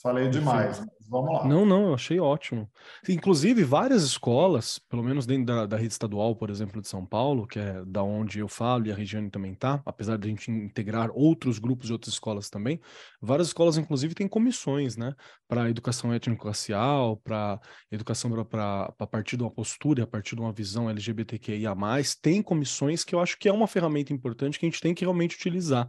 Falei 0.00 0.28
demais, 0.28 0.80
vamos 1.08 1.32
lá. 1.32 1.46
Não, 1.46 1.64
não, 1.64 1.88
eu 1.88 1.94
achei 1.94 2.18
ótimo. 2.18 2.70
Inclusive, 3.08 3.64
várias 3.64 4.02
escolas, 4.02 4.78
pelo 4.78 5.02
menos 5.02 5.26
dentro 5.26 5.46
da, 5.46 5.66
da, 5.66 5.76
rede 5.76 5.92
estadual, 5.92 6.34
por 6.36 6.50
exemplo, 6.50 6.80
de 6.80 6.88
São 6.88 7.04
Paulo, 7.04 7.46
que 7.46 7.58
é 7.58 7.84
da 7.84 8.02
onde 8.02 8.38
eu 8.38 8.48
falo 8.48 8.86
e 8.86 8.92
a 8.92 8.94
Regiane 8.94 9.30
também 9.30 9.54
tá, 9.54 9.82
apesar 9.84 10.16
de 10.16 10.26
a 10.26 10.30
gente 10.30 10.50
integrar 10.50 11.10
outros 11.12 11.58
grupos 11.58 11.86
de 11.86 11.92
outras 11.92 12.14
escolas 12.14 12.50
também, 12.50 12.80
várias 13.20 13.48
escolas, 13.48 13.76
inclusive, 13.76 14.14
têm 14.14 14.28
comissões, 14.28 14.96
né, 14.96 15.14
para 15.48 15.68
educação 15.70 16.12
étnico-racial, 16.12 17.16
para 17.18 17.60
educação 17.90 18.30
para 18.44 18.92
a 18.98 19.06
partir 19.06 19.36
de 19.36 19.42
uma 19.42 19.50
postura, 19.50 20.04
a 20.04 20.06
partir 20.06 20.34
de 20.34 20.40
uma 20.40 20.52
visão 20.52 20.88
LGBTQIA+, 20.90 21.74
tem 22.20 22.42
comissões 22.42 23.04
que 23.04 23.14
eu 23.14 23.20
acho 23.20 23.38
que 23.38 23.48
é 23.48 23.52
uma 23.52 23.66
ferramenta 23.66 24.12
importante 24.12 24.58
que 24.58 24.66
a 24.66 24.68
gente 24.68 24.80
tem 24.80 24.94
que 24.94 25.04
realmente 25.04 25.36
utilizar 25.36 25.88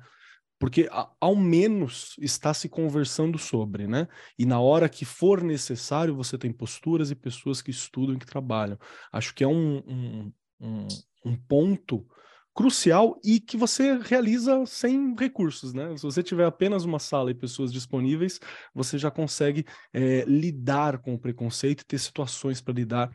porque 0.59 0.89
ao 1.19 1.35
menos 1.35 2.15
está 2.19 2.53
se 2.53 2.69
conversando 2.69 3.37
sobre, 3.37 3.87
né? 3.87 4.07
E 4.37 4.45
na 4.45 4.59
hora 4.59 4.87
que 4.87 5.03
for 5.03 5.43
necessário, 5.43 6.15
você 6.15 6.37
tem 6.37 6.51
posturas 6.51 7.11
e 7.11 7.15
pessoas 7.15 7.61
que 7.61 7.71
estudam 7.71 8.15
e 8.15 8.19
que 8.19 8.25
trabalham. 8.25 8.77
Acho 9.11 9.33
que 9.33 9.43
é 9.43 9.47
um, 9.47 9.77
um, 9.85 10.33
um, 10.59 10.87
um 11.25 11.35
ponto 11.35 12.07
crucial 12.53 13.19
e 13.21 13.37
que 13.41 13.57
você 13.57 13.97
realiza 13.97 14.65
sem 14.65 15.13
recursos, 15.19 15.73
né? 15.73 15.95
Se 15.97 16.03
você 16.03 16.23
tiver 16.23 16.45
apenas 16.45 16.85
uma 16.85 16.99
sala 16.99 17.29
e 17.29 17.35
pessoas 17.35 17.71
disponíveis, 17.71 18.39
você 18.73 18.97
já 18.97 19.11
consegue 19.11 19.65
é, 19.93 20.23
lidar 20.25 20.99
com 20.99 21.13
o 21.13 21.19
preconceito 21.19 21.81
e 21.81 21.85
ter 21.85 21.99
situações 21.99 22.61
para 22.61 22.73
lidar 22.73 23.11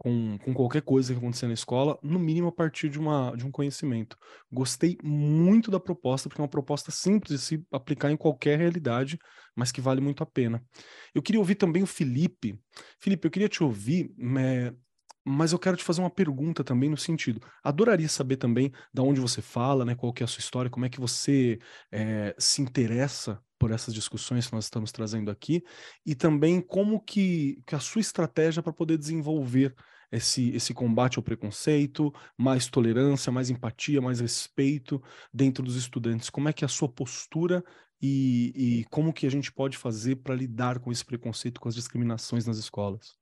com, 0.00 0.38
com 0.38 0.54
qualquer 0.54 0.80
coisa 0.80 1.12
que 1.12 1.18
acontecer 1.18 1.46
na 1.46 1.52
escola, 1.52 1.98
no 2.02 2.18
mínimo 2.18 2.48
a 2.48 2.52
partir 2.52 2.88
de, 2.88 2.98
uma, 2.98 3.36
de 3.36 3.44
um 3.44 3.50
conhecimento. 3.50 4.16
Gostei 4.50 4.96
muito 5.04 5.70
da 5.70 5.78
proposta, 5.78 6.26
porque 6.26 6.40
é 6.40 6.44
uma 6.44 6.48
proposta 6.48 6.90
simples 6.90 7.38
de 7.38 7.46
se 7.46 7.66
aplicar 7.70 8.10
em 8.10 8.16
qualquer 8.16 8.58
realidade, 8.58 9.18
mas 9.54 9.70
que 9.70 9.78
vale 9.78 10.00
muito 10.00 10.22
a 10.22 10.26
pena. 10.26 10.64
Eu 11.14 11.20
queria 11.20 11.38
ouvir 11.38 11.56
também 11.56 11.82
o 11.82 11.86
Felipe. 11.86 12.58
Felipe, 12.98 13.26
eu 13.26 13.30
queria 13.30 13.48
te 13.48 13.62
ouvir, 13.62 14.10
é, 14.38 14.72
mas 15.22 15.52
eu 15.52 15.58
quero 15.58 15.76
te 15.76 15.84
fazer 15.84 16.00
uma 16.00 16.08
pergunta 16.08 16.64
também 16.64 16.88
no 16.88 16.96
sentido. 16.96 17.38
Adoraria 17.62 18.08
saber 18.08 18.38
também 18.38 18.72
da 18.94 19.02
onde 19.02 19.20
você 19.20 19.42
fala, 19.42 19.84
né? 19.84 19.94
Qual 19.94 20.14
que 20.14 20.22
é 20.22 20.24
a 20.24 20.28
sua 20.28 20.40
história, 20.40 20.70
como 20.70 20.86
é 20.86 20.88
que 20.88 20.98
você 20.98 21.58
é, 21.92 22.34
se 22.38 22.62
interessa 22.62 23.38
por 23.58 23.70
essas 23.70 23.92
discussões 23.92 24.46
que 24.46 24.54
nós 24.54 24.64
estamos 24.64 24.90
trazendo 24.90 25.30
aqui 25.30 25.62
e 26.06 26.14
também 26.14 26.62
como 26.62 26.98
que, 26.98 27.62
que 27.66 27.74
a 27.74 27.80
sua 27.80 28.00
estratégia 28.00 28.62
para 28.62 28.72
poder 28.72 28.96
desenvolver 28.96 29.74
esse, 30.10 30.50
esse 30.50 30.74
combate 30.74 31.18
ao 31.18 31.22
preconceito, 31.22 32.12
mais 32.36 32.68
tolerância, 32.68 33.32
mais 33.32 33.50
empatia, 33.50 34.00
mais 34.00 34.20
respeito 34.20 35.02
dentro 35.32 35.62
dos 35.62 35.76
estudantes. 35.76 36.30
Como 36.30 36.48
é 36.48 36.52
que 36.52 36.64
é 36.64 36.66
a 36.66 36.68
sua 36.68 36.88
postura 36.88 37.64
e, 38.02 38.52
e 38.54 38.84
como 38.86 39.12
que 39.12 39.26
a 39.26 39.30
gente 39.30 39.52
pode 39.52 39.76
fazer 39.76 40.16
para 40.16 40.34
lidar 40.34 40.78
com 40.80 40.90
esse 40.90 41.04
preconceito, 41.04 41.60
com 41.60 41.68
as 41.68 41.74
discriminações 41.74 42.46
nas 42.46 42.58
escolas? 42.58 43.16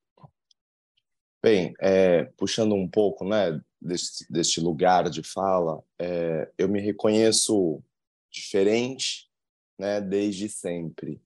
Bem, 1.43 1.73
é, 1.81 2.25
puxando 2.37 2.75
um 2.75 2.89
pouco 2.89 3.25
né, 3.25 3.61
deste, 3.81 4.31
deste 4.31 4.61
lugar 4.61 5.09
de 5.09 5.23
fala, 5.23 5.83
é, 5.99 6.51
eu 6.59 6.69
me 6.69 6.81
reconheço 6.81 7.83
diferente 8.31 9.29
né, 9.79 10.01
desde 10.01 10.49
sempre. 10.49 11.23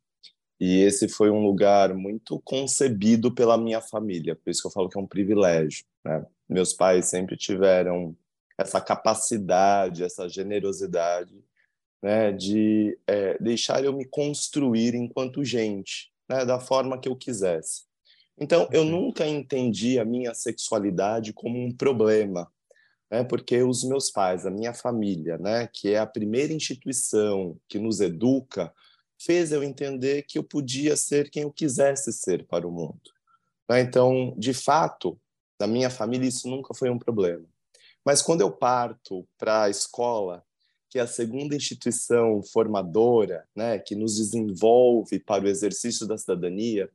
E 0.65 0.81
esse 0.83 1.09
foi 1.09 1.29
um 1.29 1.45
lugar 1.45 1.93
muito 1.93 2.41
concebido 2.45 3.35
pela 3.35 3.59
minha 3.59 3.81
família, 3.81 4.37
por 4.37 4.49
isso 4.49 4.63
que 4.63 4.69
eu 4.69 4.71
falo 4.71 4.89
que 4.89 4.97
é 4.97 5.01
um 5.01 5.09
privilégio. 5.09 5.85
Né? 6.05 6.25
Meus 6.49 6.73
pais 6.73 7.07
sempre 7.07 7.37
tiveram 7.37 8.17
essa 8.57 8.81
capacidade, 8.81 10.05
essa 10.05 10.29
generosidade 10.29 11.35
né, 12.01 12.31
de 12.31 12.97
é, 13.09 13.37
deixar 13.43 13.85
eu 13.85 13.93
me 13.93 14.05
construir 14.05 14.95
enquanto 14.95 15.45
gente, 15.45 16.13
né, 16.29 16.45
da 16.45 16.61
forma 16.61 16.97
que 16.97 17.09
eu 17.09 17.17
quisesse. 17.17 17.83
Então, 18.39 18.69
eu 18.71 18.85
nunca 18.85 19.27
entendi 19.27 19.99
a 19.99 20.05
minha 20.05 20.33
sexualidade 20.33 21.33
como 21.33 21.59
um 21.59 21.75
problema, 21.75 22.49
né, 23.11 23.25
porque 23.25 23.65
os 23.65 23.83
meus 23.83 24.13
pais, 24.13 24.47
a 24.47 24.51
minha 24.51 24.73
família, 24.73 25.39
né, 25.39 25.69
que 25.73 25.93
é 25.93 25.99
a 25.99 26.07
primeira 26.07 26.53
instituição 26.53 27.57
que 27.69 27.81
nos 27.81 28.01
educa, 28.01 28.73
fez 29.25 29.53
eu 29.53 29.63
entender 29.63 30.23
que 30.23 30.39
eu 30.39 30.45
podia 30.45 30.97
ser 30.97 31.31
quem 31.31 31.43
eu 31.43 31.53
quisesse 31.53 32.13
ser 32.13 32.47
para 32.47 32.67
o 32.67 32.73
mundo. 32.73 33.01
Né. 33.69 33.81
Então, 33.81 34.35
de 34.37 34.53
fato, 34.53 35.19
na 35.59 35.67
minha 35.67 35.91
família 35.91 36.29
isso 36.29 36.49
nunca 36.49 36.75
foi 36.75 36.91
um 36.91 36.99
problema. 36.99 37.45
Mas 38.05 38.21
quando 38.21 38.41
eu 38.41 38.51
parto 38.51 39.27
para 39.39 39.65
a 39.65 39.71
escola, 39.71 40.45
que 40.91 40.99
é 40.99 41.03
a 41.03 41.07
segunda 41.07 41.55
instituição 41.55 42.43
formadora, 42.43 43.47
né, 43.57 43.79
que 43.79 43.95
nos 43.95 44.17
desenvolve 44.17 45.19
para 45.21 45.45
o 45.45 45.49
exercício 45.49 46.07
da 46.07 46.19
cidadania, 46.19 46.91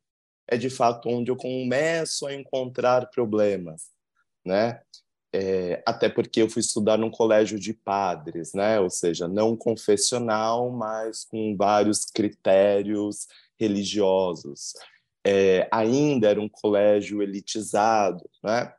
é 0.48 0.58
de 0.58 0.70
fato 0.70 1.10
onde 1.10 1.32
eu 1.32 1.36
começo 1.36 2.26
a 2.28 2.34
encontrar 2.34 3.10
problemas, 3.10 3.90
né? 4.46 4.82
É, 5.34 5.84
até 5.86 6.10
porque 6.10 6.42
eu 6.42 6.50
fui 6.50 6.62
estudar 6.62 6.98
num 6.98 7.12
colégio 7.12 7.60
de 7.60 7.74
padres, 7.74 8.54
né? 8.54 8.80
Ou 8.80 8.90
seja, 8.90 9.28
não 9.28 9.56
confessional, 9.56 10.72
mas 10.72 11.26
com 11.26 11.56
vários 11.58 12.06
critérios 12.06 13.28
religiosos. 13.60 14.74
É, 15.26 15.68
ainda 15.72 16.30
era 16.30 16.40
um 16.40 16.48
colégio 16.50 17.22
elitizado, 17.22 18.30
né? 18.44 18.74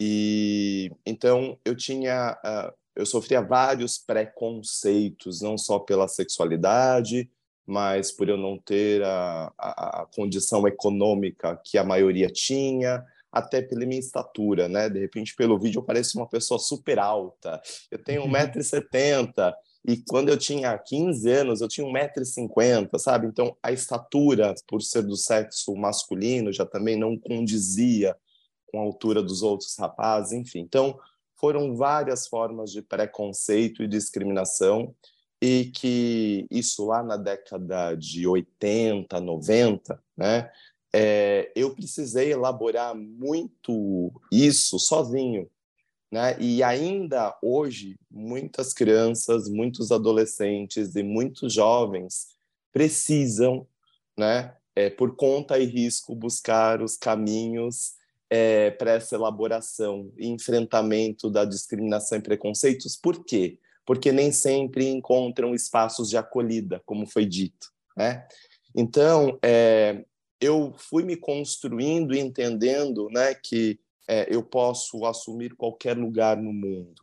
E 0.00 0.90
então 1.06 1.58
eu 1.64 1.74
tinha, 1.74 2.36
uh, 2.44 2.74
eu 2.96 3.06
sofria 3.06 3.40
vários 3.40 3.96
preconceitos, 3.96 5.40
não 5.40 5.56
só 5.56 5.78
pela 5.78 6.08
sexualidade, 6.08 7.30
mas 7.66 8.12
por 8.12 8.28
eu 8.28 8.36
não 8.36 8.58
ter 8.58 9.02
a, 9.02 9.52
a, 9.56 10.02
a 10.02 10.06
condição 10.14 10.66
econômica 10.68 11.58
que 11.64 11.78
a 11.78 11.84
maioria 11.84 12.28
tinha, 12.28 13.04
até 13.34 13.60
pela 13.60 13.84
minha 13.84 13.98
estatura, 13.98 14.68
né? 14.68 14.88
De 14.88 15.00
repente, 15.00 15.34
pelo 15.34 15.58
vídeo, 15.58 15.80
eu 15.80 15.82
pareço 15.82 16.16
uma 16.16 16.28
pessoa 16.28 16.58
super 16.60 17.00
alta. 17.00 17.60
Eu 17.90 17.98
tenho 17.98 18.22
1,70m. 18.22 19.52
E 19.86 19.96
quando 20.08 20.28
eu 20.28 20.38
tinha 20.38 20.78
15 20.78 21.28
anos, 21.30 21.60
eu 21.60 21.68
tinha 21.68 21.86
1,50m, 21.86 22.96
sabe? 22.96 23.26
Então, 23.26 23.56
a 23.60 23.72
estatura, 23.72 24.54
por 24.68 24.80
ser 24.80 25.02
do 25.02 25.16
sexo 25.16 25.74
masculino, 25.74 26.52
já 26.52 26.64
também 26.64 26.96
não 26.96 27.18
condizia 27.18 28.16
com 28.70 28.78
a 28.78 28.82
altura 28.82 29.20
dos 29.20 29.42
outros 29.42 29.76
rapazes, 29.76 30.32
enfim. 30.32 30.60
Então, 30.60 30.96
foram 31.34 31.74
várias 31.76 32.28
formas 32.28 32.70
de 32.70 32.82
preconceito 32.82 33.82
e 33.82 33.88
discriminação 33.88 34.94
e 35.42 35.66
que 35.74 36.46
isso 36.50 36.86
lá 36.86 37.02
na 37.02 37.16
década 37.16 37.94
de 37.94 38.26
80, 38.26 39.20
90, 39.20 40.02
né, 40.16 40.50
é, 40.96 41.50
eu 41.56 41.74
precisei 41.74 42.32
elaborar 42.32 42.94
muito 42.94 44.12
isso 44.30 44.78
sozinho. 44.78 45.50
Né? 46.08 46.36
E 46.38 46.62
ainda 46.62 47.36
hoje, 47.42 47.96
muitas 48.08 48.72
crianças, 48.72 49.48
muitos 49.48 49.90
adolescentes 49.90 50.94
e 50.94 51.02
muitos 51.02 51.52
jovens 51.52 52.28
precisam, 52.72 53.66
né, 54.16 54.54
é, 54.76 54.88
por 54.88 55.16
conta 55.16 55.58
e 55.58 55.64
risco, 55.64 56.14
buscar 56.14 56.80
os 56.80 56.96
caminhos 56.96 57.94
é, 58.30 58.70
para 58.70 58.92
essa 58.92 59.16
elaboração 59.16 60.12
e 60.16 60.28
enfrentamento 60.28 61.28
da 61.28 61.44
discriminação 61.44 62.18
e 62.18 62.22
preconceitos. 62.22 62.96
Por 62.96 63.24
quê? 63.24 63.58
Porque 63.84 64.12
nem 64.12 64.30
sempre 64.30 64.86
encontram 64.86 65.56
espaços 65.56 66.08
de 66.08 66.16
acolhida, 66.16 66.80
como 66.86 67.04
foi 67.04 67.26
dito. 67.26 67.72
Né? 67.96 68.24
Então, 68.76 69.36
é, 69.42 70.04
eu 70.40 70.74
fui 70.76 71.04
me 71.04 71.16
construindo 71.16 72.14
e 72.14 72.20
entendendo 72.20 73.08
né, 73.10 73.34
que 73.34 73.78
é, 74.08 74.26
eu 74.34 74.42
posso 74.42 75.04
assumir 75.04 75.54
qualquer 75.54 75.96
lugar 75.96 76.36
no 76.36 76.52
mundo. 76.52 77.02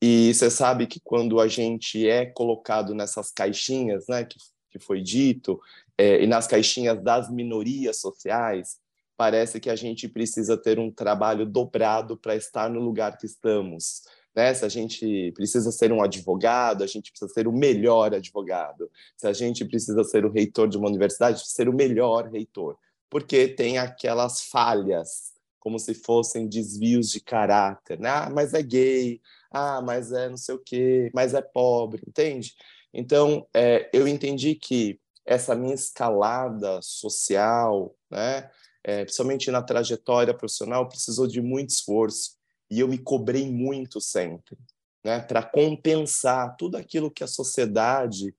E 0.00 0.34
você 0.34 0.50
sabe 0.50 0.86
que 0.86 1.00
quando 1.00 1.38
a 1.38 1.46
gente 1.46 2.08
é 2.08 2.26
colocado 2.26 2.94
nessas 2.94 3.30
caixinhas, 3.30 4.06
né, 4.08 4.24
que, 4.24 4.36
que 4.70 4.78
foi 4.80 5.00
dito, 5.00 5.60
é, 5.96 6.22
e 6.22 6.26
nas 6.26 6.46
caixinhas 6.46 7.00
das 7.02 7.30
minorias 7.30 8.00
sociais, 8.00 8.80
parece 9.16 9.60
que 9.60 9.70
a 9.70 9.76
gente 9.76 10.08
precisa 10.08 10.56
ter 10.56 10.78
um 10.80 10.90
trabalho 10.90 11.46
dobrado 11.46 12.16
para 12.16 12.34
estar 12.34 12.68
no 12.68 12.80
lugar 12.80 13.16
que 13.16 13.26
estamos. 13.26 14.02
Né? 14.34 14.54
Se 14.54 14.64
a 14.64 14.68
gente 14.68 15.32
precisa 15.32 15.70
ser 15.70 15.92
um 15.92 16.02
advogado, 16.02 16.82
a 16.82 16.86
gente 16.86 17.10
precisa 17.10 17.32
ser 17.32 17.46
o 17.46 17.52
melhor 17.52 18.14
advogado. 18.14 18.90
Se 19.16 19.26
a 19.26 19.32
gente 19.32 19.64
precisa 19.64 20.02
ser 20.04 20.24
o 20.24 20.30
reitor 20.30 20.68
de 20.68 20.78
uma 20.78 20.88
universidade, 20.88 21.38
precisa 21.38 21.56
ser 21.56 21.68
o 21.68 21.74
melhor 21.74 22.28
reitor, 22.28 22.76
porque 23.10 23.48
tem 23.48 23.78
aquelas 23.78 24.42
falhas, 24.42 25.32
como 25.60 25.78
se 25.78 25.94
fossem 25.94 26.48
desvios 26.48 27.10
de 27.10 27.20
caráter. 27.20 28.00
Né? 28.00 28.08
Ah, 28.08 28.30
mas 28.30 28.54
é 28.54 28.62
gay, 28.62 29.20
ah, 29.50 29.80
mas 29.82 30.12
é 30.12 30.28
não 30.28 30.36
sei 30.36 30.54
o 30.54 30.58
quê, 30.58 31.10
mas 31.14 31.34
é 31.34 31.42
pobre, 31.42 32.02
entende? 32.06 32.54
Então, 32.92 33.46
é, 33.54 33.88
eu 33.92 34.08
entendi 34.08 34.54
que 34.54 34.98
essa 35.24 35.54
minha 35.54 35.74
escalada 35.74 36.80
social, 36.82 37.94
né, 38.10 38.50
é, 38.82 39.04
principalmente 39.04 39.50
na 39.50 39.62
trajetória 39.62 40.34
profissional, 40.34 40.88
precisou 40.88 41.26
de 41.26 41.40
muito 41.40 41.70
esforço 41.70 42.41
e 42.72 42.80
eu 42.80 42.88
me 42.88 42.96
cobrei 42.96 43.52
muito 43.52 44.00
sempre, 44.00 44.56
né, 45.04 45.20
para 45.20 45.42
compensar 45.42 46.56
tudo 46.56 46.78
aquilo 46.78 47.10
que 47.10 47.22
a 47.22 47.26
sociedade 47.26 48.34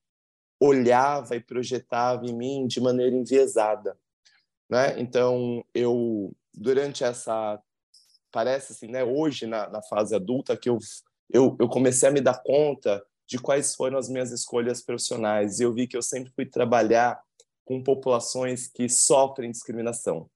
olhava 0.60 1.36
e 1.36 1.40
projetava 1.40 2.26
em 2.26 2.34
mim 2.34 2.66
de 2.66 2.82
maneira 2.82 3.16
enviesada, 3.16 3.96
né? 4.68 5.00
Então 5.00 5.64
eu 5.72 6.36
durante 6.52 7.04
essa 7.04 7.62
parece 8.32 8.72
assim, 8.72 8.88
né, 8.88 9.04
hoje 9.04 9.46
na, 9.46 9.70
na 9.70 9.84
fase 9.84 10.16
adulta 10.16 10.58
que 10.58 10.68
eu, 10.68 10.80
eu 11.32 11.56
eu 11.60 11.70
comecei 11.70 12.10
a 12.10 12.12
me 12.12 12.22
dar 12.22 12.42
conta 12.42 13.06
de 13.28 13.38
quais 13.38 13.76
foram 13.76 14.00
as 14.00 14.10
minhas 14.10 14.32
escolhas 14.32 14.82
profissionais 14.82 15.60
e 15.60 15.64
eu 15.64 15.74
vi 15.74 15.86
que 15.86 15.96
eu 15.96 16.02
sempre 16.02 16.32
fui 16.34 16.48
trabalhar 16.48 17.22
com 17.66 17.84
populações 17.84 18.68
que 18.68 18.90
sofrem 18.90 19.52
discriminação, 19.52 20.28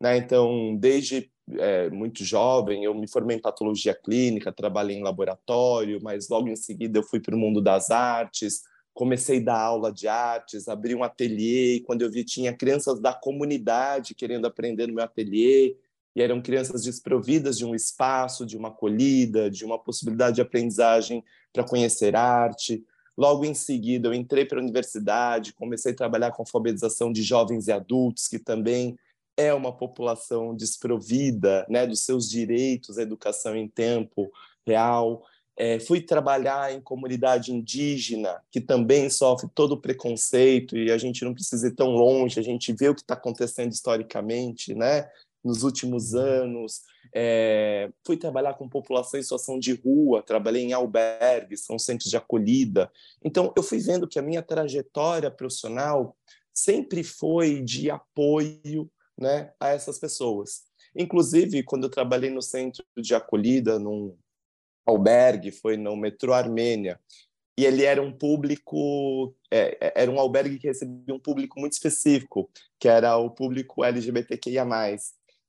né? 0.00 0.18
Então 0.18 0.76
desde 0.76 1.32
é, 1.58 1.90
muito 1.90 2.24
jovem, 2.24 2.84
eu 2.84 2.94
me 2.94 3.08
formei 3.08 3.36
em 3.36 3.40
patologia 3.40 3.94
clínica, 3.94 4.52
trabalhei 4.52 4.96
em 4.96 5.02
laboratório, 5.02 6.00
mas 6.02 6.28
logo 6.28 6.48
em 6.48 6.56
seguida 6.56 6.98
eu 6.98 7.02
fui 7.02 7.20
para 7.20 7.34
o 7.34 7.38
mundo 7.38 7.60
das 7.60 7.90
artes, 7.90 8.62
comecei 8.92 9.38
a 9.38 9.44
dar 9.44 9.60
aula 9.60 9.92
de 9.92 10.08
artes, 10.08 10.68
abri 10.68 10.94
um 10.94 11.04
ateliê, 11.04 11.76
e 11.76 11.80
quando 11.80 12.02
eu 12.02 12.10
vi 12.10 12.24
tinha 12.24 12.52
crianças 12.52 13.00
da 13.00 13.12
comunidade 13.12 14.14
querendo 14.14 14.46
aprender 14.46 14.86
no 14.86 14.94
meu 14.94 15.04
ateliê, 15.04 15.76
e 16.14 16.22
eram 16.22 16.42
crianças 16.42 16.82
desprovidas 16.82 17.56
de 17.56 17.64
um 17.64 17.74
espaço, 17.74 18.44
de 18.44 18.56
uma 18.56 18.68
acolhida, 18.68 19.50
de 19.50 19.64
uma 19.64 19.78
possibilidade 19.78 20.36
de 20.36 20.42
aprendizagem 20.42 21.24
para 21.52 21.64
conhecer 21.64 22.16
arte. 22.16 22.84
Logo 23.16 23.44
em 23.44 23.54
seguida, 23.54 24.08
eu 24.08 24.14
entrei 24.14 24.44
para 24.44 24.58
a 24.58 24.62
universidade, 24.62 25.52
comecei 25.52 25.92
a 25.92 25.96
trabalhar 25.96 26.32
com 26.32 26.42
alfabetização 26.42 27.12
de 27.12 27.22
jovens 27.22 27.68
e 27.68 27.72
adultos, 27.72 28.26
que 28.26 28.38
também 28.38 28.98
é 29.40 29.54
uma 29.54 29.72
população 29.72 30.54
desprovida 30.54 31.66
né, 31.68 31.86
dos 31.86 32.00
seus 32.00 32.28
direitos 32.28 32.98
à 32.98 33.02
educação 33.02 33.56
em 33.56 33.68
tempo 33.68 34.30
real. 34.66 35.24
É, 35.56 35.78
fui 35.78 36.00
trabalhar 36.00 36.72
em 36.72 36.80
comunidade 36.80 37.52
indígena, 37.52 38.40
que 38.50 38.60
também 38.60 39.10
sofre 39.10 39.48
todo 39.54 39.72
o 39.72 39.80
preconceito, 39.80 40.76
e 40.76 40.90
a 40.90 40.98
gente 40.98 41.24
não 41.24 41.34
precisa 41.34 41.68
ir 41.68 41.74
tão 41.74 41.90
longe, 41.90 42.40
a 42.40 42.42
gente 42.42 42.72
vê 42.72 42.88
o 42.88 42.94
que 42.94 43.02
está 43.02 43.14
acontecendo 43.14 43.72
historicamente, 43.72 44.74
né? 44.74 45.08
nos 45.44 45.62
últimos 45.62 46.12
uhum. 46.12 46.20
anos. 46.20 46.82
É, 47.12 47.90
fui 48.06 48.16
trabalhar 48.16 48.54
com 48.54 48.68
população 48.68 49.18
em 49.18 49.22
situação 49.22 49.58
de 49.58 49.72
rua, 49.72 50.22
trabalhei 50.22 50.62
em 50.62 50.72
albergues, 50.72 51.64
são 51.64 51.78
centros 51.78 52.10
de 52.10 52.16
acolhida. 52.16 52.90
Então, 53.24 53.52
eu 53.56 53.62
fui 53.62 53.78
vendo 53.78 54.06
que 54.06 54.18
a 54.18 54.22
minha 54.22 54.42
trajetória 54.42 55.30
profissional 55.30 56.16
sempre 56.52 57.02
foi 57.02 57.62
de 57.62 57.90
apoio 57.90 58.90
né, 59.20 59.52
a 59.60 59.68
essas 59.68 59.98
pessoas. 59.98 60.62
Inclusive, 60.96 61.62
quando 61.62 61.84
eu 61.84 61.90
trabalhei 61.90 62.30
no 62.30 62.42
centro 62.42 62.84
de 62.96 63.14
acolhida, 63.14 63.78
num 63.78 64.16
albergue, 64.86 65.52
foi 65.52 65.76
no 65.76 65.94
metrô 65.96 66.32
Armênia, 66.32 66.98
e 67.56 67.64
ele 67.64 67.84
era 67.84 68.00
um 68.00 68.12
público, 68.12 69.34
é, 69.50 69.76
é 69.80 69.92
era 70.02 70.10
um 70.10 70.18
albergue 70.18 70.58
que 70.58 70.66
recebia 70.66 71.14
um 71.14 71.20
público 71.20 71.60
muito 71.60 71.74
específico, 71.74 72.50
que 72.78 72.88
era 72.88 73.16
o 73.18 73.30
público 73.30 73.84
LGBTQIA+. 73.84 74.66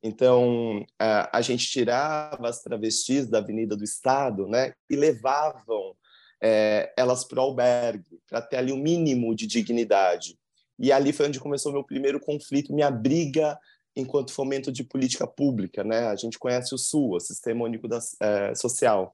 Então, 0.04 0.84
a, 1.00 1.38
a 1.38 1.42
gente 1.42 1.68
tirava 1.68 2.50
as 2.50 2.62
travestis 2.62 3.28
da 3.28 3.38
Avenida 3.38 3.78
do 3.78 3.84
Estado 3.84 4.48
né, 4.48 4.74
e 4.90 4.96
levavam 4.96 5.96
é, 6.42 6.92
elas 6.98 7.24
para 7.24 7.40
o 7.40 7.44
albergue, 7.44 8.20
para 8.28 8.42
ter 8.42 8.58
ali 8.58 8.74
um 8.74 8.82
mínimo 8.82 9.36
de 9.36 9.46
dignidade. 9.46 10.38
E 10.82 10.92
ali 10.92 11.14
foi 11.14 11.28
onde 11.28 11.40
começou 11.40 11.72
meu 11.72 11.84
primeiro 11.84 12.20
conflito, 12.20 12.74
minha 12.74 12.90
briga 12.90 13.58
enquanto 13.96 14.34
fomento 14.34 14.72
de 14.72 14.84
política 14.84 15.28
pública. 15.28 15.84
Né? 15.84 16.08
A 16.08 16.16
gente 16.16 16.40
conhece 16.40 16.74
o 16.74 16.78
SUA, 16.78 17.20
Sistema 17.20 17.64
Único 17.64 17.88
da, 17.88 18.00
é, 18.20 18.56
Social, 18.56 19.14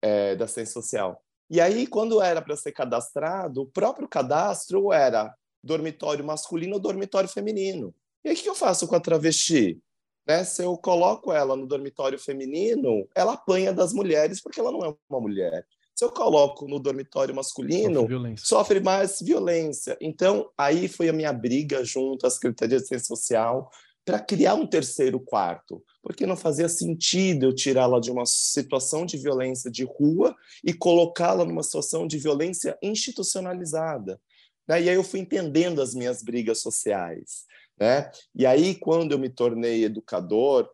é, 0.00 0.34
da 0.34 0.48
Ciência 0.48 0.72
Social. 0.72 1.22
E 1.50 1.60
aí, 1.60 1.86
quando 1.86 2.22
era 2.22 2.40
para 2.40 2.56
ser 2.56 2.72
cadastrado, 2.72 3.60
o 3.60 3.66
próprio 3.66 4.08
cadastro 4.08 4.90
era 4.90 5.34
dormitório 5.62 6.24
masculino 6.24 6.74
ou 6.74 6.80
dormitório 6.80 7.28
feminino. 7.28 7.94
E 8.24 8.30
aí, 8.30 8.34
o 8.34 8.38
que 8.38 8.48
eu 8.48 8.54
faço 8.54 8.88
com 8.88 8.96
a 8.96 9.00
travesti? 9.00 9.78
Né? 10.26 10.44
Se 10.44 10.62
eu 10.62 10.78
coloco 10.78 11.30
ela 11.30 11.54
no 11.54 11.66
dormitório 11.66 12.18
feminino, 12.18 13.06
ela 13.14 13.34
apanha 13.34 13.70
das 13.70 13.92
mulheres 13.92 14.40
porque 14.40 14.60
ela 14.60 14.72
não 14.72 14.82
é 14.82 14.94
uma 15.10 15.20
mulher. 15.20 15.66
Se 15.96 16.04
eu 16.04 16.10
coloco 16.10 16.68
no 16.68 16.78
dormitório 16.78 17.34
masculino, 17.34 18.02
sofre, 18.02 18.36
sofre 18.36 18.80
mais 18.80 19.18
violência. 19.18 19.96
Então, 19.98 20.50
aí 20.56 20.88
foi 20.88 21.08
a 21.08 21.12
minha 21.12 21.32
briga 21.32 21.82
junto 21.82 22.26
à 22.26 22.30
Secretaria 22.30 22.78
de 22.78 22.86
Ciência 22.86 23.06
Social 23.06 23.70
para 24.04 24.20
criar 24.20 24.54
um 24.56 24.66
terceiro 24.66 25.18
quarto, 25.18 25.82
porque 26.02 26.26
não 26.26 26.36
fazia 26.36 26.68
sentido 26.68 27.46
eu 27.46 27.54
tirá-la 27.54 27.98
de 27.98 28.10
uma 28.10 28.26
situação 28.26 29.06
de 29.06 29.16
violência 29.16 29.70
de 29.70 29.84
rua 29.84 30.36
e 30.62 30.74
colocá-la 30.74 31.46
numa 31.46 31.62
situação 31.62 32.06
de 32.06 32.18
violência 32.18 32.76
institucionalizada. 32.82 34.20
Né? 34.68 34.82
E 34.82 34.90
aí 34.90 34.94
eu 34.94 35.02
fui 35.02 35.20
entendendo 35.20 35.80
as 35.80 35.94
minhas 35.94 36.22
brigas 36.22 36.60
sociais. 36.60 37.46
Né? 37.80 38.10
E 38.34 38.44
aí, 38.44 38.74
quando 38.74 39.12
eu 39.12 39.18
me 39.18 39.30
tornei 39.30 39.84
educador, 39.84 40.68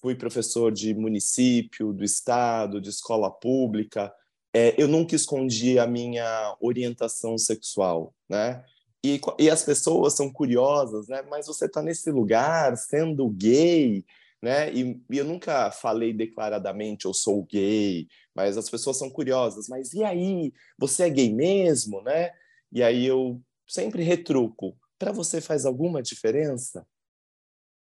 fui 0.00 0.14
professor 0.14 0.70
de 0.70 0.94
município, 0.94 1.92
do 1.92 2.04
estado, 2.04 2.80
de 2.80 2.90
escola 2.90 3.28
pública, 3.28 4.12
é, 4.52 4.74
eu 4.80 4.88
nunca 4.88 5.14
escondi 5.14 5.78
a 5.78 5.86
minha 5.86 6.56
orientação 6.60 7.36
sexual, 7.36 8.14
né? 8.28 8.64
E, 9.04 9.20
e 9.38 9.48
as 9.48 9.62
pessoas 9.62 10.14
são 10.14 10.32
curiosas, 10.32 11.08
né? 11.08 11.22
Mas 11.22 11.46
você 11.46 11.66
está 11.66 11.82
nesse 11.82 12.10
lugar 12.10 12.76
sendo 12.76 13.28
gay, 13.28 14.04
né? 14.42 14.72
E, 14.72 15.00
e, 15.10 15.18
eu 15.18 15.24
nunca 15.24 15.70
falei 15.70 16.12
declaradamente 16.12 17.04
eu 17.04 17.14
sou 17.14 17.44
gay, 17.44 18.08
mas 18.34 18.56
as 18.56 18.68
pessoas 18.68 18.96
são 18.96 19.10
curiosas. 19.10 19.68
Mas 19.68 19.92
e 19.92 20.02
aí? 20.02 20.52
Você 20.78 21.04
é 21.04 21.10
gay 21.10 21.32
mesmo, 21.32 22.02
né? 22.02 22.30
E 22.72 22.82
aí 22.82 23.06
eu 23.06 23.40
sempre 23.66 24.02
retruco 24.02 24.76
para 24.98 25.12
você 25.12 25.40
faz 25.40 25.64
alguma 25.64 26.02
diferença? 26.02 26.86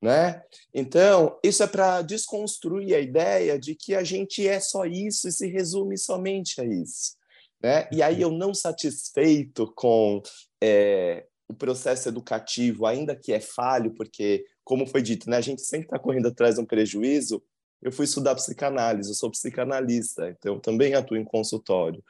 Né? 0.02 0.42
Então, 0.74 1.38
isso 1.44 1.62
é 1.62 1.68
para 1.68 2.02
desconstruir 2.02 2.96
a 2.96 3.00
ideia 3.00 3.60
de 3.60 3.76
que 3.76 3.94
a 3.94 4.04
gente 4.04 4.48
é 4.48 4.60
só 4.60 4.86
isso 4.86 5.28
e 5.28 5.32
se 5.32 5.48
resume 5.48 5.98
somente 5.98 6.60
a 6.60 6.66
isso. 6.66 7.16
Né? 7.62 7.88
E 7.92 8.02
aí 8.02 8.20
eu 8.20 8.32
não 8.32 8.54
satisfeito 8.54 9.72
com 9.76 10.24
é, 10.60 11.28
o 11.48 11.54
processo 11.54 12.10
educativo, 12.10 12.88
ainda 12.88 13.16
que 13.16 13.32
é 13.32 13.40
falho, 13.40 13.94
porque, 13.94 14.44
como 14.64 14.88
foi 14.88 15.02
dito, 15.02 15.30
né, 15.30 15.38
a 15.38 15.42
gente 15.42 15.62
sempre 15.62 15.86
está 15.86 16.00
correndo 16.00 16.30
atrás 16.30 16.56
de 16.56 16.62
um 16.62 16.66
prejuízo. 16.66 17.44
Eu 17.80 17.92
fui 17.92 18.06
estudar 18.06 18.36
psicanálise, 18.36 19.10
eu 19.10 19.16
sou 19.16 19.30
psicanalista, 19.30 20.30
então 20.30 20.60
também 20.60 20.96
atuo 20.96 21.18
em 21.18 21.24
consultório. 21.24 22.04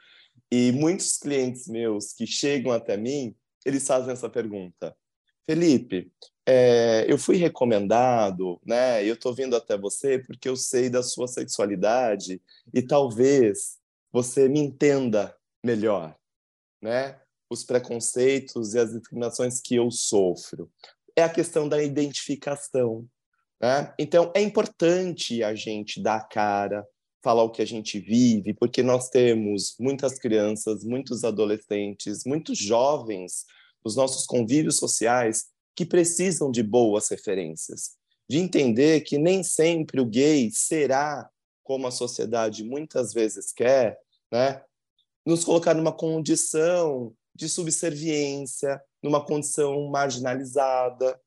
E 0.50 0.72
muitos 0.72 1.18
clientes 1.18 1.66
meus 1.66 2.12
que 2.12 2.26
chegam 2.26 2.72
até 2.72 2.96
mim, 2.96 3.34
eles 3.66 3.86
fazem 3.86 4.12
essa 4.12 4.28
pergunta. 4.28 4.94
Felipe, 5.44 6.10
é, 6.46 7.06
eu 7.08 7.16
fui 7.16 7.36
recomendado, 7.36 8.60
né? 8.66 9.04
Eu 9.04 9.14
estou 9.14 9.32
vindo 9.32 9.54
até 9.54 9.76
você 9.78 10.18
porque 10.18 10.48
eu 10.48 10.56
sei 10.56 10.90
da 10.90 11.02
sua 11.02 11.28
sexualidade 11.28 12.42
e 12.74 12.82
talvez 12.82 13.78
você 14.10 14.48
me 14.48 14.60
entenda 14.60 15.34
melhor, 15.62 16.16
né? 16.80 17.20
Os 17.48 17.62
preconceitos 17.64 18.74
e 18.74 18.78
as 18.78 18.92
discriminações 18.92 19.60
que 19.60 19.76
eu 19.76 19.90
sofro. 19.90 20.70
É 21.14 21.22
a 21.22 21.28
questão 21.28 21.68
da 21.68 21.82
identificação, 21.82 23.06
né? 23.60 23.94
Então 23.98 24.32
é 24.34 24.42
importante 24.42 25.44
a 25.44 25.54
gente 25.54 26.02
dar 26.02 26.16
a 26.16 26.24
cara, 26.24 26.84
falar 27.22 27.44
o 27.44 27.50
que 27.50 27.62
a 27.62 27.66
gente 27.66 28.00
vive, 28.00 28.52
porque 28.52 28.82
nós 28.82 29.08
temos 29.08 29.76
muitas 29.78 30.18
crianças, 30.18 30.82
muitos 30.82 31.22
adolescentes, 31.22 32.24
muitos 32.26 32.58
jovens 32.58 33.44
nos 33.84 33.94
nossos 33.94 34.26
convívios 34.26 34.76
sociais 34.76 35.51
que 35.74 35.86
precisam 35.86 36.50
de 36.50 36.62
boas 36.62 37.08
referências, 37.08 37.92
de 38.28 38.38
entender 38.38 39.00
que 39.02 39.18
nem 39.18 39.42
sempre 39.42 40.00
o 40.00 40.06
gay 40.06 40.50
será 40.52 41.28
como 41.62 41.86
a 41.86 41.90
sociedade 41.90 42.64
muitas 42.64 43.12
vezes 43.12 43.52
quer, 43.52 43.98
né? 44.30 44.62
Nos 45.24 45.44
colocar 45.44 45.74
numa 45.74 45.92
condição 45.92 47.14
de 47.34 47.48
subserviência, 47.48 48.82
numa 49.02 49.24
condição 49.24 49.88
marginalizada. 49.88 51.18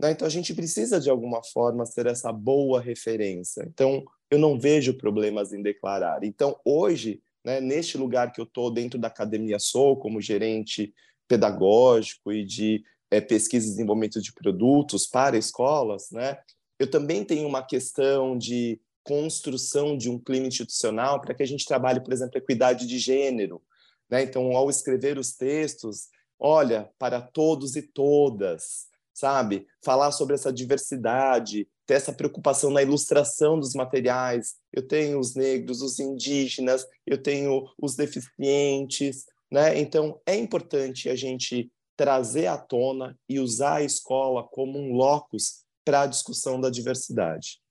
Né? 0.00 0.10
Então, 0.10 0.26
a 0.26 0.30
gente 0.30 0.54
precisa, 0.54 0.98
de 0.98 1.10
alguma 1.10 1.42
forma, 1.44 1.86
ser 1.86 2.06
essa 2.06 2.32
boa 2.32 2.80
referência. 2.80 3.64
Então, 3.68 4.02
eu 4.30 4.38
não 4.38 4.58
vejo 4.58 4.96
problemas 4.96 5.52
em 5.52 5.62
declarar. 5.62 6.24
Então, 6.24 6.58
hoje, 6.64 7.22
né, 7.44 7.60
neste 7.60 7.98
lugar 7.98 8.32
que 8.32 8.40
eu 8.40 8.44
estou 8.44 8.70
dentro 8.72 8.98
da 8.98 9.08
Academia 9.08 9.58
Sou, 9.58 9.96
como 9.96 10.20
gerente 10.20 10.92
pedagógico 11.28 12.32
e 12.32 12.44
de 12.44 12.82
é, 13.12 13.20
pesquisa 13.20 13.66
e 13.66 13.70
desenvolvimento 13.70 14.22
de 14.22 14.32
produtos 14.32 15.06
para 15.06 15.36
escolas, 15.36 16.10
né, 16.10 16.38
eu 16.78 16.90
também 16.90 17.22
tenho 17.24 17.46
uma 17.46 17.62
questão 17.62 18.36
de 18.36 18.80
construção 19.04 19.96
de 19.96 20.08
um 20.08 20.18
clima 20.18 20.46
institucional 20.46 21.20
para 21.20 21.34
que 21.34 21.42
a 21.42 21.46
gente 21.46 21.66
trabalhe, 21.66 22.02
por 22.02 22.12
exemplo, 22.12 22.38
equidade 22.38 22.86
de 22.86 22.98
gênero. 22.98 23.60
Né? 24.08 24.22
Então, 24.22 24.56
ao 24.56 24.70
escrever 24.70 25.18
os 25.18 25.32
textos, 25.32 26.08
olha, 26.38 26.90
para 26.98 27.20
todos 27.20 27.76
e 27.76 27.82
todas, 27.82 28.86
sabe? 29.12 29.66
Falar 29.84 30.10
sobre 30.12 30.34
essa 30.34 30.52
diversidade, 30.52 31.68
ter 31.86 31.94
essa 31.94 32.12
preocupação 32.12 32.70
na 32.70 32.82
ilustração 32.82 33.58
dos 33.58 33.74
materiais. 33.74 34.54
Eu 34.72 34.86
tenho 34.86 35.18
os 35.18 35.34
negros, 35.34 35.82
os 35.82 35.98
indígenas, 35.98 36.86
eu 37.06 37.20
tenho 37.20 37.64
os 37.80 37.94
deficientes, 37.94 39.24
né? 39.50 39.78
Então, 39.78 40.20
é 40.24 40.34
importante 40.34 41.08
a 41.08 41.16
gente 41.16 41.70
trazer 41.96 42.46
à 42.46 42.58
tona 42.58 43.18
e 43.28 43.38
usar 43.38 43.76
a 43.76 43.82
escola 43.82 44.42
como 44.42 44.78
um 44.78 44.92
locus 44.92 45.64
para 45.84 46.02
a 46.02 46.06
discussão 46.06 46.60
da 46.60 46.70
diversidade. 46.70 47.62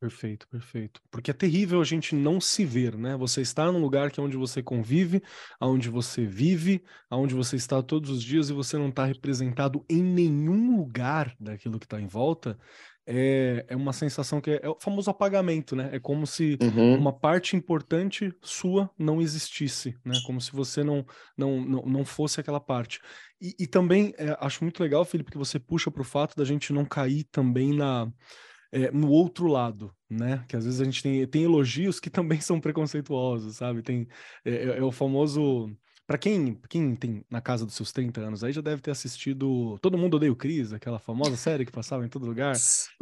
Perfeito, 0.00 0.46
perfeito. 0.48 1.00
Porque 1.10 1.30
é 1.30 1.34
terrível 1.34 1.80
a 1.80 1.84
gente 1.84 2.14
não 2.14 2.40
se 2.40 2.64
ver, 2.64 2.96
né? 2.96 3.16
Você 3.16 3.40
está 3.40 3.70
num 3.70 3.80
lugar 3.80 4.10
que 4.10 4.20
é 4.20 4.22
onde 4.22 4.36
você 4.36 4.62
convive, 4.62 5.22
aonde 5.58 5.88
você 5.88 6.24
vive, 6.24 6.84
aonde 7.10 7.34
você 7.34 7.56
está 7.56 7.82
todos 7.82 8.10
os 8.10 8.22
dias 8.22 8.48
e 8.48 8.52
você 8.52 8.76
não 8.76 8.88
está 8.88 9.04
representado 9.04 9.84
em 9.88 10.02
nenhum 10.02 10.76
lugar 10.76 11.34
daquilo 11.38 11.78
que 11.78 11.86
está 11.86 12.00
em 12.00 12.06
volta. 12.06 12.58
É, 13.10 13.64
é 13.68 13.74
uma 13.74 13.94
sensação 13.94 14.38
que 14.38 14.50
é, 14.50 14.60
é, 14.62 14.68
o 14.68 14.76
famoso 14.78 15.08
apagamento, 15.08 15.74
né? 15.74 15.88
É 15.92 15.98
como 15.98 16.26
se 16.26 16.58
uhum. 16.60 16.94
uma 16.94 17.10
parte 17.10 17.56
importante 17.56 18.30
sua 18.42 18.90
não 18.98 19.22
existisse, 19.22 19.96
né? 20.04 20.14
Como 20.26 20.38
se 20.42 20.52
você 20.52 20.84
não 20.84 21.06
não, 21.34 21.58
não, 21.58 21.82
não 21.86 22.04
fosse 22.04 22.38
aquela 22.38 22.60
parte. 22.60 23.00
E, 23.40 23.54
e 23.58 23.66
também 23.66 24.12
é, 24.18 24.36
acho 24.40 24.62
muito 24.62 24.82
legal, 24.82 25.06
Felipe, 25.06 25.30
que 25.30 25.38
você 25.38 25.58
puxa 25.58 25.90
para 25.90 26.02
o 26.02 26.04
fato 26.04 26.36
da 26.36 26.44
gente 26.44 26.70
não 26.70 26.84
cair 26.84 27.24
também 27.24 27.72
na 27.72 28.12
é, 28.70 28.90
no 28.90 29.08
outro 29.08 29.46
lado, 29.46 29.90
né? 30.10 30.44
Que 30.46 30.54
às 30.54 30.66
vezes 30.66 30.78
a 30.78 30.84
gente 30.84 31.02
tem, 31.02 31.26
tem 31.26 31.44
elogios 31.44 31.98
que 31.98 32.10
também 32.10 32.40
são 32.42 32.60
preconceituosos, 32.60 33.56
sabe? 33.56 33.82
Tem 33.82 34.06
é, 34.44 34.52
é, 34.52 34.78
é 34.78 34.82
o 34.82 34.92
famoso 34.92 35.74
para 36.08 36.16
quem, 36.16 36.58
quem 36.70 36.96
tem 36.96 37.22
na 37.30 37.38
casa 37.38 37.66
dos 37.66 37.74
seus 37.74 37.92
30 37.92 38.22
anos 38.22 38.42
aí 38.42 38.50
já 38.50 38.62
deve 38.62 38.80
ter 38.80 38.90
assistido 38.90 39.78
Todo 39.82 39.98
Mundo 39.98 40.14
Odeia 40.16 40.32
o 40.32 40.36
Cris, 40.36 40.72
aquela 40.72 40.98
famosa 40.98 41.36
série 41.36 41.66
que 41.66 41.70
passava 41.70 42.02
em 42.02 42.08
todo 42.08 42.24
lugar. 42.24 42.54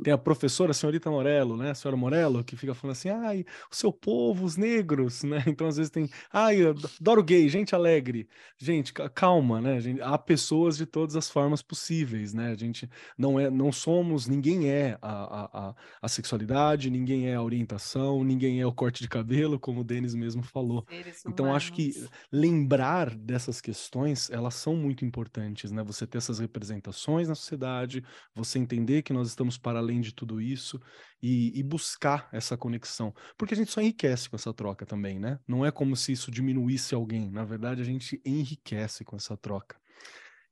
Tem 0.02 0.12
a 0.12 0.18
professora, 0.18 0.72
a 0.72 0.74
senhorita 0.74 1.08
Morello, 1.08 1.56
né? 1.56 1.70
A 1.70 1.74
senhora 1.76 1.96
Morello, 1.96 2.42
que 2.42 2.56
fica 2.56 2.74
falando 2.74 2.96
assim: 2.96 3.08
ai, 3.08 3.44
o 3.70 3.76
seu 3.76 3.92
povo, 3.92 4.44
os 4.44 4.56
negros, 4.56 5.22
né? 5.22 5.36
Então 5.56 5.68
às 5.68 5.76
vezes 5.76 5.90
tem, 5.90 6.10
ai, 6.32 6.58
adoro 7.00 7.22
gay, 7.22 7.48
gente 7.48 7.76
alegre. 7.76 8.28
Gente, 8.58 8.92
calma, 8.92 9.60
né? 9.60 9.80
Gente, 9.80 10.02
há 10.02 10.18
pessoas 10.18 10.76
de 10.76 10.84
todas 10.84 11.14
as 11.14 11.30
formas 11.30 11.62
possíveis, 11.62 12.34
né? 12.34 12.50
A 12.50 12.56
gente 12.56 12.90
não 13.16 13.38
é, 13.38 13.48
não 13.48 13.70
somos, 13.70 14.26
ninguém 14.26 14.68
é 14.68 14.98
a, 15.00 15.68
a, 15.68 15.74
a 16.02 16.08
sexualidade, 16.08 16.90
ninguém 16.90 17.28
é 17.28 17.36
a 17.36 17.42
orientação, 17.42 18.24
ninguém 18.24 18.60
é 18.60 18.66
o 18.66 18.72
corte 18.72 19.00
de 19.00 19.08
cabelo, 19.08 19.60
como 19.60 19.82
o 19.82 19.84
Denis 19.84 20.14
mesmo 20.14 20.42
falou. 20.42 20.84
Então 21.24 21.54
acho 21.54 21.72
que 21.72 21.92
lembrar 22.32 22.95
dessas 23.04 23.60
questões, 23.60 24.30
elas 24.30 24.54
são 24.54 24.74
muito 24.74 25.04
importantes, 25.04 25.70
né? 25.70 25.82
Você 25.84 26.06
ter 26.06 26.18
essas 26.18 26.38
representações 26.38 27.28
na 27.28 27.34
sociedade, 27.34 28.02
você 28.34 28.58
entender 28.58 29.02
que 29.02 29.12
nós 29.12 29.28
estamos 29.28 29.58
para 29.58 29.78
além 29.78 30.00
de 30.00 30.14
tudo 30.14 30.40
isso 30.40 30.80
e, 31.22 31.58
e, 31.58 31.62
buscar 31.62 32.28
essa 32.32 32.56
conexão. 32.56 33.14
Porque 33.36 33.54
a 33.54 33.56
gente 33.56 33.70
só 33.70 33.80
enriquece 33.80 34.30
com 34.30 34.36
essa 34.36 34.54
troca 34.54 34.86
também, 34.86 35.18
né? 35.18 35.38
Não 35.46 35.64
é 35.64 35.70
como 35.70 35.94
se 35.94 36.12
isso 36.12 36.30
diminuísse 36.30 36.94
alguém. 36.94 37.30
Na 37.30 37.44
verdade, 37.44 37.82
a 37.82 37.84
gente 37.84 38.20
enriquece 38.24 39.04
com 39.04 39.16
essa 39.16 39.36
troca. 39.36 39.76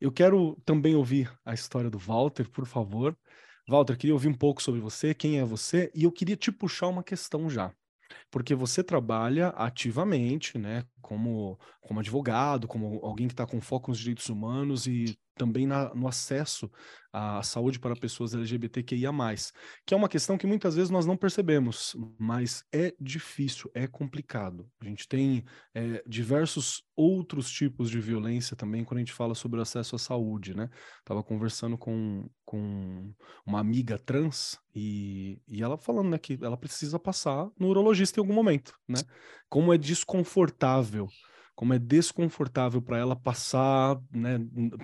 Eu 0.00 0.12
quero 0.12 0.60
também 0.66 0.94
ouvir 0.94 1.32
a 1.44 1.54
história 1.54 1.88
do 1.88 1.98
Walter, 1.98 2.50
por 2.50 2.66
favor. 2.66 3.16
Walter, 3.66 3.96
queria 3.96 4.14
ouvir 4.14 4.28
um 4.28 4.34
pouco 4.34 4.62
sobre 4.62 4.80
você, 4.80 5.14
quem 5.14 5.38
é 5.38 5.44
você, 5.44 5.90
e 5.94 6.04
eu 6.04 6.12
queria 6.12 6.36
te 6.36 6.52
puxar 6.52 6.88
uma 6.88 7.02
questão 7.02 7.48
já 7.48 7.72
porque 8.30 8.54
você 8.54 8.82
trabalha 8.82 9.48
ativamente, 9.48 10.58
né, 10.58 10.84
como, 11.00 11.58
como 11.80 12.00
advogado, 12.00 12.68
como 12.68 13.00
alguém 13.02 13.26
que 13.26 13.34
está 13.34 13.46
com 13.46 13.60
foco 13.60 13.90
nos 13.90 13.98
direitos 13.98 14.28
humanos 14.28 14.86
e 14.86 15.16
também 15.36 15.66
na, 15.66 15.94
no 15.94 16.06
acesso 16.06 16.70
à 17.12 17.42
saúde 17.42 17.78
para 17.78 17.94
pessoas 17.94 18.34
LGBTQIA+, 18.34 19.12
que 19.86 19.94
é 19.94 19.96
uma 19.96 20.08
questão 20.08 20.36
que 20.36 20.46
muitas 20.46 20.74
vezes 20.74 20.90
nós 20.90 21.06
não 21.06 21.16
percebemos, 21.16 21.96
mas 22.18 22.64
é 22.72 22.92
difícil, 23.00 23.70
é 23.72 23.86
complicado. 23.86 24.68
A 24.80 24.84
gente 24.84 25.06
tem 25.06 25.44
é, 25.74 26.02
diversos 26.06 26.82
outros 26.96 27.50
tipos 27.50 27.88
de 27.88 28.00
violência 28.00 28.56
também 28.56 28.84
quando 28.84 28.98
a 28.98 29.00
gente 29.00 29.12
fala 29.12 29.34
sobre 29.34 29.58
o 29.58 29.62
acesso 29.62 29.94
à 29.94 29.98
saúde, 29.98 30.54
né? 30.54 30.68
Tava 31.04 31.22
conversando 31.22 31.78
com, 31.78 32.28
com 32.44 33.12
uma 33.46 33.60
amiga 33.60 33.98
trans 33.98 34.58
e, 34.74 35.40
e 35.46 35.62
ela 35.62 35.78
falando, 35.78 36.10
né, 36.10 36.18
que 36.18 36.38
ela 36.42 36.56
precisa 36.56 36.98
passar 36.98 37.48
no 37.58 37.68
urologista 37.68 38.18
em 38.18 38.22
algum 38.22 38.34
momento, 38.34 38.74
né? 38.88 39.00
Como 39.48 39.72
é 39.72 39.78
desconfortável 39.78 41.08
como 41.54 41.72
é 41.72 41.78
desconfortável 41.78 42.82
para 42.82 42.98
ela 42.98 43.14
passar, 43.14 44.00
né, 44.10 44.38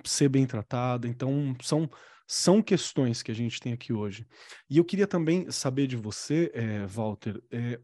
ser 0.04 0.28
bem 0.28 0.46
tratada. 0.46 1.08
Então, 1.08 1.54
são, 1.62 1.90
são 2.26 2.62
questões 2.62 3.22
que 3.22 3.30
a 3.30 3.34
gente 3.34 3.60
tem 3.60 3.72
aqui 3.72 3.92
hoje. 3.92 4.26
E 4.68 4.78
eu 4.78 4.84
queria 4.84 5.06
também 5.06 5.50
saber 5.50 5.86
de 5.86 5.96
você, 5.96 6.50
é, 6.54 6.86
Walter, 6.86 7.42
é, 7.50 7.80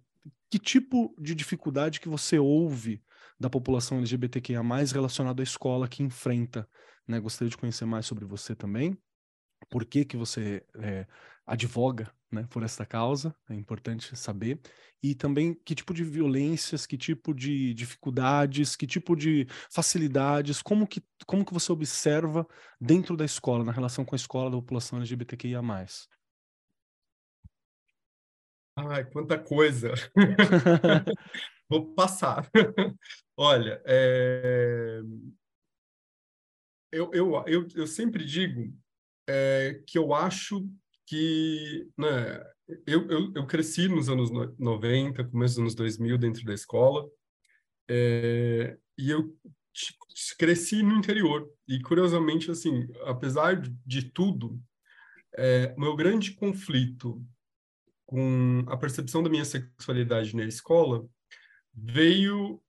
que 0.50 0.58
tipo 0.58 1.14
de 1.18 1.34
dificuldade 1.34 2.00
que 2.00 2.08
você 2.08 2.38
ouve 2.38 3.02
da 3.38 3.50
população 3.50 3.98
LGBTQIA+, 3.98 4.62
relacionado 4.92 5.40
à 5.40 5.42
escola 5.42 5.88
que 5.88 6.02
enfrenta, 6.02 6.68
né? 7.06 7.20
Gostaria 7.20 7.50
de 7.50 7.56
conhecer 7.56 7.84
mais 7.84 8.06
sobre 8.06 8.24
você 8.24 8.54
também. 8.54 8.96
Por 9.68 9.84
que 9.84 10.04
que 10.04 10.16
você 10.16 10.64
é, 10.76 11.06
advoga 11.46 12.10
né, 12.30 12.46
por 12.50 12.62
esta 12.62 12.84
causa, 12.84 13.34
é 13.48 13.54
importante 13.54 14.16
saber, 14.16 14.60
e 15.02 15.14
também 15.14 15.54
que 15.54 15.74
tipo 15.74 15.94
de 15.94 16.04
violências, 16.04 16.86
que 16.86 16.96
tipo 16.96 17.32
de 17.34 17.72
dificuldades, 17.74 18.74
que 18.74 18.86
tipo 18.86 19.14
de 19.14 19.46
facilidades, 19.70 20.62
como 20.62 20.86
que, 20.86 21.02
como 21.26 21.44
que 21.44 21.54
você 21.54 21.70
observa 21.70 22.46
dentro 22.80 23.16
da 23.16 23.24
escola, 23.24 23.64
na 23.64 23.72
relação 23.72 24.04
com 24.04 24.14
a 24.14 24.16
escola 24.16 24.50
da 24.50 24.56
população 24.56 24.98
LGBTQIA+. 24.98 25.62
Ai, 28.78 29.04
quanta 29.06 29.38
coisa! 29.38 29.94
Vou 31.68 31.94
passar. 31.94 32.48
Olha, 33.36 33.82
é... 33.84 35.00
eu, 36.92 37.10
eu, 37.12 37.44
eu, 37.46 37.68
eu 37.74 37.86
sempre 37.86 38.24
digo 38.24 38.72
é, 39.28 39.82
que 39.86 39.98
eu 39.98 40.14
acho 40.14 40.68
que 41.06 41.88
né, 41.96 42.44
eu, 42.86 43.08
eu, 43.08 43.32
eu, 43.34 43.46
cresci 43.46 43.88
nos 43.88 44.08
anos 44.08 44.30
90, 44.58 45.24
começo 45.24 45.54
dos 45.54 45.60
anos 45.60 45.74
2000 45.74 46.18
dentro 46.18 46.44
da 46.44 46.52
escola, 46.52 47.08
é, 47.88 48.76
e 48.98 49.10
eu 49.10 49.34
cresci 50.38 50.82
no 50.82 50.96
interior. 50.96 51.48
E, 51.68 51.80
curiosamente, 51.80 52.50
assim, 52.50 52.86
apesar 53.04 53.60
de 53.86 54.10
tudo, 54.10 54.60
é, 55.36 55.74
meu 55.76 55.94
grande 55.94 56.32
conflito 56.32 57.24
com 58.06 58.64
a 58.68 58.76
percepção 58.76 59.22
da 59.22 59.28
minha 59.28 59.44
sexualidade 59.44 60.34
na 60.34 60.44
escola 60.44 61.06
veio 61.74 62.62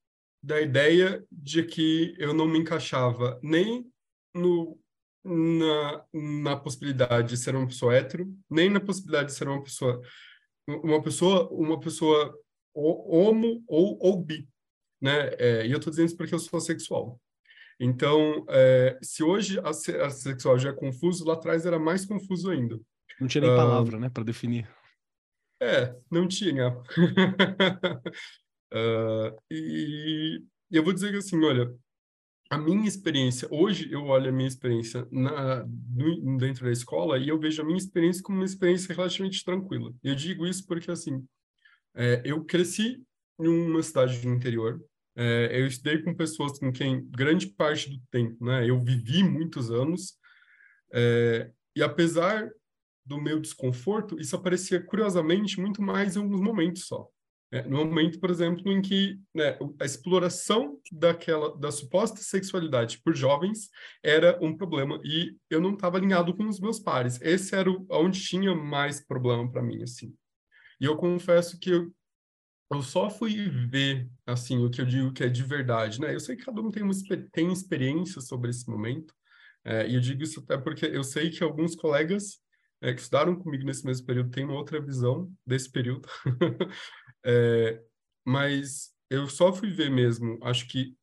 da 0.44 0.60
ideia 0.62 1.26
de 1.32 1.64
que 1.64 2.16
eu 2.18 2.34
não 2.34 2.48
me 2.48 2.60
encaixava 2.60 3.40
nem 3.42 3.86
no 4.34 4.80
na, 5.28 6.04
na 6.14 6.56
possibilidade 6.56 7.30
de 7.30 7.38
ser 7.38 7.56
uma 7.56 7.68
pessoa 7.68 7.96
hétero, 7.96 8.34
nem 8.50 8.70
na 8.70 8.80
possibilidade 8.80 9.30
de 9.30 9.36
ser 9.36 9.48
uma 9.48 9.62
pessoa 9.62 10.02
uma 10.68 11.02
pessoa 11.02 11.50
uma 11.50 11.80
pessoa 11.80 12.34
homo 12.74 13.64
ou, 13.68 13.98
ou 14.02 14.22
bi, 14.22 14.48
né? 15.02 15.30
É, 15.38 15.66
e 15.66 15.72
eu 15.72 15.78
estou 15.78 15.90
dizendo 15.90 16.08
isso 16.08 16.18
porque 16.18 16.34
eu 16.34 16.40
sou 16.40 16.60
sexual. 16.60 17.20
Então, 17.80 18.46
é, 18.50 18.98
se 19.02 19.24
hoje 19.24 19.60
a, 19.60 19.70
a, 19.70 20.10
sexual 20.10 20.58
já 20.58 20.70
é 20.70 20.74
confuso, 20.74 21.26
lá 21.26 21.34
atrás 21.34 21.66
era 21.66 21.78
mais 21.78 22.06
confuso 22.06 22.50
ainda. 22.50 22.80
Não 23.20 23.28
tinha 23.28 23.42
nem 23.42 23.52
uh, 23.52 23.56
palavra, 23.56 24.00
né, 24.00 24.10
para 24.10 24.24
definir. 24.24 24.68
É, 25.62 25.96
não 26.10 26.28
tinha. 26.28 26.70
uh, 28.74 29.38
e, 29.50 30.42
e 30.72 30.76
eu 30.76 30.84
vou 30.84 30.94
dizer 30.94 31.12
que 31.12 31.18
assim, 31.18 31.44
olha, 31.44 31.72
a 32.50 32.58
minha 32.58 32.88
experiência, 32.88 33.48
hoje 33.52 33.92
eu 33.92 34.06
olho 34.06 34.30
a 34.30 34.32
minha 34.32 34.48
experiência 34.48 35.08
na, 35.12 35.66
dentro 36.38 36.66
da 36.66 36.72
escola 36.72 37.18
e 37.18 37.28
eu 37.30 37.40
vejo 37.40 37.62
a 37.62 37.66
minha 37.66 37.78
experiência 37.78 38.24
como 38.24 38.38
uma 38.38 38.46
experiência 38.46 38.94
relativamente 38.94 39.44
tranquila. 39.44 39.94
Eu 40.04 40.16
digo 40.16 40.46
isso 40.46 40.66
porque, 40.66 40.90
assim, 40.92 41.26
é, 41.96 42.22
eu 42.26 42.44
cresci 42.46 43.04
em 43.40 43.48
uma 43.48 43.82
cidade 43.84 44.20
do 44.20 44.30
interior, 44.30 44.80
É, 45.20 45.50
eu 45.60 45.66
estudei 45.66 45.98
com 46.04 46.14
pessoas 46.14 46.60
com 46.60 46.72
quem 46.72 47.04
grande 47.10 47.48
parte 47.48 47.90
do 47.90 48.00
tempo, 48.12 48.46
né? 48.46 48.70
Eu 48.70 48.80
vivi 48.80 49.24
muitos 49.24 49.72
anos 49.72 50.16
é, 50.94 51.50
e 51.76 51.82
apesar 51.82 52.48
do 53.04 53.20
meu 53.20 53.40
desconforto, 53.40 54.20
isso 54.20 54.36
aparecia 54.36 54.80
curiosamente 54.80 55.60
muito 55.60 55.82
mais 55.82 56.16
em 56.16 56.20
alguns 56.20 56.40
momentos 56.40 56.86
só. 56.86 57.10
É, 57.50 57.64
no 57.64 57.86
momento, 57.86 58.20
por 58.20 58.30
exemplo, 58.30 58.70
em 58.70 58.82
que 58.82 59.18
né, 59.34 59.58
a 59.80 59.86
exploração 59.86 60.80
daquela 60.92 61.58
da 61.58 61.72
suposta 61.72 62.18
sexualidade 62.18 63.02
por 63.02 63.16
jovens 63.16 63.70
era 64.04 64.38
um 64.44 64.56
problema 64.56 65.00
e 65.04 65.34
eu 65.50 65.62
não 65.62 65.74
estava 65.74 65.98
alinhado 65.98 66.36
com 66.36 66.46
os 66.46 66.60
meus 66.60 66.80
pares. 66.80 67.22
Esse 67.22 67.56
era 67.56 67.72
o, 67.72 67.86
onde 67.90 68.22
tinha 68.22 68.54
mais 68.54 69.06
problema 69.06 69.50
para 69.50 69.64
mim, 69.64 69.82
assim. 69.82 70.14
E 70.80 70.86
eu 70.86 70.98
confesso 70.98 71.58
que 71.58 71.70
eu, 71.70 71.94
eu 72.72 72.82
só 72.82 73.10
fui 73.10 73.50
ver, 73.70 74.10
assim, 74.26 74.58
o 74.64 74.70
que 74.70 74.82
eu 74.82 74.86
digo 74.86 75.14
que 75.14 75.24
é 75.24 75.30
de 75.30 75.44
verdade, 75.44 76.02
né? 76.02 76.14
Eu 76.14 76.20
sei 76.20 76.36
que 76.36 76.44
cada 76.44 76.62
um 76.62 76.70
tem, 76.70 76.84
uma, 76.84 76.94
tem 77.32 77.52
experiência 77.52 78.20
sobre 78.20 78.50
esse 78.50 78.70
momento, 78.70 79.14
é, 79.64 79.88
e 79.88 79.96
eu 79.96 80.02
digo 80.02 80.24
isso 80.24 80.42
até 80.42 80.58
porque 80.58 80.86
eu 80.86 81.04
sei 81.04 81.30
que 81.30 81.44
alguns 81.44 81.76
colegas 81.76 82.42
é, 82.82 82.94
que 82.94 83.02
estudaram 83.02 83.36
comigo 83.36 83.66
nesse 83.66 83.86
mesmo 83.86 84.06
período 84.06 84.32
têm 84.32 84.46
uma 84.46 84.54
outra 84.54 84.80
visão 84.82 85.32
desse 85.46 85.72
período. 85.72 86.08
é, 87.28 87.84
mas 88.26 88.94
eu 89.10 89.28
só 89.28 89.52
fui 89.52 89.70
ver 89.70 89.92
mesmo, 89.92 90.40
acho 90.42 90.68
que 90.68 90.96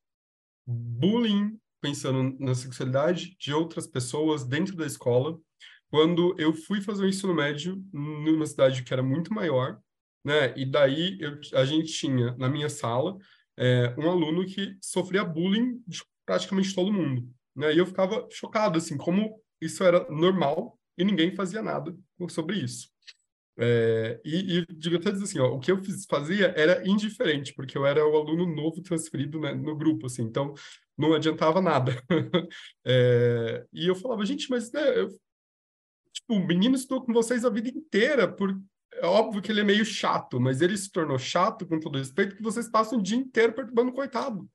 bullying, 0.66 1.58
pensando 1.80 2.34
na 2.40 2.54
sexualidade 2.54 3.36
de 3.38 3.52
outras 3.52 3.86
pessoas 3.86 4.42
dentro 4.44 4.74
da 4.74 4.86
escola, 4.86 5.38
quando 5.88 6.34
eu 6.38 6.54
fui 6.54 6.80
fazer 6.80 7.04
o 7.04 7.08
ensino 7.08 7.34
médio 7.34 7.84
numa 7.92 8.46
cidade 8.46 8.82
que 8.82 8.92
era 8.92 9.02
muito 9.02 9.32
maior, 9.34 9.78
né? 10.24 10.56
E 10.56 10.64
daí 10.64 11.18
eu, 11.20 11.38
a 11.52 11.64
gente 11.66 11.92
tinha 11.92 12.34
na 12.38 12.48
minha 12.48 12.70
sala 12.70 13.18
é, 13.56 13.94
um 13.98 14.10
aluno 14.10 14.46
que 14.46 14.76
sofria 14.80 15.22
bullying 15.24 15.82
de 15.86 16.02
praticamente 16.24 16.74
todo 16.74 16.92
mundo, 16.92 17.30
né? 17.54 17.72
E 17.74 17.78
eu 17.78 17.86
ficava 17.86 18.26
chocado 18.30 18.78
assim, 18.78 18.96
como 18.96 19.38
isso 19.60 19.84
era 19.84 20.10
normal 20.10 20.78
e 20.96 21.04
ninguém 21.04 21.36
fazia 21.36 21.62
nada 21.62 21.94
sobre 22.28 22.56
isso. 22.56 22.88
É, 23.56 24.20
e, 24.24 24.58
e 24.58 24.66
digo 24.66 24.96
até 24.96 25.10
assim, 25.10 25.38
ó, 25.38 25.54
o 25.54 25.60
que 25.60 25.70
eu 25.70 25.82
fiz, 25.82 26.04
fazia 26.06 26.52
era 26.56 26.86
indiferente, 26.88 27.54
porque 27.54 27.78
eu 27.78 27.86
era 27.86 28.04
o 28.04 28.16
aluno 28.16 28.46
novo 28.46 28.82
transferido 28.82 29.38
né, 29.38 29.54
no 29.54 29.76
grupo, 29.76 30.06
assim, 30.06 30.22
então 30.22 30.54
não 30.96 31.14
adiantava 31.14 31.60
nada. 31.60 32.02
é, 32.84 33.64
e 33.72 33.86
eu 33.86 33.94
falava, 33.94 34.24
gente, 34.26 34.50
mas 34.50 34.72
né, 34.72 34.98
eu, 34.98 35.08
tipo, 36.12 36.34
o 36.34 36.46
menino 36.46 36.74
estudou 36.74 37.04
com 37.04 37.12
vocês 37.12 37.44
a 37.44 37.50
vida 37.50 37.68
inteira, 37.68 38.30
por, 38.30 38.58
é 38.94 39.06
óbvio 39.06 39.42
que 39.42 39.50
ele 39.50 39.60
é 39.60 39.64
meio 39.64 39.84
chato, 39.84 40.40
mas 40.40 40.60
ele 40.60 40.76
se 40.76 40.90
tornou 40.90 41.18
chato, 41.18 41.66
com 41.66 41.78
todo 41.78 41.98
respeito, 41.98 42.36
que 42.36 42.42
vocês 42.42 42.68
passam 42.68 42.98
o 42.98 43.02
dia 43.02 43.16
inteiro 43.16 43.52
perturbando 43.52 43.90
o 43.90 43.94
coitado. 43.94 44.48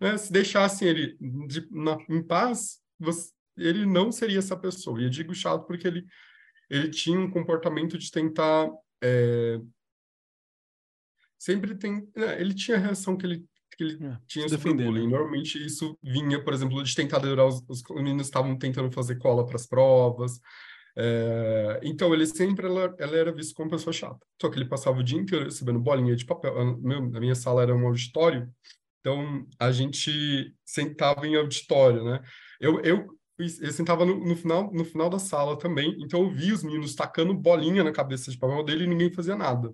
Né? 0.00 0.16
Se 0.16 0.32
deixassem 0.32 0.88
ele 0.88 1.16
de, 1.46 1.66
na, 1.70 1.96
em 2.08 2.22
paz, 2.22 2.80
você, 2.98 3.32
ele 3.56 3.86
não 3.86 4.10
seria 4.12 4.38
essa 4.38 4.56
pessoa. 4.56 5.00
E 5.00 5.04
eu 5.04 5.10
digo 5.10 5.34
chato 5.34 5.66
porque 5.66 5.86
ele, 5.86 6.06
ele 6.68 6.90
tinha 6.90 7.18
um 7.18 7.30
comportamento 7.30 7.96
de 7.98 8.10
tentar. 8.10 8.70
É, 9.02 9.60
sempre 11.38 11.74
tem. 11.74 12.08
Né? 12.16 12.40
Ele 12.40 12.54
tinha 12.54 12.76
a 12.76 12.80
reação 12.80 13.16
que 13.16 13.26
ele, 13.26 13.44
que 13.76 13.84
ele 13.84 14.04
é, 14.04 14.18
tinha 14.26 14.48
sobre 14.48 14.74
bullying. 14.74 15.06
Né? 15.06 15.16
Normalmente 15.16 15.64
isso 15.64 15.98
vinha, 16.02 16.42
por 16.42 16.52
exemplo, 16.52 16.82
de 16.82 16.94
tentar 16.94 17.18
adorar 17.18 17.46
os, 17.46 17.62
os 17.68 17.82
meninos 17.90 18.26
estavam 18.26 18.56
tentando 18.58 18.90
fazer 18.90 19.16
cola 19.16 19.46
para 19.46 19.56
as 19.56 19.66
provas. 19.66 20.40
É, 21.00 21.80
então, 21.84 22.12
ele 22.12 22.26
sempre 22.26 22.66
ela, 22.66 22.92
ela, 22.98 23.16
era 23.16 23.32
visto 23.32 23.54
como 23.54 23.70
pessoa 23.70 23.92
chata. 23.92 24.18
Só 24.40 24.50
que 24.50 24.58
ele 24.58 24.68
passava 24.68 24.98
o 24.98 25.04
dia 25.04 25.18
inteiro 25.18 25.44
recebendo 25.44 25.78
bolinha 25.78 26.16
de 26.16 26.24
papel. 26.24 26.58
A, 26.58 26.76
meu, 26.76 26.98
a 26.98 27.20
minha 27.20 27.36
sala 27.36 27.62
era 27.62 27.74
um 27.74 27.86
auditório, 27.86 28.52
então 29.00 29.46
a 29.60 29.70
gente 29.70 30.54
sentava 30.64 31.24
em 31.26 31.36
auditório, 31.36 32.02
né? 32.04 32.20
Eu, 32.60 32.80
eu, 32.80 33.17
eu 33.38 33.72
sentava 33.72 34.04
no, 34.04 34.18
no, 34.18 34.36
final, 34.36 34.72
no 34.72 34.84
final 34.84 35.08
da 35.08 35.18
sala 35.18 35.56
também, 35.56 35.96
então 36.00 36.22
eu 36.22 36.30
via 36.30 36.54
os 36.54 36.62
meninos 36.64 36.94
tacando 36.94 37.32
bolinha 37.32 37.84
na 37.84 37.92
cabeça 37.92 38.30
de 38.30 38.38
papel 38.38 38.64
dele 38.64 38.84
e 38.84 38.86
ninguém 38.88 39.12
fazia 39.12 39.36
nada. 39.36 39.72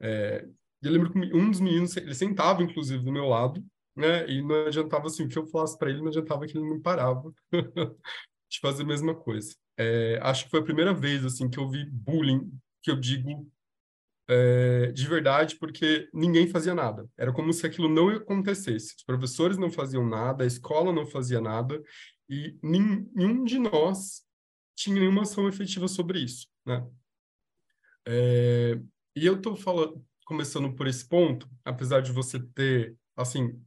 É, 0.00 0.46
eu 0.82 0.90
lembro 0.90 1.10
que 1.10 1.18
um 1.34 1.50
dos 1.50 1.60
meninos, 1.60 1.96
ele 1.96 2.14
sentava, 2.14 2.62
inclusive, 2.62 3.02
do 3.04 3.12
meu 3.12 3.26
lado, 3.26 3.64
né? 3.96 4.28
E 4.28 4.42
não 4.42 4.66
adiantava, 4.66 5.06
assim, 5.06 5.24
o 5.24 5.28
que 5.28 5.38
eu 5.38 5.46
falasse 5.46 5.78
para 5.78 5.90
ele, 5.90 6.00
não 6.00 6.08
adiantava 6.08 6.46
que 6.46 6.56
ele 6.56 6.68
não 6.68 6.80
parava 6.80 7.32
de 8.50 8.60
fazer 8.60 8.82
a 8.82 8.86
mesma 8.86 9.14
coisa. 9.14 9.54
É, 9.78 10.18
acho 10.22 10.44
que 10.44 10.50
foi 10.50 10.60
a 10.60 10.64
primeira 10.64 10.92
vez 10.92 11.24
assim 11.24 11.48
que 11.48 11.58
eu 11.58 11.68
vi 11.68 11.84
bullying, 11.90 12.50
que 12.82 12.90
eu 12.90 12.96
digo 12.96 13.50
é, 14.28 14.92
de 14.92 15.06
verdade, 15.06 15.56
porque 15.56 16.08
ninguém 16.12 16.46
fazia 16.46 16.74
nada. 16.74 17.08
Era 17.16 17.32
como 17.32 17.52
se 17.52 17.66
aquilo 17.66 17.88
não 17.88 18.08
acontecesse. 18.08 18.94
Os 18.96 19.04
professores 19.04 19.56
não 19.56 19.70
faziam 19.70 20.06
nada, 20.06 20.44
a 20.44 20.46
escola 20.46 20.92
não 20.92 21.06
fazia 21.06 21.40
nada, 21.40 21.82
e 22.32 22.58
nenhum 22.62 23.44
de 23.44 23.58
nós 23.58 24.26
tinha 24.74 24.98
nenhuma 24.98 25.20
ação 25.20 25.46
efetiva 25.46 25.86
sobre 25.86 26.18
isso, 26.20 26.48
né? 26.64 26.90
É, 28.08 28.80
e 29.14 29.26
eu 29.26 29.36
estou 29.36 29.54
falando, 29.54 30.02
começando 30.24 30.74
por 30.74 30.86
esse 30.86 31.06
ponto, 31.06 31.46
apesar 31.62 32.00
de 32.00 32.10
você 32.10 32.40
ter, 32.40 32.96
assim, 33.14 33.62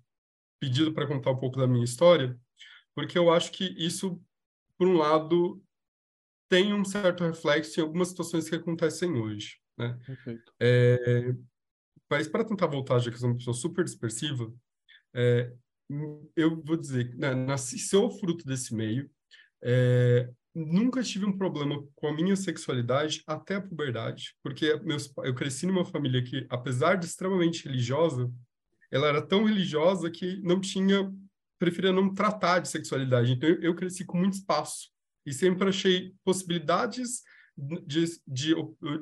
pedido 0.60 0.92
para 0.96 1.06
contar 1.06 1.30
um 1.30 1.38
pouco 1.38 1.60
da 1.60 1.68
minha 1.68 1.86
história, 1.86 2.36
porque 2.96 3.16
eu 3.16 3.32
acho 3.32 3.52
que 3.52 3.66
isso, 3.78 4.20
por 4.80 4.88
um 4.88 4.98
lado, 4.98 5.64
tem 6.50 6.74
um 6.74 6.84
certo 6.84 7.24
reflexo 7.24 7.80
em 7.80 7.84
algumas 7.84 8.08
situações 8.08 8.50
que 8.50 8.56
acontecem 8.56 9.12
hoje, 9.12 9.60
né? 9.78 9.96
É, 10.60 11.36
mas 12.10 12.28
para 12.28 12.44
tentar 12.44 12.66
voltar, 12.66 12.98
já 12.98 13.12
que 13.12 13.16
eu 13.16 13.20
sou 13.20 13.30
uma 13.30 13.38
pessoa 13.38 13.54
super 13.54 13.86
dispersiva, 13.86 14.52
é, 15.14 15.54
eu 16.36 16.62
vou 16.64 16.78
dizer, 16.78 17.16
né, 17.16 17.34
nasci, 17.34 17.78
sou 17.78 18.10
fruto 18.12 18.46
desse 18.46 18.74
meio, 18.74 19.10
é, 19.64 20.30
nunca 20.54 21.04
tive 21.04 21.26
um 21.26 21.38
problema 21.38 21.84
com 21.96 22.08
a 22.08 22.14
minha 22.14 22.36
sexualidade 22.36 23.22
até 23.28 23.56
a 23.56 23.62
puberdade, 23.62 24.36
porque 24.42 24.76
meus, 24.78 25.12
eu 25.18 25.36
cresci 25.36 25.66
numa 25.66 25.86
família 25.86 26.24
que, 26.24 26.46
apesar 26.50 26.96
de 26.96 27.06
extremamente 27.06 27.66
religiosa, 27.66 28.32
ela 28.92 29.08
era 29.08 29.22
tão 29.22 29.44
religiosa 29.44 30.10
que 30.10 30.42
não 30.42 30.62
tinha, 30.62 31.12
preferia 31.60 31.92
não 31.92 32.14
tratar 32.14 32.60
de 32.60 32.70
sexualidade. 32.70 33.34
Então, 33.34 33.50
eu, 33.50 33.62
eu 33.62 33.76
cresci 33.76 34.06
com 34.06 34.18
muito 34.18 34.36
espaço 34.36 34.90
e 35.26 35.34
sempre 35.34 35.68
achei 35.68 36.14
possibilidades 36.24 37.24
de, 37.58 38.06
de, 38.28 38.56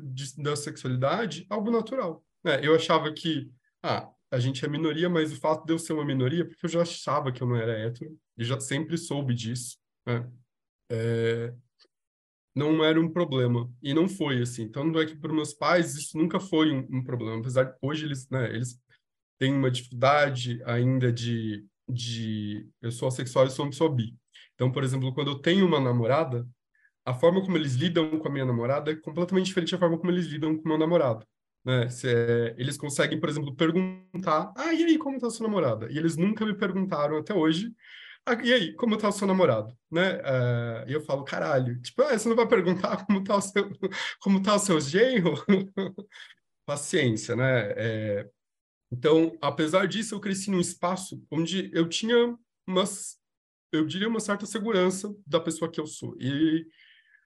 de, 0.03 0.41
da 0.41 0.55
sexualidade 0.55 1.45
algo 1.49 1.69
natural. 1.69 2.23
É, 2.45 2.65
eu 2.65 2.75
achava 2.75 3.11
que 3.11 3.51
ah, 3.81 4.09
a 4.33 4.39
gente 4.39 4.65
é 4.65 4.67
minoria, 4.67 5.09
mas 5.09 5.31
o 5.31 5.39
fato 5.39 5.65
de 5.65 5.73
eu 5.73 5.79
ser 5.79 5.93
uma 5.93 6.03
minoria, 6.03 6.45
porque 6.45 6.65
eu 6.65 6.69
já 6.69 6.81
achava 6.81 7.31
que 7.31 7.41
eu 7.41 7.47
não 7.47 7.55
era 7.55 7.77
hétero, 7.77 8.17
e 8.37 8.43
já 8.43 8.59
sempre 8.59 8.97
soube 8.97 9.33
disso, 9.33 9.77
né? 10.05 10.27
é, 10.91 11.53
não 12.55 12.83
era 12.83 12.99
um 12.99 13.09
problema. 13.09 13.71
E 13.81 13.93
não 13.93 14.07
foi 14.09 14.41
assim. 14.41 14.63
Então, 14.63 14.83
não 14.83 14.99
é 14.99 15.05
que 15.05 15.15
para 15.15 15.33
meus 15.33 15.53
pais 15.53 15.95
isso 15.95 16.17
nunca 16.17 16.39
foi 16.39 16.71
um, 16.71 16.87
um 16.91 17.03
problema. 17.03 17.39
Apesar 17.39 17.63
de 17.65 17.75
hoje 17.81 18.05
eles, 18.05 18.27
né, 18.29 18.49
eles 18.49 18.79
têm 19.39 19.53
uma 19.53 19.71
dificuldade 19.71 20.61
ainda 20.65 21.11
de, 21.11 21.65
de 21.87 22.67
eu 22.81 22.91
sou 22.91 23.07
assexual 23.07 23.45
e 23.47 23.51
sou, 23.51 23.71
sou 23.71 23.89
bi. 23.89 24.15
Então, 24.55 24.71
por 24.71 24.83
exemplo, 24.83 25.13
quando 25.13 25.31
eu 25.31 25.39
tenho 25.39 25.65
uma 25.65 25.79
namorada, 25.79 26.47
a 27.05 27.13
forma 27.13 27.41
como 27.41 27.57
eles 27.57 27.75
lidam 27.75 28.17
com 28.17 28.27
a 28.27 28.31
minha 28.31 28.45
namorada 28.45 28.91
é 28.91 28.95
completamente 28.95 29.47
diferente 29.47 29.71
da 29.73 29.79
forma 29.79 29.97
como 29.97 30.11
eles 30.11 30.25
lidam 30.25 30.55
com 30.55 30.63
o 30.63 30.67
meu 30.67 30.77
namorado. 30.77 31.25
Né? 31.65 31.89
Se, 31.89 32.07
é, 32.07 32.55
eles 32.57 32.77
conseguem, 32.77 33.19
por 33.19 33.29
exemplo, 33.29 33.55
perguntar: 33.55 34.53
Ah, 34.57 34.73
e 34.73 34.83
aí, 34.83 34.97
como 34.97 35.15
está 35.15 35.29
sua 35.29 35.47
namorada? 35.47 35.91
E 35.91 35.97
eles 35.97 36.17
nunca 36.17 36.45
me 36.45 36.53
perguntaram 36.55 37.17
até 37.17 37.33
hoje: 37.33 37.73
ah, 38.25 38.35
E 38.43 38.53
aí, 38.53 38.73
como 38.75 38.95
está 38.95 39.09
o 39.09 39.11
seu 39.11 39.27
namorado? 39.27 39.75
Né? 39.91 40.15
Uh, 40.17 40.89
e 40.89 40.93
eu 40.93 41.01
falo: 41.01 41.23
Caralho, 41.23 41.81
tipo, 41.81 42.01
ah, 42.03 42.17
você 42.17 42.27
não 42.29 42.35
vai 42.35 42.47
perguntar 42.47 43.05
como 43.05 43.19
está 43.19 43.35
o 43.37 43.41
seu, 43.41 43.69
como 44.19 44.41
tá 44.41 44.55
o 44.55 44.59
seu 44.59 44.79
genro? 44.81 45.33
Paciência, 46.65 47.35
né? 47.35 47.73
É, 47.75 48.29
então, 48.91 49.37
apesar 49.41 49.87
disso, 49.87 50.15
eu 50.15 50.19
cresci 50.19 50.51
num 50.51 50.59
espaço 50.61 51.21
onde 51.31 51.69
eu 51.73 51.87
tinha 51.89 52.37
umas 52.67 53.17
eu 53.73 53.85
diria, 53.85 54.07
uma 54.07 54.19
certa 54.19 54.45
segurança 54.45 55.13
da 55.25 55.39
pessoa 55.39 55.69
que 55.69 55.79
eu 55.79 55.87
sou. 55.87 56.15
E, 56.19 56.65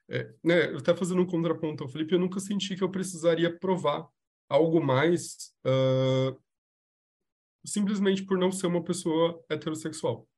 é, 0.08 0.32
né, 0.42 0.72
eu 0.72 0.78
até 0.78 0.96
fazendo 0.96 1.20
um 1.20 1.26
contraponto 1.26 1.84
ao 1.84 1.88
Felipe, 1.88 2.14
eu 2.14 2.18
nunca 2.18 2.40
senti 2.40 2.74
que 2.74 2.82
eu 2.82 2.90
precisaria 2.90 3.54
provar 3.56 4.08
algo 4.48 4.80
mais 4.80 5.54
uh, 5.66 6.38
simplesmente 7.64 8.24
por 8.24 8.38
não 8.38 8.50
ser 8.50 8.66
uma 8.66 8.82
pessoa 8.82 9.42
heterossexual. 9.48 10.28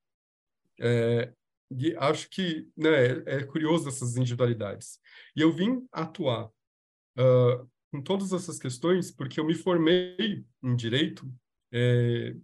É, 0.80 1.32
e 1.70 1.94
acho 1.96 2.28
que 2.28 2.68
né, 2.76 2.90
é, 2.90 3.36
é 3.36 3.44
curioso 3.44 3.88
essas 3.88 4.16
individualidades. 4.16 4.98
E 5.36 5.40
eu 5.40 5.52
vim 5.52 5.86
atuar 5.92 6.46
uh, 6.46 7.70
com 7.92 8.02
todas 8.02 8.32
essas 8.32 8.58
questões 8.58 9.10
porque 9.10 9.38
eu 9.38 9.44
me 9.44 9.54
formei 9.54 10.44
em 10.62 10.74
direito 10.74 11.30
é, 11.72 12.34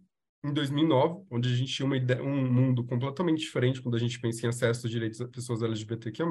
em 0.45 0.53
2009, 0.53 1.27
onde 1.31 1.53
a 1.53 1.57
gente 1.57 1.73
tinha 1.73 1.97
ideia, 1.97 2.23
um 2.23 2.53
mundo 2.53 2.85
completamente 2.85 3.41
diferente 3.41 3.83
quando 3.83 3.97
a 3.97 3.99
gente 3.99 4.21
pensa 4.21 4.47
em 4.47 4.49
acesso 4.49 4.87
a 4.87 4.91
direitos 4.91 5.19
das 5.19 5.31
pessoas 5.31 5.62
LGBTQIA+, 5.62 6.27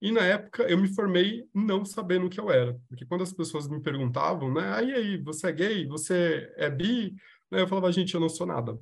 E 0.00 0.10
na 0.10 0.22
época 0.22 0.62
eu 0.64 0.78
me 0.78 0.88
formei 0.94 1.44
não 1.54 1.84
sabendo 1.84 2.26
o 2.26 2.30
que 2.30 2.40
eu 2.40 2.50
era, 2.50 2.78
porque 2.88 3.04
quando 3.04 3.22
as 3.22 3.32
pessoas 3.32 3.68
me 3.68 3.80
perguntavam, 3.82 4.52
né, 4.52 4.72
aí 4.74 4.92
aí, 4.92 5.16
você 5.18 5.48
é 5.48 5.52
gay, 5.52 5.86
você 5.86 6.52
é 6.56 6.70
bi, 6.70 7.14
né, 7.50 7.62
eu 7.62 7.68
falava, 7.68 7.92
gente, 7.92 8.14
eu 8.14 8.20
não 8.20 8.28
sou 8.28 8.46
nada, 8.46 8.78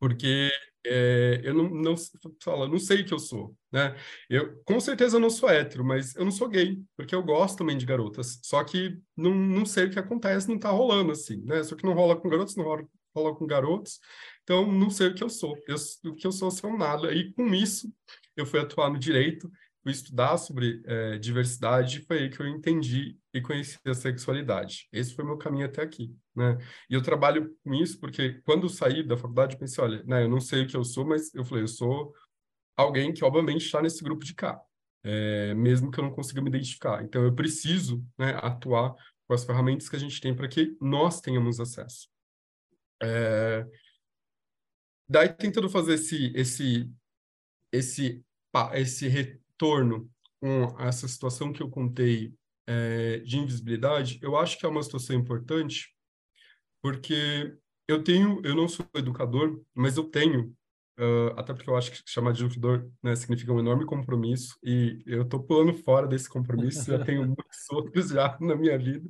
porque 0.00 0.50
é, 0.86 1.40
eu 1.42 1.54
não, 1.54 1.68
não 1.70 1.94
fala, 2.42 2.68
não 2.68 2.78
sei 2.78 3.00
o 3.02 3.06
que 3.06 3.14
eu 3.14 3.18
sou, 3.18 3.56
né? 3.72 3.96
Eu 4.28 4.62
com 4.64 4.78
certeza 4.78 5.16
eu 5.16 5.20
não 5.20 5.30
sou 5.30 5.48
hétero, 5.48 5.84
mas 5.84 6.14
eu 6.14 6.24
não 6.24 6.32
sou 6.32 6.48
gay, 6.48 6.78
porque 6.96 7.14
eu 7.14 7.22
gosto 7.22 7.56
também 7.58 7.76
de 7.78 7.86
garotas. 7.86 8.38
Só 8.42 8.62
que 8.62 8.98
não, 9.16 9.34
não 9.34 9.64
sei 9.64 9.86
o 9.86 9.90
que 9.90 9.98
acontece, 9.98 10.48
não 10.48 10.58
tá 10.58 10.70
rolando 10.70 11.12
assim, 11.12 11.42
né? 11.44 11.62
Só 11.64 11.74
que 11.74 11.84
não 11.84 11.94
rola 11.94 12.16
com 12.20 12.28
garotos, 12.28 12.54
não 12.56 12.64
rola, 12.64 12.86
rola 13.16 13.34
com 13.34 13.46
garotos. 13.46 13.98
Então 14.42 14.70
não 14.70 14.90
sei 14.90 15.08
o 15.08 15.14
que 15.14 15.24
eu 15.24 15.30
sou. 15.30 15.56
Eu, 15.66 15.76
o 16.10 16.14
que 16.14 16.26
eu 16.26 16.32
sou, 16.32 16.50
sou 16.50 16.76
nada. 16.76 17.12
E 17.14 17.32
com 17.32 17.46
isso 17.54 17.90
eu 18.36 18.44
fui 18.44 18.60
atuar 18.60 18.90
no 18.90 18.98
direito 18.98 19.50
fui 19.84 19.92
estudar 19.92 20.38
sobre 20.38 20.82
é, 20.86 21.18
diversidade, 21.18 22.00
foi 22.00 22.20
aí 22.20 22.30
que 22.30 22.40
eu 22.40 22.48
entendi 22.48 23.18
e 23.34 23.40
conheci 23.40 23.78
a 23.86 23.92
sexualidade. 23.92 24.88
Esse 24.90 25.14
foi 25.14 25.24
meu 25.24 25.36
caminho 25.36 25.66
até 25.66 25.82
aqui, 25.82 26.16
né? 26.34 26.56
E 26.88 26.94
eu 26.94 27.02
trabalho 27.02 27.54
com 27.62 27.74
isso 27.74 28.00
porque 28.00 28.40
quando 28.46 28.68
saí 28.68 29.02
da 29.06 29.16
faculdade, 29.16 29.58
pensei, 29.58 29.84
olha, 29.84 30.02
né, 30.04 30.24
eu 30.24 30.28
não 30.28 30.40
sei 30.40 30.62
o 30.62 30.66
que 30.66 30.74
eu 30.74 30.82
sou, 30.82 31.06
mas 31.06 31.32
eu 31.34 31.44
falei, 31.44 31.64
eu 31.64 31.68
sou 31.68 32.14
alguém 32.74 33.12
que 33.12 33.22
obviamente 33.22 33.66
está 33.66 33.82
nesse 33.82 34.02
grupo 34.02 34.24
de 34.24 34.34
cá, 34.34 34.58
é, 35.04 35.52
mesmo 35.52 35.90
que 35.90 36.00
eu 36.00 36.04
não 36.04 36.10
consiga 36.10 36.40
me 36.40 36.48
identificar. 36.48 37.04
Então 37.04 37.22
eu 37.22 37.34
preciso, 37.34 38.02
né, 38.18 38.38
atuar 38.42 38.94
com 39.26 39.34
as 39.34 39.44
ferramentas 39.44 39.88
que 39.88 39.96
a 39.96 40.00
gente 40.00 40.18
tem 40.18 40.34
para 40.34 40.48
que 40.48 40.74
nós 40.80 41.20
tenhamos 41.20 41.60
acesso. 41.60 42.08
É... 43.02 43.66
Daí 45.06 45.28
tentando 45.28 45.68
fazer 45.68 45.94
esse 45.94 46.32
esse 46.34 46.90
esse 47.70 48.24
esse 48.72 49.08
retorno 49.64 50.10
com 50.40 50.76
essa 50.78 51.08
situação 51.08 51.52
que 51.52 51.62
eu 51.62 51.70
contei 51.70 52.34
é, 52.66 53.18
de 53.18 53.38
invisibilidade, 53.38 54.18
eu 54.22 54.36
acho 54.36 54.58
que 54.58 54.66
é 54.66 54.68
uma 54.68 54.82
situação 54.82 55.16
importante, 55.16 55.88
porque 56.82 57.56
eu 57.88 58.04
tenho, 58.04 58.40
eu 58.44 58.54
não 58.54 58.68
sou 58.68 58.86
educador, 58.94 59.62
mas 59.74 59.96
eu 59.96 60.04
tenho, 60.04 60.54
uh, 60.98 61.32
até 61.36 61.54
porque 61.54 61.68
eu 61.68 61.76
acho 61.76 61.92
que 61.92 62.02
chamar 62.06 62.32
de 62.32 62.44
educador 62.44 62.90
né, 63.02 63.16
significa 63.16 63.52
um 63.52 63.58
enorme 63.58 63.86
compromisso, 63.86 64.58
e 64.62 65.02
eu 65.06 65.22
estou 65.22 65.42
pulando 65.42 65.74
fora 65.74 66.06
desse 66.06 66.28
compromisso, 66.28 66.90
já 66.90 67.02
tenho 67.02 67.24
muitos 67.26 67.70
outros 67.70 68.08
já 68.08 68.36
na 68.40 68.54
minha 68.54 68.78
vida. 68.78 69.08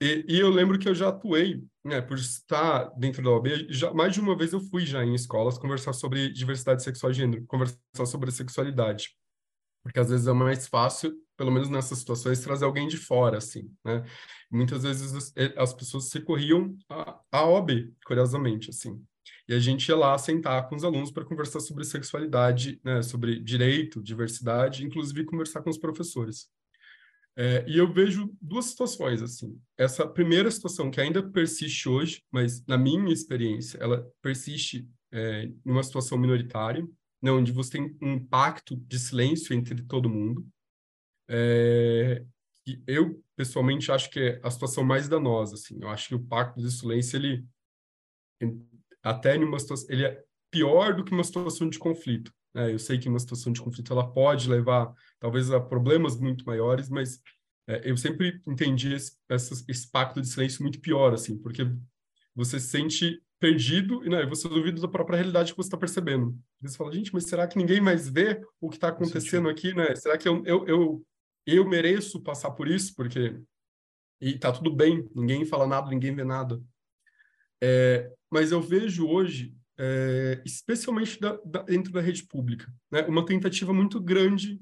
E, 0.00 0.24
e, 0.28 0.38
eu 0.38 0.48
lembro 0.48 0.78
que 0.78 0.88
eu 0.88 0.94
já 0.94 1.08
atuei, 1.08 1.64
né, 1.84 2.00
por 2.00 2.16
estar 2.16 2.84
dentro 2.96 3.22
da 3.22 3.30
OAB, 3.30 3.66
já, 3.68 3.92
mais 3.92 4.14
de 4.14 4.20
uma 4.20 4.36
vez 4.36 4.52
eu 4.52 4.60
fui 4.60 4.86
já 4.86 5.04
em 5.04 5.12
escolas 5.12 5.58
conversar 5.58 5.92
sobre 5.92 6.32
diversidade 6.32 6.84
sexual 6.84 7.10
e 7.10 7.14
gênero, 7.14 7.44
conversar 7.46 8.06
sobre 8.06 8.30
sexualidade 8.30 9.18
porque 9.88 10.00
às 10.00 10.10
vezes 10.10 10.26
é 10.26 10.32
mais 10.34 10.68
fácil, 10.68 11.14
pelo 11.34 11.50
menos 11.50 11.70
nessas 11.70 11.98
situações, 11.98 12.40
trazer 12.40 12.66
alguém 12.66 12.86
de 12.86 12.98
fora, 12.98 13.38
assim, 13.38 13.72
né? 13.82 14.04
Muitas 14.50 14.82
vezes 14.82 15.14
as, 15.14 15.32
eh, 15.34 15.54
as 15.56 15.72
pessoas 15.72 16.10
se 16.10 16.20
corriam 16.20 16.76
a 17.32 17.46
OB, 17.46 17.94
curiosamente, 18.04 18.68
assim. 18.68 19.02
E 19.48 19.54
a 19.54 19.58
gente 19.58 19.88
ia 19.88 19.96
lá 19.96 20.16
sentar 20.18 20.68
com 20.68 20.76
os 20.76 20.84
alunos 20.84 21.10
para 21.10 21.24
conversar 21.24 21.60
sobre 21.60 21.84
sexualidade, 21.84 22.78
né, 22.84 23.02
sobre 23.02 23.40
direito, 23.40 24.02
diversidade, 24.02 24.84
inclusive 24.84 25.24
conversar 25.24 25.62
com 25.62 25.70
os 25.70 25.78
professores. 25.78 26.50
É, 27.34 27.64
e 27.66 27.78
eu 27.78 27.90
vejo 27.90 28.30
duas 28.42 28.66
situações, 28.66 29.22
assim. 29.22 29.58
Essa 29.78 30.06
primeira 30.06 30.50
situação, 30.50 30.90
que 30.90 31.00
ainda 31.00 31.22
persiste 31.22 31.88
hoje, 31.88 32.22
mas 32.30 32.62
na 32.66 32.76
minha 32.76 33.12
experiência, 33.12 33.78
ela 33.78 34.06
persiste 34.20 34.86
é, 35.10 35.44
em 35.44 35.58
uma 35.64 35.82
situação 35.82 36.18
minoritária, 36.18 36.86
né, 37.22 37.30
onde 37.30 37.52
você 37.52 37.72
tem 37.72 37.96
um 38.00 38.24
pacto 38.24 38.76
de 38.76 38.98
silêncio 38.98 39.54
entre 39.54 39.82
todo 39.82 40.10
mundo. 40.10 40.46
É, 41.28 42.24
eu, 42.86 43.22
pessoalmente, 43.36 43.90
acho 43.90 44.10
que 44.10 44.20
é 44.20 44.40
a 44.42 44.50
situação 44.50 44.84
mais 44.84 45.08
danosa. 45.08 45.54
Assim. 45.54 45.78
Eu 45.80 45.88
acho 45.88 46.08
que 46.08 46.14
o 46.14 46.24
pacto 46.24 46.60
de 46.60 46.70
silêncio, 46.70 47.16
ele, 47.16 47.46
até 49.02 49.36
em 49.36 49.44
uma 49.44 49.58
situação, 49.58 49.86
ele 49.90 50.04
é 50.04 50.22
pior 50.50 50.94
do 50.94 51.04
que 51.04 51.12
uma 51.12 51.24
situação 51.24 51.68
de 51.68 51.78
conflito. 51.78 52.32
Né? 52.54 52.72
Eu 52.72 52.78
sei 52.78 52.98
que 52.98 53.08
uma 53.08 53.18
situação 53.18 53.52
de 53.52 53.60
conflito 53.60 53.92
ela 53.92 54.10
pode 54.10 54.48
levar, 54.48 54.92
talvez, 55.18 55.50
a 55.50 55.60
problemas 55.60 56.18
muito 56.18 56.44
maiores, 56.44 56.88
mas 56.88 57.20
é, 57.66 57.90
eu 57.90 57.96
sempre 57.96 58.40
entendi 58.46 58.94
esse, 58.94 59.16
esse 59.68 59.90
pacto 59.90 60.20
de 60.20 60.28
silêncio 60.28 60.62
muito 60.62 60.80
pior, 60.80 61.12
assim, 61.12 61.36
porque 61.38 61.66
você 62.38 62.60
sente 62.60 63.20
perdido 63.40 64.04
e 64.04 64.08
né, 64.08 64.24
você 64.24 64.48
duvida 64.48 64.80
da 64.80 64.86
própria 64.86 65.16
realidade 65.16 65.52
que 65.52 65.56
você 65.56 65.66
está 65.66 65.76
percebendo. 65.76 66.38
Você 66.60 66.76
fala, 66.76 66.92
gente, 66.92 67.12
mas 67.12 67.24
será 67.24 67.48
que 67.48 67.58
ninguém 67.58 67.80
mais 67.80 68.08
vê 68.08 68.40
o 68.60 68.68
que 68.68 68.76
está 68.76 68.88
acontecendo 68.88 69.48
aqui, 69.48 69.74
né? 69.74 69.92
Será 69.96 70.16
que 70.16 70.28
eu, 70.28 70.44
eu, 70.46 70.64
eu, 70.68 71.06
eu 71.44 71.68
mereço 71.68 72.22
passar 72.22 72.52
por 72.52 72.68
isso? 72.68 72.94
Porque 72.94 73.36
e 74.20 74.38
tá 74.38 74.52
tudo 74.52 74.72
bem, 74.72 75.08
ninguém 75.14 75.44
fala 75.44 75.66
nada, 75.66 75.90
ninguém 75.90 76.14
vê 76.14 76.22
nada. 76.22 76.62
É, 77.60 78.08
mas 78.30 78.52
eu 78.52 78.62
vejo 78.62 79.08
hoje, 79.08 79.52
é, 79.76 80.40
especialmente 80.46 81.18
da, 81.20 81.36
da, 81.44 81.62
dentro 81.62 81.92
da 81.92 82.00
rede 82.00 82.24
pública, 82.24 82.72
né, 82.90 83.02
uma 83.02 83.26
tentativa 83.26 83.72
muito 83.72 84.00
grande 84.00 84.60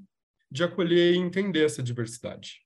de 0.51 0.65
acolher 0.65 1.15
e 1.15 1.19
entender 1.19 1.65
essa 1.65 1.83
diversidade. 1.83 2.63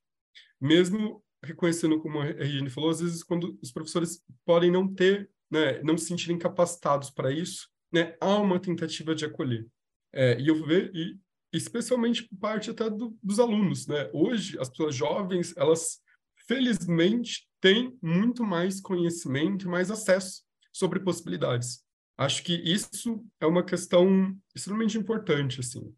Mesmo 0.59 1.21
reconhecendo, 1.43 1.99
como 1.99 2.19
a 2.19 2.25
Regine 2.25 2.69
falou, 2.69 2.89
às 2.89 2.99
vezes 2.99 3.23
quando 3.23 3.57
os 3.61 3.71
professores 3.71 4.23
podem 4.45 4.71
não 4.71 4.87
ter 4.87 5.29
né, 5.51 5.83
não 5.83 5.97
se 5.97 6.05
sentirem 6.05 6.39
capacitados 6.39 7.09
para 7.09 7.31
isso, 7.31 7.69
né, 7.91 8.15
há 8.21 8.37
uma 8.37 8.57
tentativa 8.57 9.13
de 9.13 9.25
acolher. 9.25 9.67
É, 10.13 10.39
e 10.39 10.47
eu 10.47 10.65
vejo, 10.65 10.91
e 10.93 11.19
especialmente 11.51 12.23
por 12.23 12.37
parte 12.37 12.69
até 12.69 12.89
do, 12.89 13.17
dos 13.21 13.39
alunos, 13.39 13.85
né? 13.85 14.09
Hoje, 14.13 14.57
as 14.57 14.69
pessoas 14.69 14.95
jovens, 14.95 15.53
elas 15.57 15.99
felizmente 16.47 17.47
têm 17.59 17.97
muito 18.01 18.43
mais 18.43 18.79
conhecimento 18.79 19.65
e 19.65 19.69
mais 19.69 19.91
acesso 19.91 20.43
sobre 20.71 21.01
possibilidades. 21.01 21.83
Acho 22.17 22.43
que 22.43 22.53
isso 22.53 23.23
é 23.39 23.45
uma 23.45 23.63
questão 23.63 24.37
extremamente 24.55 24.97
importante, 24.97 25.59
assim. 25.59 25.93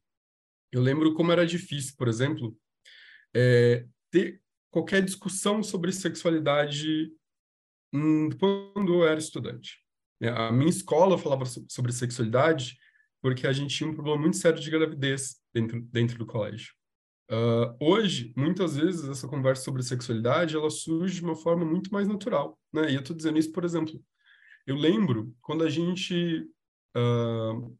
Eu 0.71 0.81
lembro 0.81 1.13
como 1.13 1.31
era 1.31 1.45
difícil, 1.45 1.93
por 1.97 2.07
exemplo, 2.07 2.57
é, 3.35 3.85
ter 4.09 4.41
qualquer 4.73 5.01
discussão 5.01 5.63
sobre 5.63 5.91
sexualidade 5.93 7.13
Hum, 7.93 8.29
quando 8.39 8.95
eu 8.95 9.07
era 9.07 9.19
estudante. 9.19 9.77
É, 10.19 10.29
a 10.29 10.51
minha 10.51 10.69
escola 10.69 11.17
falava 11.17 11.45
sobre 11.45 11.91
sexualidade 11.91 12.77
porque 13.21 13.45
a 13.45 13.53
gente 13.53 13.75
tinha 13.75 13.89
um 13.89 13.93
problema 13.93 14.19
muito 14.19 14.35
sério 14.35 14.59
de 14.59 14.69
gravidez 14.69 15.37
dentro, 15.53 15.81
dentro 15.91 16.17
do 16.17 16.25
colégio. 16.25 16.73
Uh, 17.31 17.73
hoje, 17.79 18.33
muitas 18.35 18.75
vezes, 18.75 19.07
essa 19.07 19.27
conversa 19.27 19.63
sobre 19.63 19.81
sexualidade, 19.81 20.55
ela 20.55 20.69
surge 20.69 21.15
de 21.15 21.23
uma 21.23 21.35
forma 21.35 21.63
muito 21.63 21.93
mais 21.93 22.07
natural, 22.07 22.59
né? 22.73 22.91
E 22.91 22.95
eu 22.95 22.99
estou 22.99 23.15
dizendo 23.15 23.39
isso, 23.39 23.51
por 23.53 23.63
exemplo, 23.63 23.97
eu 24.67 24.75
lembro 24.75 25.33
quando 25.41 25.63
a 25.63 25.69
gente 25.69 26.49
uh, 26.97 27.77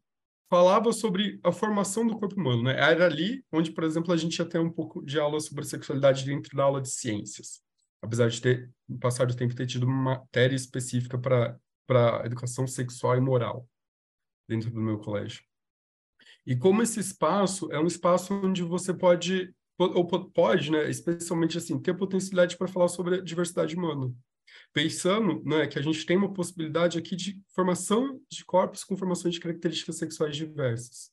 falava 0.56 0.92
sobre 0.94 1.40
a 1.44 1.52
formação 1.52 2.06
do 2.06 2.18
corpo 2.18 2.40
humano, 2.40 2.64
né? 2.64 2.74
Era 2.74 3.06
ali 3.06 3.44
onde, 3.52 3.72
por 3.72 3.84
exemplo, 3.84 4.14
a 4.14 4.18
gente 4.18 4.38
ia 4.38 4.46
ter 4.46 4.60
um 4.60 4.70
pouco 4.70 5.04
de 5.04 5.20
aula 5.20 5.40
sobre 5.40 5.64
sexualidade 5.64 6.26
dentro 6.26 6.56
da 6.56 6.64
aula 6.64 6.82
de 6.82 6.90
ciências 6.90 7.64
apesar 8.04 8.28
de 8.28 8.42
ter, 8.42 8.70
no 8.88 8.98
do 9.00 9.36
tempo, 9.36 9.56
ter 9.56 9.66
tido 9.66 9.86
uma 9.86 10.16
matéria 10.16 10.56
específica 10.56 11.18
para 11.18 11.58
para 11.86 12.26
educação 12.26 12.66
sexual 12.66 13.18
e 13.18 13.20
moral 13.20 13.68
dentro 14.48 14.72
do 14.72 14.80
meu 14.80 15.00
colégio. 15.00 15.44
E 16.46 16.56
como 16.56 16.82
esse 16.82 17.00
espaço 17.00 17.70
é 17.74 17.80
um 17.80 17.88
espaço 17.88 18.34
onde 18.34 18.64
você 18.64 18.94
pode, 18.94 19.54
ou 19.78 20.08
pode, 20.08 20.72
né, 20.72 20.90
especialmente 20.90 21.58
assim, 21.58 21.78
ter 21.78 21.94
potencialidade 21.94 22.58
para 22.58 22.70
falar 22.70 22.88
sobre 22.88 23.16
a 23.16 23.22
diversidade 23.22 23.76
humana. 23.76 24.14
Pensando 24.74 25.44
né, 25.46 25.68
que 25.68 25.78
a 25.78 25.82
gente 25.82 26.06
tem 26.06 26.18
uma 26.18 26.34
possibilidade 26.34 26.98
aqui 26.98 27.16
de 27.16 27.40
formação 27.54 28.20
de 28.30 28.44
corpos 28.44 28.84
com 28.84 28.98
formações 28.98 29.36
de 29.36 29.40
características 29.40 29.98
sexuais 29.98 30.36
diversas. 30.36 31.12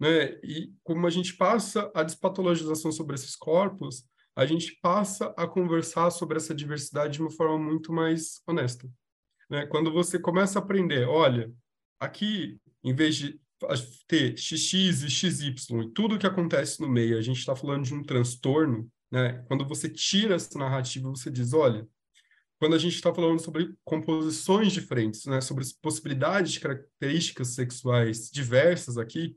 Né? 0.00 0.38
E 0.42 0.72
como 0.82 1.06
a 1.06 1.10
gente 1.10 1.36
passa 1.36 1.90
a 1.94 2.02
despatologização 2.02 2.90
sobre 2.90 3.14
esses 3.14 3.36
corpos, 3.36 4.04
a 4.34 4.46
gente 4.46 4.78
passa 4.80 5.34
a 5.36 5.46
conversar 5.46 6.10
sobre 6.10 6.36
essa 6.36 6.54
diversidade 6.54 7.14
de 7.14 7.20
uma 7.20 7.30
forma 7.30 7.58
muito 7.58 7.92
mais 7.92 8.40
honesta. 8.46 8.88
Né? 9.50 9.66
Quando 9.66 9.92
você 9.92 10.18
começa 10.18 10.58
a 10.58 10.62
aprender, 10.62 11.08
olha, 11.08 11.52
aqui, 11.98 12.60
em 12.84 12.94
vez 12.94 13.16
de 13.16 13.40
ter 14.06 14.36
XX 14.36 15.02
e 15.02 15.10
XY 15.10 15.54
e 15.82 15.90
tudo 15.90 16.18
que 16.18 16.26
acontece 16.26 16.80
no 16.80 16.88
meio, 16.88 17.18
a 17.18 17.20
gente 17.20 17.38
está 17.38 17.56
falando 17.56 17.84
de 17.84 17.94
um 17.94 18.02
transtorno, 18.02 18.88
né? 19.10 19.44
quando 19.48 19.66
você 19.66 19.88
tira 19.88 20.36
essa 20.36 20.56
narrativa, 20.58 21.08
você 21.10 21.30
diz, 21.30 21.52
olha, 21.52 21.88
quando 22.58 22.74
a 22.74 22.78
gente 22.78 22.94
está 22.94 23.14
falando 23.14 23.40
sobre 23.40 23.74
composições 23.84 24.72
diferentes, 24.72 25.24
né? 25.26 25.40
sobre 25.40 25.64
possibilidades 25.80 26.52
de 26.52 26.60
características 26.60 27.48
sexuais 27.48 28.30
diversas 28.30 28.98
aqui, 28.98 29.36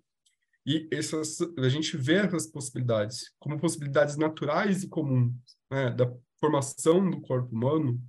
e 0.66 0.88
essas, 0.92 1.40
a 1.58 1.70
gente 1.70 1.98
vê 1.98 2.16
essas 2.16 2.48
possibilidades 2.48 3.32
como 3.40 3.60
possibilidades 3.60 4.16
naturais 4.16 4.84
e 4.84 4.88
comuns 4.88 5.34
né, 5.72 5.90
da 5.90 6.12
formação 6.40 7.10
do 7.10 7.20
corpo 7.22 7.54
humano, 7.56 8.00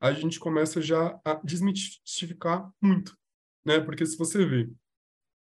a 0.00 0.12
gente 0.12 0.40
começa 0.40 0.80
já 0.80 1.20
a 1.24 1.34
desmistificar 1.44 2.68
muito, 2.80 3.16
né? 3.64 3.78
Porque 3.80 4.06
se 4.06 4.16
você 4.16 4.44
vê 4.44 4.70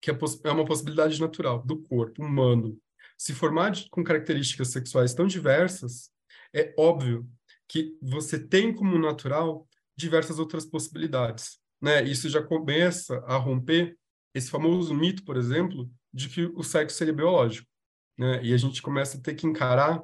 que 0.01 0.11
é, 0.11 0.51
uma 0.51 0.65
possibilidade 0.65 1.21
natural 1.21 1.63
do 1.65 1.83
corpo 1.83 2.25
humano 2.25 2.81
se 3.17 3.35
formar 3.35 3.73
com 3.91 4.03
características 4.03 4.69
sexuais 4.69 5.13
tão 5.13 5.27
diversas, 5.27 6.11
é 6.55 6.73
óbvio 6.79 7.29
que 7.69 7.97
você 8.01 8.39
tem 8.39 8.75
como 8.75 8.99
natural 8.99 9.69
diversas 9.97 10.39
outras 10.39 10.65
possibilidades, 10.65 11.59
né? 11.81 12.03
Isso 12.03 12.29
já 12.29 12.43
começa 12.43 13.19
a 13.27 13.37
romper 13.37 13.97
esse 14.35 14.51
famoso 14.51 14.95
mito, 14.95 15.25
por 15.25 15.37
exemplo, 15.37 15.91
de 16.13 16.29
que 16.29 16.47
o 16.55 16.63
sexo 16.63 16.97
seria 16.97 17.13
biológico, 17.13 17.69
né? 18.17 18.43
E 18.43 18.55
a 18.55 18.57
gente 18.57 18.81
começa 18.81 19.19
a 19.19 19.21
ter 19.21 19.35
que 19.35 19.47
encarar 19.47 20.03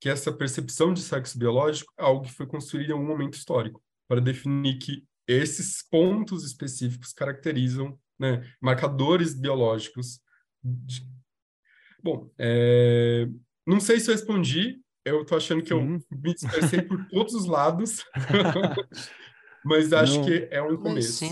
que 0.00 0.08
essa 0.08 0.32
percepção 0.32 0.94
de 0.94 1.02
sexo 1.02 1.38
biológico 1.38 1.92
é 1.98 2.02
algo 2.02 2.24
que 2.24 2.32
foi 2.32 2.46
construído 2.46 2.90
em 2.90 2.92
algum 2.92 3.06
momento 3.06 3.34
histórico 3.34 3.82
para 4.08 4.20
definir 4.20 4.78
que 4.78 5.04
esses 5.26 5.82
pontos 5.88 6.44
específicos 6.44 7.12
caracterizam 7.12 7.98
né, 8.18 8.42
marcadores 8.60 9.34
biológicos. 9.34 10.20
De... 10.62 11.06
Bom, 12.02 12.30
é... 12.38 13.28
não 13.66 13.78
sei 13.78 14.00
se 14.00 14.10
eu 14.10 14.14
respondi, 14.14 14.80
eu 15.04 15.22
estou 15.22 15.38
achando 15.38 15.62
que 15.62 15.72
eu 15.72 15.82
me 15.82 16.34
dispersei 16.34 16.82
por 16.82 17.06
todos 17.08 17.34
os 17.34 17.46
lados, 17.46 18.04
mas 19.64 19.92
acho 19.92 20.18
não. 20.18 20.24
que 20.24 20.48
é 20.50 20.62
um 20.62 20.76
começo. 20.76 21.24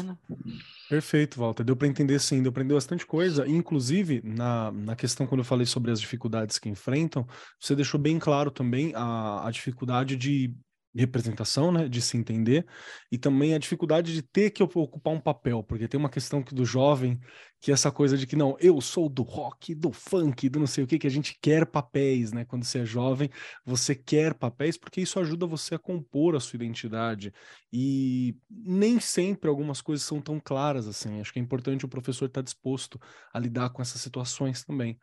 Perfeito, 0.88 1.38
Walter. 1.38 1.64
Deu 1.64 1.76
para 1.76 1.86
entender 1.86 2.18
sim, 2.18 2.42
deu 2.42 2.50
para 2.50 2.62
entender 2.62 2.74
bastante 2.74 3.04
coisa. 3.04 3.46
Inclusive, 3.46 4.22
na, 4.24 4.72
na 4.72 4.96
questão, 4.96 5.26
quando 5.26 5.40
eu 5.40 5.44
falei 5.44 5.66
sobre 5.66 5.90
as 5.90 6.00
dificuldades 6.00 6.58
que 6.58 6.68
enfrentam, 6.68 7.26
você 7.60 7.76
deixou 7.76 8.00
bem 8.00 8.18
claro 8.18 8.50
também 8.50 8.92
a, 8.94 9.46
a 9.46 9.50
dificuldade 9.50 10.16
de 10.16 10.54
representação, 10.98 11.72
né, 11.72 11.88
de 11.88 12.02
se 12.02 12.16
entender, 12.16 12.66
e 13.10 13.18
também 13.18 13.54
a 13.54 13.58
dificuldade 13.58 14.12
de 14.12 14.22
ter 14.22 14.50
que 14.50 14.62
ocupar 14.62 15.12
um 15.14 15.20
papel, 15.20 15.62
porque 15.62 15.88
tem 15.88 15.98
uma 15.98 16.08
questão 16.10 16.42
que 16.42 16.54
do 16.54 16.64
jovem, 16.64 17.18
que 17.60 17.70
é 17.70 17.74
essa 17.74 17.90
coisa 17.90 18.16
de 18.16 18.26
que 18.26 18.36
não, 18.36 18.56
eu 18.60 18.80
sou 18.80 19.08
do 19.08 19.22
rock, 19.22 19.74
do 19.74 19.90
funk, 19.90 20.48
do 20.48 20.60
não 20.60 20.66
sei 20.66 20.84
o 20.84 20.86
que, 20.86 20.98
que 20.98 21.06
a 21.06 21.10
gente 21.10 21.36
quer 21.42 21.66
papéis, 21.66 22.32
né? 22.32 22.44
Quando 22.44 22.64
você 22.64 22.80
é 22.80 22.84
jovem, 22.84 23.30
você 23.64 23.94
quer 23.94 24.34
papéis 24.34 24.76
porque 24.76 25.00
isso 25.00 25.18
ajuda 25.18 25.46
você 25.46 25.74
a 25.74 25.78
compor 25.78 26.36
a 26.36 26.40
sua 26.40 26.56
identidade. 26.56 27.32
E 27.72 28.36
nem 28.48 29.00
sempre 29.00 29.48
algumas 29.50 29.80
coisas 29.80 30.06
são 30.06 30.20
tão 30.20 30.38
claras 30.38 30.86
assim. 30.86 31.20
Acho 31.20 31.32
que 31.32 31.38
é 31.40 31.42
importante 31.42 31.84
o 31.84 31.88
professor 31.88 32.26
estar 32.26 32.42
disposto 32.42 33.00
a 33.32 33.38
lidar 33.38 33.70
com 33.70 33.82
essas 33.82 34.00
situações 34.00 34.64
também. 34.64 34.98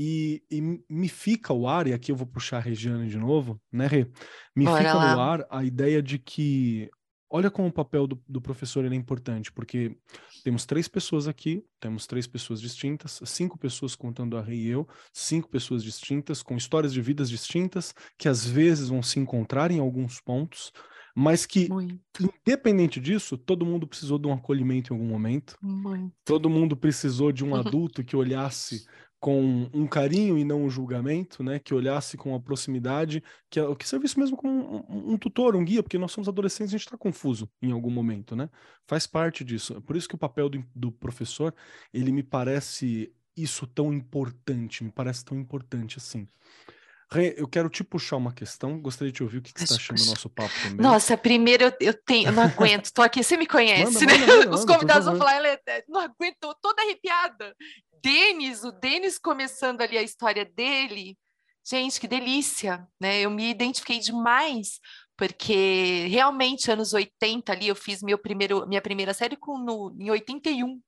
E, 0.00 0.44
e, 0.48 0.60
me 0.88 1.08
fica 1.08 1.52
o 1.52 1.66
ar, 1.66 1.88
e 1.88 1.92
aqui 1.92 2.12
eu 2.12 2.16
vou 2.16 2.24
puxar 2.26 2.58
a 2.58 2.60
Regiane 2.60 3.08
de 3.08 3.18
novo, 3.18 3.60
né, 3.72 3.88
Rê? 3.88 4.06
Me 4.54 4.64
Bora 4.64 4.78
fica 4.78 4.94
lá. 4.94 5.14
no 5.16 5.20
ar 5.20 5.46
a 5.50 5.64
ideia 5.64 6.00
de 6.00 6.20
que, 6.20 6.88
olha 7.28 7.50
como 7.50 7.66
o 7.66 7.72
papel 7.72 8.06
do, 8.06 8.22
do 8.28 8.40
professor 8.40 8.84
é 8.84 8.94
importante, 8.94 9.50
porque 9.50 9.98
temos 10.44 10.64
três 10.64 10.86
pessoas 10.86 11.26
aqui, 11.26 11.64
temos 11.80 12.06
três 12.06 12.28
pessoas 12.28 12.60
distintas, 12.60 13.20
cinco 13.24 13.58
pessoas 13.58 13.96
contando 13.96 14.36
a 14.36 14.40
Rê 14.40 14.54
e 14.54 14.68
eu, 14.68 14.86
cinco 15.12 15.48
pessoas 15.48 15.82
distintas, 15.82 16.44
com 16.44 16.56
histórias 16.56 16.92
de 16.92 17.02
vidas 17.02 17.28
distintas, 17.28 17.92
que 18.16 18.28
às 18.28 18.46
vezes 18.46 18.90
vão 18.90 19.02
se 19.02 19.18
encontrar 19.18 19.72
em 19.72 19.80
alguns 19.80 20.20
pontos, 20.20 20.72
mas 21.12 21.44
que, 21.44 21.68
Muito. 21.68 22.32
independente 22.46 23.00
disso, 23.00 23.36
todo 23.36 23.66
mundo 23.66 23.88
precisou 23.88 24.16
de 24.16 24.28
um 24.28 24.32
acolhimento 24.32 24.92
em 24.92 24.96
algum 24.96 25.08
momento. 25.08 25.56
Muito. 25.60 26.14
Todo 26.24 26.48
mundo 26.48 26.76
precisou 26.76 27.32
de 27.32 27.44
um 27.44 27.56
adulto 27.58 28.04
que 28.04 28.14
olhasse 28.14 28.86
com 29.20 29.68
um 29.74 29.86
carinho 29.86 30.38
e 30.38 30.44
não 30.44 30.62
um 30.64 30.70
julgamento, 30.70 31.42
né? 31.42 31.58
Que 31.58 31.74
olhasse 31.74 32.16
com 32.16 32.34
a 32.34 32.40
proximidade, 32.40 33.22
que, 33.50 33.58
é 33.58 33.74
que 33.74 33.88
servisse 33.88 34.18
mesmo 34.18 34.36
como 34.36 34.86
um, 34.88 35.12
um, 35.12 35.18
tutor, 35.18 35.56
um 35.56 35.64
guia, 35.64 35.82
porque 35.82 35.98
nós 35.98 36.12
somos 36.12 36.28
adolescentes, 36.28 36.72
a 36.74 36.78
gente 36.78 36.86
está 36.86 36.96
confuso 36.96 37.50
em 37.60 37.72
algum 37.72 37.90
momento, 37.90 38.36
né? 38.36 38.48
Faz 38.86 39.06
parte 39.06 39.44
disso. 39.44 39.80
Por 39.82 39.96
isso 39.96 40.08
que 40.08 40.14
o 40.14 40.18
papel 40.18 40.48
do, 40.48 40.64
do 40.74 40.92
professor, 40.92 41.54
ele 41.92 42.12
me 42.12 42.22
parece 42.22 43.12
isso 43.36 43.66
tão 43.66 43.92
importante, 43.92 44.84
me 44.84 44.90
parece 44.90 45.24
tão 45.24 45.38
importante 45.38 45.98
assim. 45.98 46.26
Rê, 47.10 47.34
eu 47.38 47.48
quero 47.48 47.70
te 47.70 47.82
puxar 47.82 48.16
uma 48.16 48.32
questão, 48.32 48.78
gostaria 48.78 49.10
de 49.10 49.16
te 49.16 49.22
ouvir 49.22 49.38
o 49.38 49.42
que, 49.42 49.52
que 49.52 49.60
você 49.60 49.64
está 49.64 49.76
achando 49.76 49.98
do 49.98 50.06
nosso 50.10 50.28
papo 50.28 50.52
também. 50.62 50.76
Nossa, 50.76 51.16
primeiro 51.16 51.64
eu, 51.64 51.72
eu 51.80 51.94
tenho, 51.94 52.28
eu 52.28 52.32
não 52.32 52.42
aguento, 52.42 52.84
estou 52.84 53.02
aqui, 53.02 53.24
você 53.24 53.36
me 53.36 53.46
conhece, 53.46 54.04
manda, 54.04 54.06
né? 54.06 54.18
Manda, 54.18 54.36
manda, 54.36 54.54
Os 54.54 54.64
convidados 54.66 55.06
vão 55.06 55.16
falar, 55.16 55.34
ela 55.36 55.48
é, 55.48 55.84
não 55.88 56.00
aguento, 56.00 56.36
tô 56.38 56.54
toda 56.54 56.82
arrepiada. 56.82 57.56
Denis, 58.02 58.62
o 58.62 58.70
Denis 58.70 59.18
começando 59.18 59.80
ali 59.80 59.96
a 59.96 60.02
história 60.02 60.44
dele, 60.44 61.16
gente, 61.66 61.98
que 61.98 62.06
delícia, 62.06 62.86
né? 63.00 63.20
Eu 63.20 63.30
me 63.30 63.50
identifiquei 63.50 63.98
demais, 63.98 64.78
porque 65.16 66.06
realmente 66.10 66.70
anos 66.70 66.92
80 66.92 67.52
ali 67.52 67.68
eu 67.68 67.74
fiz 67.74 68.02
meu 68.02 68.18
primeiro, 68.18 68.66
minha 68.68 68.82
primeira 68.82 69.14
série 69.14 69.36
com, 69.36 69.58
no, 69.58 69.96
em 69.98 70.10
81. 70.10 70.78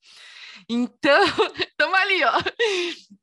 Então, 0.68 1.24
estamos 1.58 1.98
ali, 1.98 2.24
ó. 2.24 2.32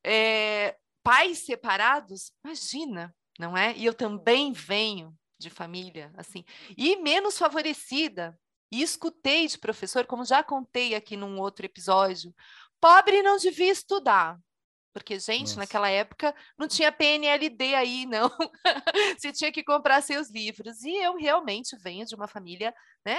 É, 0.03 0.75
pais 1.07 1.45
separados, 1.45 2.33
imagina, 2.43 3.15
não 3.39 3.55
é? 3.55 3.73
E 3.77 3.85
eu 3.85 3.93
também 3.93 4.51
venho 4.51 5.17
de 5.39 5.49
família, 5.49 6.11
assim, 6.17 6.43
e 6.77 6.97
menos 6.97 7.37
favorecida. 7.37 8.37
E 8.69 8.81
escutei 8.81 9.47
de 9.47 9.57
professor, 9.57 10.05
como 10.05 10.25
já 10.25 10.43
contei 10.43 10.93
aqui 10.93 11.15
num 11.15 11.39
outro 11.39 11.65
episódio, 11.65 12.35
Pobre 12.81 13.23
não 13.23 13.37
devia 13.37 13.71
estudar. 13.71 14.37
Porque, 14.91 15.17
gente, 15.17 15.49
Nossa. 15.49 15.59
naquela 15.61 15.89
época 15.89 16.35
não 16.57 16.67
tinha 16.67 16.91
PNLD 16.91 17.73
aí, 17.73 18.05
não. 18.05 18.29
Você 19.17 19.31
tinha 19.31 19.51
que 19.51 19.63
comprar 19.63 20.01
seus 20.01 20.29
livros. 20.29 20.81
E 20.83 20.93
eu 20.97 21.15
realmente 21.15 21.77
venho 21.77 22.05
de 22.05 22.15
uma 22.15 22.27
família, 22.27 22.75
né, 23.05 23.17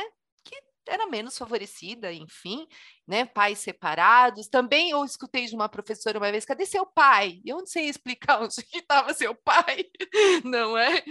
era 0.89 1.07
menos 1.07 1.37
favorecida, 1.37 2.13
enfim, 2.13 2.67
né, 3.07 3.25
pais 3.25 3.59
separados. 3.59 4.49
Também 4.49 4.91
eu 4.91 5.05
escutei 5.05 5.47
de 5.47 5.55
uma 5.55 5.69
professora 5.69 6.19
uma 6.19 6.31
vez, 6.31 6.45
cadê 6.45 6.67
seu 6.67 6.87
pai? 6.87 7.41
Eu 7.45 7.59
não 7.59 7.67
sei 7.67 7.89
explicar 7.89 8.41
onde 8.43 8.55
estava 8.73 9.13
seu 9.15 9.35
pai, 9.35 9.85
não 10.45 10.77
é? 10.77 11.05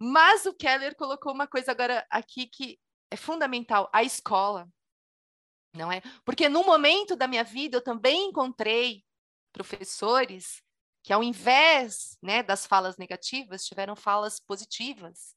Mas 0.00 0.46
o 0.46 0.54
Keller 0.54 0.96
colocou 0.96 1.32
uma 1.32 1.46
coisa 1.46 1.70
agora 1.70 2.06
aqui 2.10 2.46
que 2.46 2.78
é 3.10 3.16
fundamental, 3.16 3.88
a 3.92 4.02
escola 4.02 4.68
não 5.76 5.92
é? 5.92 6.00
Porque 6.24 6.48
no 6.48 6.64
momento 6.64 7.14
da 7.14 7.28
minha 7.28 7.44
vida 7.44 7.76
eu 7.76 7.82
também 7.82 8.28
encontrei 8.28 9.04
professores 9.52 10.62
que 11.02 11.12
ao 11.12 11.22
invés, 11.22 12.18
né, 12.20 12.42
das 12.42 12.66
falas 12.66 12.96
negativas, 12.96 13.64
tiveram 13.64 13.94
falas 13.94 14.40
positivas. 14.40 15.36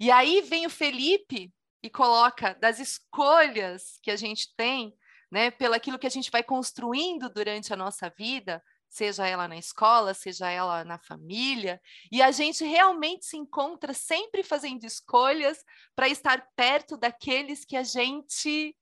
E 0.00 0.10
aí 0.10 0.40
vem 0.42 0.66
o 0.66 0.70
Felipe 0.70 1.52
e 1.86 1.90
coloca 1.90 2.52
das 2.54 2.80
escolhas 2.80 4.00
que 4.02 4.10
a 4.10 4.16
gente 4.16 4.52
tem, 4.56 4.92
né, 5.30 5.52
pelo 5.52 5.74
aquilo 5.74 6.00
que 6.00 6.06
a 6.06 6.10
gente 6.10 6.32
vai 6.32 6.42
construindo 6.42 7.32
durante 7.32 7.72
a 7.72 7.76
nossa 7.76 8.10
vida, 8.10 8.60
seja 8.88 9.24
ela 9.24 9.46
na 9.46 9.56
escola, 9.56 10.12
seja 10.12 10.50
ela 10.50 10.84
na 10.84 10.98
família, 10.98 11.80
e 12.10 12.20
a 12.20 12.32
gente 12.32 12.64
realmente 12.64 13.24
se 13.24 13.36
encontra 13.36 13.94
sempre 13.94 14.42
fazendo 14.42 14.82
escolhas 14.82 15.64
para 15.94 16.08
estar 16.08 16.44
perto 16.56 16.96
daqueles 16.96 17.64
que 17.64 17.76
a 17.76 17.84
gente 17.84 18.76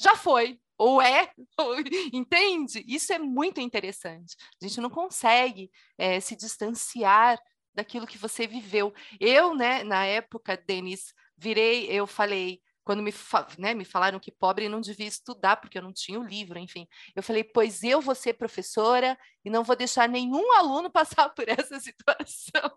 já 0.00 0.16
foi, 0.16 0.58
ou 0.78 1.02
é, 1.02 1.30
ou, 1.60 1.76
entende? 2.10 2.82
Isso 2.88 3.12
é 3.12 3.18
muito 3.18 3.60
interessante. 3.60 4.34
A 4.62 4.66
gente 4.66 4.80
não 4.80 4.88
consegue 4.88 5.70
é, 5.98 6.20
se 6.20 6.34
distanciar 6.34 7.38
daquilo 7.74 8.06
que 8.06 8.16
você 8.16 8.46
viveu. 8.46 8.94
Eu, 9.20 9.54
né, 9.54 9.84
na 9.84 10.06
época, 10.06 10.56
Denis, 10.56 11.12
virei, 11.36 11.86
eu 11.86 12.06
falei, 12.06 12.60
quando 12.86 13.02
me, 13.02 13.12
né, 13.58 13.74
me 13.74 13.84
falaram 13.84 14.20
que 14.20 14.30
pobre 14.30 14.68
não 14.68 14.80
devia 14.80 15.08
estudar, 15.08 15.56
porque 15.56 15.76
eu 15.76 15.82
não 15.82 15.92
tinha 15.92 16.20
o 16.20 16.24
livro, 16.24 16.56
enfim. 16.56 16.86
Eu 17.16 17.22
falei, 17.22 17.42
pois 17.42 17.82
eu 17.82 18.00
vou 18.00 18.14
ser 18.14 18.34
professora 18.34 19.18
e 19.44 19.50
não 19.50 19.64
vou 19.64 19.74
deixar 19.74 20.08
nenhum 20.08 20.52
aluno 20.52 20.88
passar 20.92 21.30
por 21.30 21.48
essa 21.48 21.80
situação. 21.80 22.70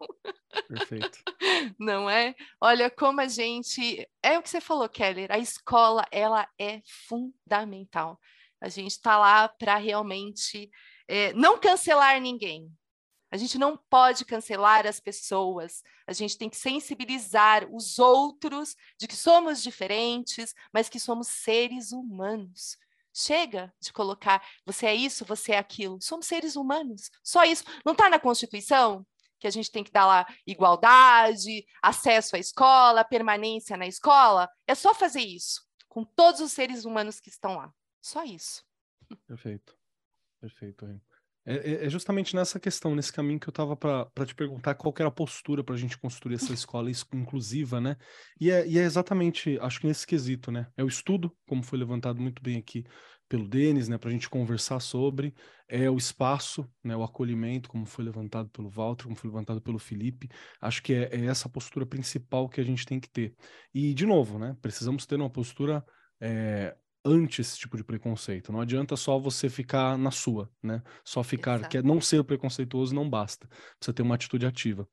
Perfeito. 0.68 1.20
Não 1.80 2.10
é? 2.10 2.34
Olha 2.60 2.90
como 2.90 3.22
a 3.22 3.28
gente. 3.28 4.08
É 4.24 4.38
o 4.38 4.42
que 4.42 4.50
você 4.50 4.60
falou, 4.60 4.90
Keller, 4.90 5.32
a 5.32 5.38
escola, 5.38 6.04
ela 6.12 6.48
é 6.60 6.82
fundamental. 7.08 8.20
A 8.60 8.68
gente 8.68 8.92
está 8.92 9.16
lá 9.18 9.48
para 9.48 9.76
realmente 9.76 10.72
é, 11.08 11.34
não 11.34 11.60
cancelar 11.60 12.20
ninguém, 12.20 12.72
a 13.32 13.38
gente 13.38 13.58
não 13.58 13.78
pode 13.78 14.26
cancelar 14.26 14.88
as 14.88 15.00
pessoas, 15.00 15.84
a 16.08 16.14
gente 16.14 16.38
tem 16.38 16.50
que 16.50 16.58
sensibilizar 16.58 17.68
os 17.72 18.00
outros 18.00 18.76
de 18.98 19.08
que 19.08 19.16
somos 19.16 19.62
diferentes, 19.62 20.54
mas 20.74 20.90
que 20.90 21.00
somos 21.00 21.28
seres 21.28 21.92
humanos. 21.92 22.78
Chega 23.14 23.74
de 23.82 23.92
colocar 23.92 24.42
você 24.66 24.86
é 24.86 24.96
isso, 24.96 25.26
você 25.26 25.54
é 25.54 25.58
aquilo. 25.58 26.00
Somos 26.02 26.26
seres 26.26 26.56
humanos, 26.56 27.10
só 27.24 27.44
isso. 27.44 27.64
Não 27.86 27.94
está 27.94 28.10
na 28.10 28.20
Constituição 28.20 29.06
que 29.40 29.48
a 29.48 29.52
gente 29.52 29.72
tem 29.72 29.84
que 29.84 29.92
dar 29.92 30.06
lá 30.06 30.26
igualdade, 30.46 31.66
acesso 31.82 32.36
à 32.36 32.40
escola, 32.40 33.06
permanência 33.06 33.78
na 33.78 33.88
escola? 33.88 34.50
É 34.68 34.76
só 34.76 34.94
fazer 34.94 35.22
isso 35.22 35.68
com 35.88 36.04
todos 36.04 36.40
os 36.40 36.52
seres 36.52 36.86
humanos 36.86 37.20
que 37.20 37.30
estão 37.30 37.58
lá. 37.58 37.74
Só 38.02 38.24
isso. 38.24 38.64
Perfeito. 39.28 39.78
Perfeito, 40.40 40.86
hein? 40.86 41.02
É, 41.46 41.56
é, 41.56 41.86
é, 41.86 41.90
justamente 41.90 42.36
nessa 42.36 42.60
questão, 42.60 42.94
nesse 42.94 43.12
caminho 43.12 43.40
que 43.40 43.48
eu 43.48 43.52
estava 43.52 43.76
para 43.76 44.26
te 44.26 44.36
perguntar 44.36 44.76
qual 44.76 44.94
era 45.00 45.08
a 45.08 45.12
postura 45.12 45.64
para 45.64 45.76
a 45.76 45.78
gente 45.78 45.98
construir 45.98 46.36
essa 46.36 46.54
escola 46.54 46.92
inclusiva, 47.14 47.80
né? 47.80 47.96
E 48.40 48.52
é, 48.52 48.68
e 48.68 48.78
é, 48.78 48.84
exatamente, 48.84 49.58
acho 49.60 49.80
que 49.80 49.88
nesse 49.88 50.06
quesito, 50.06 50.52
né? 50.52 50.68
É 50.78 50.84
o 50.84 50.88
estudo, 50.88 51.36
como 51.48 51.64
foi 51.64 51.80
levantado 51.80 52.22
muito 52.22 52.42
bem 52.42 52.58
aqui 52.58 52.84
pelo 53.30 53.48
Denis, 53.48 53.88
né, 53.88 53.98
para 53.98 54.10
a 54.10 54.12
gente 54.12 54.28
conversar 54.28 54.80
sobre 54.80 55.36
é 55.68 55.88
o 55.88 55.98
espaço, 55.98 56.68
né, 56.84 56.96
o 56.96 57.04
acolhimento, 57.04 57.70
como 57.70 57.86
foi 57.86 58.04
levantado 58.04 58.50
pelo 58.50 58.72
Walter, 58.72 59.04
como 59.04 59.16
foi 59.16 59.30
levantado 59.30 59.62
pelo 59.62 59.78
Felipe. 59.78 60.28
Acho 60.60 60.82
que 60.82 60.96
é, 60.96 61.10
é 61.12 61.26
essa 61.28 61.48
postura 61.48 61.86
principal 61.86 62.50
que 62.50 62.60
a 62.60 62.64
gente 62.64 62.88
tem 62.88 63.00
que 63.00 63.08
ter. 63.08 63.36
E, 63.72 63.94
de 63.94 64.08
novo, 64.08 64.40
né, 64.40 64.58
precisamos 64.60 65.06
ter 65.06 65.16
uma 65.16 65.30
postura 65.30 65.86
é, 66.20 66.76
ante 67.04 67.42
esse 67.42 67.58
tipo 67.58 67.78
de 67.78 67.84
preconceito. 67.84 68.52
Não 68.52 68.62
adianta 68.62 68.96
só 68.96 69.18
você 69.18 69.50
ficar 69.50 69.98
na 69.98 70.12
sua, 70.12 70.50
né? 70.62 70.82
Só 71.04 71.24
ficar, 71.24 71.68
que 71.68 71.78
é 71.78 71.82
não 71.82 72.02
ser 72.02 72.24
preconceituoso 72.24 72.94
não 72.94 73.10
basta. 73.10 73.48
Precisa 73.48 73.94
ter 73.94 74.02
uma 74.02 74.16
atitude 74.16 74.46
ativa. 74.46 74.88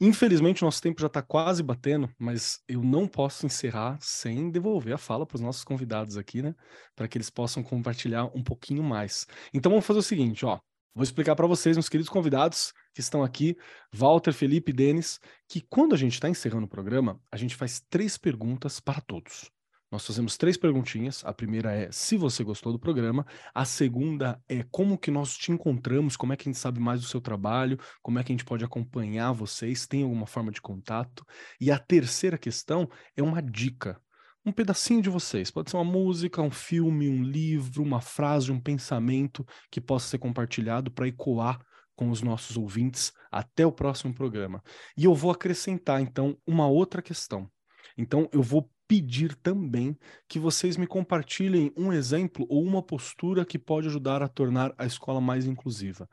Infelizmente, 0.00 0.62
nosso 0.62 0.82
tempo 0.82 1.00
já 1.00 1.06
está 1.06 1.22
quase 1.22 1.62
batendo, 1.62 2.10
mas 2.18 2.60
eu 2.68 2.82
não 2.82 3.06
posso 3.06 3.46
encerrar 3.46 3.96
sem 4.00 4.50
devolver 4.50 4.94
a 4.94 4.98
fala 4.98 5.24
para 5.24 5.36
os 5.36 5.40
nossos 5.40 5.64
convidados 5.64 6.16
aqui, 6.16 6.42
né? 6.42 6.54
Para 6.96 7.06
que 7.06 7.16
eles 7.16 7.30
possam 7.30 7.62
compartilhar 7.62 8.24
um 8.34 8.42
pouquinho 8.42 8.82
mais. 8.82 9.26
Então 9.52 9.70
vamos 9.70 9.86
fazer 9.86 10.00
o 10.00 10.02
seguinte, 10.02 10.44
ó. 10.44 10.58
Vou 10.94 11.02
explicar 11.02 11.34
para 11.34 11.46
vocês, 11.46 11.76
meus 11.76 11.88
queridos 11.88 12.08
convidados 12.08 12.72
que 12.94 13.00
estão 13.00 13.24
aqui, 13.24 13.56
Walter, 13.92 14.32
Felipe 14.32 14.70
e 14.70 14.74
Denis, 14.74 15.18
que 15.48 15.60
quando 15.60 15.92
a 15.92 15.98
gente 15.98 16.12
está 16.12 16.28
encerrando 16.28 16.66
o 16.66 16.68
programa, 16.68 17.20
a 17.32 17.36
gente 17.36 17.56
faz 17.56 17.84
três 17.90 18.16
perguntas 18.16 18.78
para 18.78 19.00
todos. 19.00 19.50
Nós 19.94 20.04
fazemos 20.04 20.36
três 20.36 20.56
perguntinhas. 20.56 21.24
A 21.24 21.32
primeira 21.32 21.72
é 21.72 21.88
se 21.92 22.16
você 22.16 22.42
gostou 22.42 22.72
do 22.72 22.80
programa. 22.80 23.24
A 23.54 23.64
segunda 23.64 24.42
é 24.48 24.64
como 24.64 24.98
que 24.98 25.08
nós 25.08 25.36
te 25.36 25.52
encontramos, 25.52 26.16
como 26.16 26.32
é 26.32 26.36
que 26.36 26.48
a 26.48 26.50
gente 26.50 26.58
sabe 26.58 26.80
mais 26.80 27.00
do 27.00 27.06
seu 27.06 27.20
trabalho, 27.20 27.78
como 28.02 28.18
é 28.18 28.24
que 28.24 28.32
a 28.32 28.34
gente 28.34 28.44
pode 28.44 28.64
acompanhar 28.64 29.30
vocês, 29.30 29.86
tem 29.86 30.02
alguma 30.02 30.26
forma 30.26 30.50
de 30.50 30.60
contato. 30.60 31.24
E 31.60 31.70
a 31.70 31.78
terceira 31.78 32.36
questão 32.36 32.90
é 33.16 33.22
uma 33.22 33.40
dica. 33.40 33.96
Um 34.44 34.50
pedacinho 34.50 35.00
de 35.00 35.08
vocês. 35.08 35.48
Pode 35.48 35.70
ser 35.70 35.76
uma 35.76 35.84
música, 35.84 36.42
um 36.42 36.50
filme, 36.50 37.08
um 37.08 37.22
livro, 37.22 37.80
uma 37.80 38.00
frase, 38.00 38.50
um 38.50 38.60
pensamento 38.60 39.46
que 39.70 39.80
possa 39.80 40.08
ser 40.08 40.18
compartilhado 40.18 40.90
para 40.90 41.06
ecoar 41.06 41.64
com 41.94 42.10
os 42.10 42.20
nossos 42.20 42.56
ouvintes 42.56 43.12
até 43.30 43.64
o 43.64 43.70
próximo 43.70 44.12
programa. 44.12 44.60
E 44.96 45.04
eu 45.04 45.14
vou 45.14 45.30
acrescentar, 45.30 46.00
então, 46.00 46.36
uma 46.44 46.66
outra 46.66 47.00
questão. 47.00 47.48
Então, 47.96 48.28
eu 48.32 48.42
vou 48.42 48.68
pedir 48.86 49.34
também 49.36 49.96
que 50.28 50.38
vocês 50.38 50.76
me 50.76 50.86
compartilhem 50.86 51.72
um 51.76 51.92
exemplo 51.92 52.46
ou 52.48 52.62
uma 52.62 52.82
postura 52.82 53.44
que 53.44 53.58
pode 53.58 53.88
ajudar 53.88 54.22
a 54.22 54.28
tornar 54.28 54.74
a 54.76 54.84
escola 54.86 55.20
mais 55.20 55.46
inclusiva. 55.46 56.08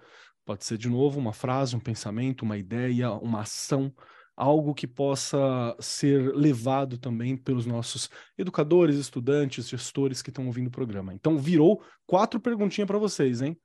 Pode 0.45 0.65
ser, 0.65 0.77
de 0.77 0.89
novo, 0.89 1.19
uma 1.19 1.33
frase, 1.33 1.75
um 1.75 1.79
pensamento, 1.79 2.43
uma 2.43 2.57
ideia, 2.57 3.11
uma 3.11 3.41
ação, 3.41 3.93
algo 4.35 4.73
que 4.73 4.87
possa 4.87 5.75
ser 5.79 6.33
levado 6.35 6.97
também 6.97 7.37
pelos 7.37 7.65
nossos 7.65 8.09
educadores, 8.37 8.95
estudantes, 8.95 9.69
gestores 9.69 10.21
que 10.21 10.29
estão 10.29 10.47
ouvindo 10.47 10.67
o 10.67 10.71
programa. 10.71 11.13
Então, 11.13 11.37
virou 11.37 11.83
quatro 12.05 12.39
perguntinhas 12.39 12.87
para 12.87 12.97
vocês, 12.97 13.41
hein? 13.41 13.55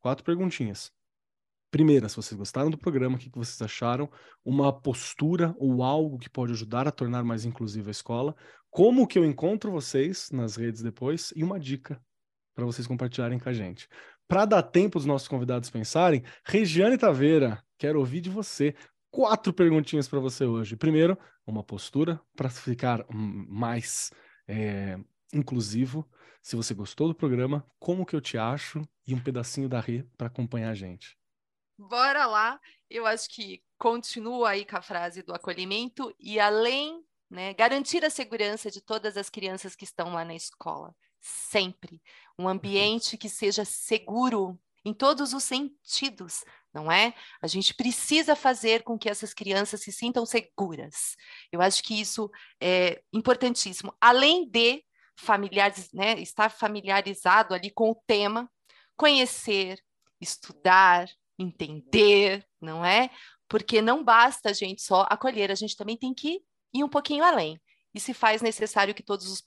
Quatro 0.00 0.24
perguntinhas. 0.24 0.90
Primeira, 1.72 2.06
se 2.06 2.16
vocês 2.16 2.38
gostaram 2.38 2.68
do 2.68 2.76
programa, 2.76 3.16
o 3.16 3.18
que 3.18 3.30
vocês 3.32 3.62
acharam? 3.62 4.06
Uma 4.44 4.70
postura 4.70 5.54
ou 5.56 5.82
algo 5.82 6.18
que 6.18 6.28
pode 6.28 6.52
ajudar 6.52 6.86
a 6.86 6.92
tornar 6.92 7.24
mais 7.24 7.46
inclusiva 7.46 7.88
a 7.88 7.90
escola? 7.90 8.36
Como 8.68 9.06
que 9.06 9.18
eu 9.18 9.24
encontro 9.24 9.72
vocês 9.72 10.30
nas 10.30 10.54
redes 10.54 10.82
depois? 10.82 11.32
E 11.34 11.42
uma 11.42 11.58
dica 11.58 11.98
para 12.54 12.66
vocês 12.66 12.86
compartilharem 12.86 13.38
com 13.38 13.48
a 13.48 13.54
gente. 13.54 13.88
Para 14.28 14.44
dar 14.44 14.62
tempo 14.62 14.98
dos 14.98 15.06
nossos 15.06 15.26
convidados 15.26 15.70
pensarem, 15.70 16.22
Regiane 16.44 16.98
Taveira, 16.98 17.64
quero 17.78 18.00
ouvir 18.00 18.20
de 18.20 18.28
você. 18.28 18.74
Quatro 19.10 19.50
perguntinhas 19.50 20.06
para 20.06 20.20
você 20.20 20.44
hoje. 20.44 20.76
Primeiro, 20.76 21.16
uma 21.46 21.64
postura 21.64 22.20
para 22.36 22.50
ficar 22.50 23.02
mais 23.08 24.10
é, 24.46 24.98
inclusivo. 25.32 26.06
Se 26.42 26.54
você 26.54 26.74
gostou 26.74 27.08
do 27.08 27.14
programa, 27.14 27.64
como 27.78 28.04
que 28.04 28.14
eu 28.14 28.20
te 28.20 28.36
acho? 28.36 28.86
E 29.06 29.14
um 29.14 29.18
pedacinho 29.18 29.70
da 29.70 29.80
Rê 29.80 30.04
para 30.18 30.26
acompanhar 30.26 30.68
a 30.68 30.74
gente 30.74 31.21
bora 31.78 32.26
lá. 32.26 32.60
Eu 32.88 33.06
acho 33.06 33.28
que 33.28 33.62
continua 33.78 34.50
aí 34.50 34.64
com 34.64 34.76
a 34.76 34.82
frase 34.82 35.22
do 35.22 35.34
acolhimento 35.34 36.14
e 36.18 36.38
além, 36.38 37.04
né, 37.30 37.54
garantir 37.54 38.04
a 38.04 38.10
segurança 38.10 38.70
de 38.70 38.80
todas 38.80 39.16
as 39.16 39.28
crianças 39.30 39.74
que 39.74 39.84
estão 39.84 40.12
lá 40.12 40.24
na 40.24 40.34
escola, 40.34 40.94
sempre. 41.20 42.00
Um 42.38 42.48
ambiente 42.48 43.16
que 43.16 43.28
seja 43.28 43.64
seguro 43.64 44.58
em 44.84 44.92
todos 44.92 45.32
os 45.32 45.44
sentidos, 45.44 46.44
não 46.74 46.90
é? 46.90 47.14
A 47.40 47.46
gente 47.46 47.74
precisa 47.74 48.34
fazer 48.34 48.82
com 48.82 48.98
que 48.98 49.08
essas 49.08 49.32
crianças 49.32 49.80
se 49.80 49.92
sintam 49.92 50.26
seguras. 50.26 51.16
Eu 51.50 51.60
acho 51.60 51.82
que 51.82 52.00
isso 52.00 52.30
é 52.60 53.02
importantíssimo. 53.12 53.94
Além 54.00 54.48
de 54.48 54.84
familiares, 55.16 55.92
né, 55.92 56.18
estar 56.20 56.50
familiarizado 56.50 57.54
ali 57.54 57.70
com 57.70 57.90
o 57.90 58.02
tema, 58.06 58.50
conhecer, 58.96 59.80
estudar, 60.20 61.08
entender, 61.38 62.46
não 62.60 62.84
é? 62.84 63.10
Porque 63.48 63.82
não 63.82 64.02
basta 64.02 64.50
a 64.50 64.52
gente 64.52 64.82
só 64.82 65.06
acolher, 65.10 65.50
a 65.50 65.54
gente 65.54 65.76
também 65.76 65.96
tem 65.96 66.14
que 66.14 66.40
ir 66.72 66.84
um 66.84 66.88
pouquinho 66.88 67.24
além. 67.24 67.60
E 67.94 68.00
se 68.00 68.14
faz 68.14 68.40
necessário 68.40 68.94
que 68.94 69.02
todos 69.02 69.30
os 69.30 69.42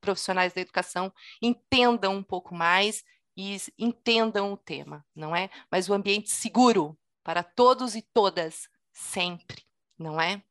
profissionais 0.00 0.52
da 0.52 0.60
educação 0.60 1.12
entendam 1.42 2.14
um 2.14 2.22
pouco 2.22 2.54
mais 2.54 3.02
e 3.36 3.56
entendam 3.78 4.52
o 4.52 4.56
tema, 4.56 5.04
não 5.14 5.34
é? 5.34 5.50
Mas 5.70 5.88
o 5.88 5.94
ambiente 5.94 6.30
seguro 6.30 6.98
para 7.24 7.42
todos 7.42 7.94
e 7.94 8.02
todas, 8.12 8.68
sempre, 8.92 9.62
não 9.98 10.20
é? 10.20 10.42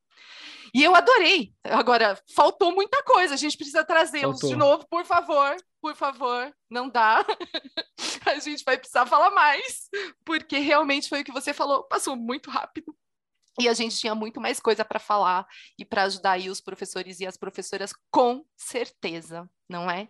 E 0.74 0.84
eu 0.84 0.96
adorei. 0.96 1.54
Agora, 1.64 2.22
faltou 2.36 2.74
muita 2.74 3.02
coisa. 3.04 3.34
A 3.34 3.38
gente 3.38 3.58
precisa 3.58 3.84
trazê-los 3.84 4.40
de 4.40 4.56
novo, 4.56 4.86
por 4.90 5.06
favor. 5.06 5.56
Por 5.82 5.96
favor, 5.96 6.54
não 6.70 6.90
dá. 6.90 7.26
a 8.26 8.40
gente 8.40 8.64
vai 8.64 8.78
precisar 8.78 9.06
falar 9.06 9.32
mais, 9.32 9.90
porque 10.26 10.58
realmente 10.58 11.10
foi 11.10 11.22
o 11.22 11.24
que 11.24 11.32
você 11.32 11.54
falou, 11.54 11.84
passou 11.84 12.16
muito 12.16 12.50
rápido. 12.50 12.96
E 13.60 13.68
a 13.68 13.74
gente 13.74 13.98
tinha 13.98 14.14
muito 14.14 14.40
mais 14.40 14.60
coisa 14.60 14.86
para 14.86 15.00
falar 15.00 15.48
e 15.80 15.84
para 15.84 16.04
ajudar 16.04 16.34
aí 16.34 16.48
os 16.50 16.62
professores 16.62 17.20
e 17.20 17.26
as 17.26 17.36
professoras, 17.36 17.92
com 18.12 18.46
certeza, 18.56 19.50
não 19.68 19.90
é? 19.90 20.08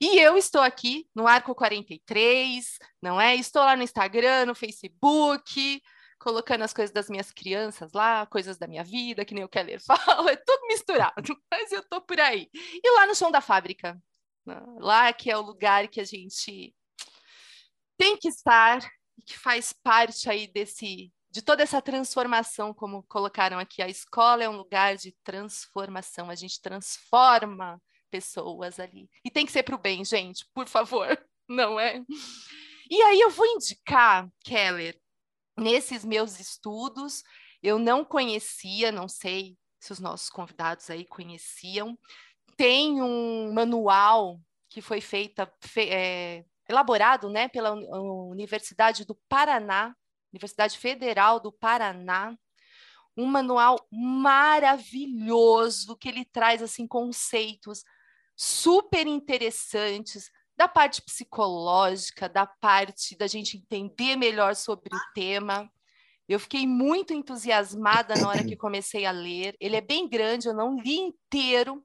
E 0.00 0.18
eu 0.18 0.38
estou 0.38 0.62
aqui 0.62 1.06
no 1.14 1.26
Arco 1.26 1.54
43, 1.54 2.78
não 3.02 3.20
é? 3.20 3.36
Estou 3.36 3.62
lá 3.62 3.76
no 3.76 3.82
Instagram, 3.82 4.46
no 4.46 4.54
Facebook, 4.54 5.82
colocando 6.18 6.64
as 6.64 6.72
coisas 6.72 6.92
das 6.92 7.10
minhas 7.10 7.30
crianças 7.30 7.92
lá, 7.92 8.26
coisas 8.26 8.56
da 8.56 8.66
minha 8.66 8.82
vida, 8.82 9.24
que 9.24 9.34
nem 9.34 9.44
o 9.44 9.48
Keller 9.48 9.80
fala, 9.84 10.30
é 10.32 10.36
tudo 10.36 10.66
misturado, 10.66 11.36
mas 11.50 11.70
eu 11.70 11.82
tô 11.88 12.00
por 12.00 12.18
aí. 12.18 12.48
E 12.54 12.90
lá 12.96 13.06
no 13.06 13.14
chão 13.14 13.30
da 13.30 13.42
fábrica? 13.42 14.00
Lá 14.78 15.12
que 15.12 15.30
é 15.30 15.36
o 15.36 15.42
lugar 15.42 15.88
que 15.88 16.00
a 16.00 16.04
gente 16.04 16.74
tem 17.96 18.16
que 18.16 18.28
estar 18.28 18.78
e 19.16 19.22
que 19.22 19.38
faz 19.38 19.72
parte 19.72 20.30
aí 20.30 20.46
desse 20.46 21.12
de 21.30 21.42
toda 21.42 21.62
essa 21.62 21.82
transformação, 21.82 22.72
como 22.72 23.02
colocaram 23.02 23.58
aqui, 23.58 23.82
a 23.82 23.88
escola 23.88 24.42
é 24.42 24.48
um 24.48 24.56
lugar 24.56 24.96
de 24.96 25.14
transformação, 25.22 26.30
a 26.30 26.34
gente 26.34 26.60
transforma 26.60 27.80
pessoas 28.10 28.80
ali. 28.80 29.10
E 29.24 29.30
tem 29.30 29.44
que 29.44 29.52
ser 29.52 29.62
para 29.62 29.74
o 29.74 29.78
bem, 29.78 30.04
gente, 30.04 30.46
por 30.54 30.66
favor, 30.66 31.06
não 31.48 31.78
é? 31.78 32.02
E 32.90 33.02
aí 33.02 33.20
eu 33.20 33.30
vou 33.30 33.46
indicar, 33.46 34.26
Keller, 34.42 34.98
nesses 35.56 36.04
meus 36.04 36.40
estudos, 36.40 37.22
eu 37.62 37.78
não 37.78 38.04
conhecia, 38.04 38.90
não 38.90 39.08
sei 39.08 39.56
se 39.78 39.92
os 39.92 40.00
nossos 40.00 40.30
convidados 40.30 40.88
aí 40.90 41.04
conheciam, 41.04 41.96
tem 42.58 43.00
um 43.00 43.52
manual 43.52 44.40
que 44.68 44.82
foi 44.82 45.00
feita, 45.00 45.50
fe, 45.60 45.88
é, 45.88 46.44
elaborado 46.68 47.30
né, 47.30 47.48
pela 47.48 47.72
Universidade 47.72 49.04
do 49.04 49.14
Paraná, 49.28 49.94
Universidade 50.32 50.76
Federal 50.76 51.38
do 51.38 51.52
Paraná, 51.52 52.36
um 53.16 53.26
manual 53.26 53.86
maravilhoso 53.90 55.96
que 55.96 56.08
ele 56.08 56.24
traz 56.24 56.60
assim 56.60 56.86
conceitos 56.86 57.84
super 58.36 59.06
interessantes 59.06 60.30
da 60.56 60.66
parte 60.66 61.00
psicológica, 61.00 62.28
da 62.28 62.44
parte 62.44 63.16
da 63.16 63.28
gente 63.28 63.56
entender 63.56 64.16
melhor 64.16 64.56
sobre 64.56 64.94
o 64.94 65.00
tema. 65.14 65.70
Eu 66.28 66.40
fiquei 66.40 66.66
muito 66.66 67.14
entusiasmada 67.14 68.16
na 68.16 68.28
hora 68.28 68.44
que 68.44 68.56
comecei 68.56 69.06
a 69.06 69.12
ler. 69.12 69.56
Ele 69.60 69.76
é 69.76 69.80
bem 69.80 70.08
grande, 70.08 70.48
eu 70.48 70.54
não 70.54 70.76
li 70.76 70.96
inteiro, 70.96 71.84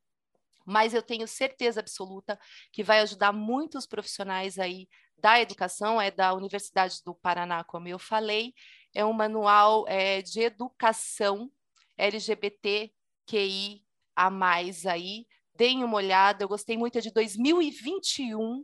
mas 0.65 0.93
eu 0.93 1.01
tenho 1.01 1.27
certeza 1.27 1.79
absoluta 1.79 2.39
que 2.71 2.83
vai 2.83 2.99
ajudar 3.01 3.31
muitos 3.31 3.85
profissionais 3.85 4.57
aí 4.59 4.87
da 5.17 5.39
educação, 5.39 6.01
é 6.01 6.11
da 6.11 6.33
Universidade 6.33 7.01
do 7.05 7.15
Paraná, 7.15 7.63
como 7.63 7.87
eu 7.87 7.99
falei, 7.99 8.53
é 8.93 9.05
um 9.05 9.13
manual 9.13 9.85
é, 9.87 10.21
de 10.21 10.41
educação 10.41 11.51
LGBTQI 11.97 13.83
a 14.15 14.29
mais 14.29 14.85
aí, 14.85 15.25
deem 15.55 15.83
uma 15.83 15.95
olhada, 15.95 16.43
eu 16.43 16.47
gostei 16.47 16.77
muito, 16.77 16.97
é 16.97 17.01
de 17.01 17.11
2021, 17.11 18.63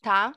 tá? 0.00 0.32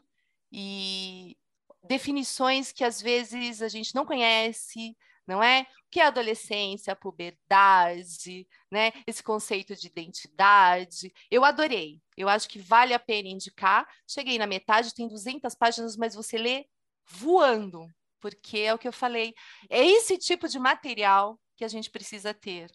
E 0.51 1.37
definições 1.83 2.71
que 2.71 2.83
às 2.83 3.01
vezes 3.01 3.61
a 3.61 3.67
gente 3.67 3.95
não 3.95 4.05
conhece, 4.05 4.95
não 5.27 5.41
é? 5.41 5.65
Que 5.91 5.99
é 5.99 6.05
a 6.05 6.07
adolescência, 6.07 6.93
a 6.93 6.95
puberdade, 6.95 8.47
né? 8.71 8.93
Esse 9.05 9.21
conceito 9.21 9.75
de 9.75 9.87
identidade. 9.87 11.13
Eu 11.29 11.43
adorei. 11.43 12.01
Eu 12.15 12.29
acho 12.29 12.47
que 12.47 12.57
vale 12.57 12.93
a 12.93 12.99
pena 12.99 13.27
indicar. 13.27 13.85
Cheguei 14.07 14.39
na 14.39 14.47
metade, 14.47 14.95
tem 14.95 15.07
200 15.07 15.53
páginas, 15.53 15.97
mas 15.97 16.15
você 16.15 16.37
lê 16.37 16.65
voando, 17.05 17.85
porque 18.21 18.59
é 18.59 18.73
o 18.73 18.77
que 18.77 18.87
eu 18.87 18.93
falei. 18.93 19.33
É 19.69 19.85
esse 19.85 20.17
tipo 20.17 20.47
de 20.47 20.57
material 20.57 21.37
que 21.57 21.65
a 21.65 21.67
gente 21.67 21.89
precisa 21.89 22.33
ter. 22.33 22.71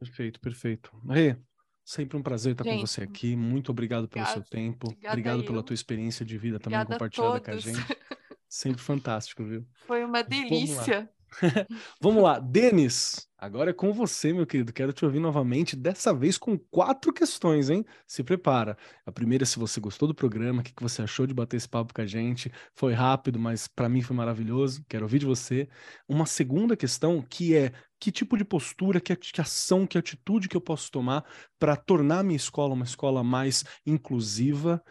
Perfeito, 0.00 0.40
perfeito. 0.40 0.90
Rê, 1.08 1.36
sempre 1.84 2.16
um 2.16 2.22
prazer 2.22 2.52
estar 2.52 2.64
gente, 2.64 2.80
com 2.80 2.86
você 2.86 3.02
aqui. 3.02 3.36
Muito 3.36 3.70
obrigado 3.70 4.08
pelo 4.08 4.26
seu 4.26 4.42
tempo. 4.42 4.88
Obrigado 5.06 5.44
pela 5.44 5.62
tua 5.62 5.74
experiência 5.74 6.26
de 6.26 6.36
vida 6.36 6.58
também 6.58 6.84
compartilhada 6.84 7.40
com 7.40 7.50
a 7.52 7.56
gente. 7.56 7.78
Sempre 8.52 8.82
fantástico, 8.82 9.42
viu? 9.42 9.64
Foi 9.86 10.04
uma 10.04 10.22
delícia. 10.22 11.08
Vamos 11.98 12.22
lá, 12.22 12.38
Denis, 12.38 13.26
agora 13.38 13.70
é 13.70 13.72
com 13.72 13.94
você, 13.94 14.30
meu 14.30 14.46
querido. 14.46 14.74
Quero 14.74 14.92
te 14.92 15.06
ouvir 15.06 15.20
novamente, 15.20 15.74
dessa 15.74 16.12
vez 16.12 16.36
com 16.36 16.58
quatro 16.58 17.14
questões, 17.14 17.70
hein? 17.70 17.82
Se 18.06 18.22
prepara. 18.22 18.76
A 19.06 19.10
primeira, 19.10 19.46
se 19.46 19.58
você 19.58 19.80
gostou 19.80 20.06
do 20.06 20.14
programa, 20.14 20.60
o 20.60 20.62
que, 20.62 20.74
que 20.74 20.82
você 20.82 21.00
achou 21.00 21.26
de 21.26 21.32
bater 21.32 21.56
esse 21.56 21.66
papo 21.66 21.94
com 21.94 22.02
a 22.02 22.06
gente? 22.06 22.52
Foi 22.74 22.92
rápido, 22.92 23.38
mas 23.38 23.66
para 23.66 23.88
mim 23.88 24.02
foi 24.02 24.14
maravilhoso. 24.14 24.84
Quero 24.86 25.06
ouvir 25.06 25.20
de 25.20 25.26
você. 25.26 25.66
Uma 26.06 26.26
segunda 26.26 26.76
questão, 26.76 27.22
que 27.22 27.56
é 27.56 27.72
que 27.98 28.12
tipo 28.12 28.36
de 28.36 28.44
postura, 28.44 29.00
que, 29.00 29.16
que 29.16 29.40
ação, 29.40 29.86
que 29.86 29.96
atitude 29.96 30.46
que 30.46 30.56
eu 30.58 30.60
posso 30.60 30.90
tomar 30.90 31.24
para 31.58 31.74
tornar 31.74 32.18
a 32.18 32.22
minha 32.22 32.36
escola 32.36 32.74
uma 32.74 32.84
escola 32.84 33.24
mais 33.24 33.64
inclusiva 33.86 34.82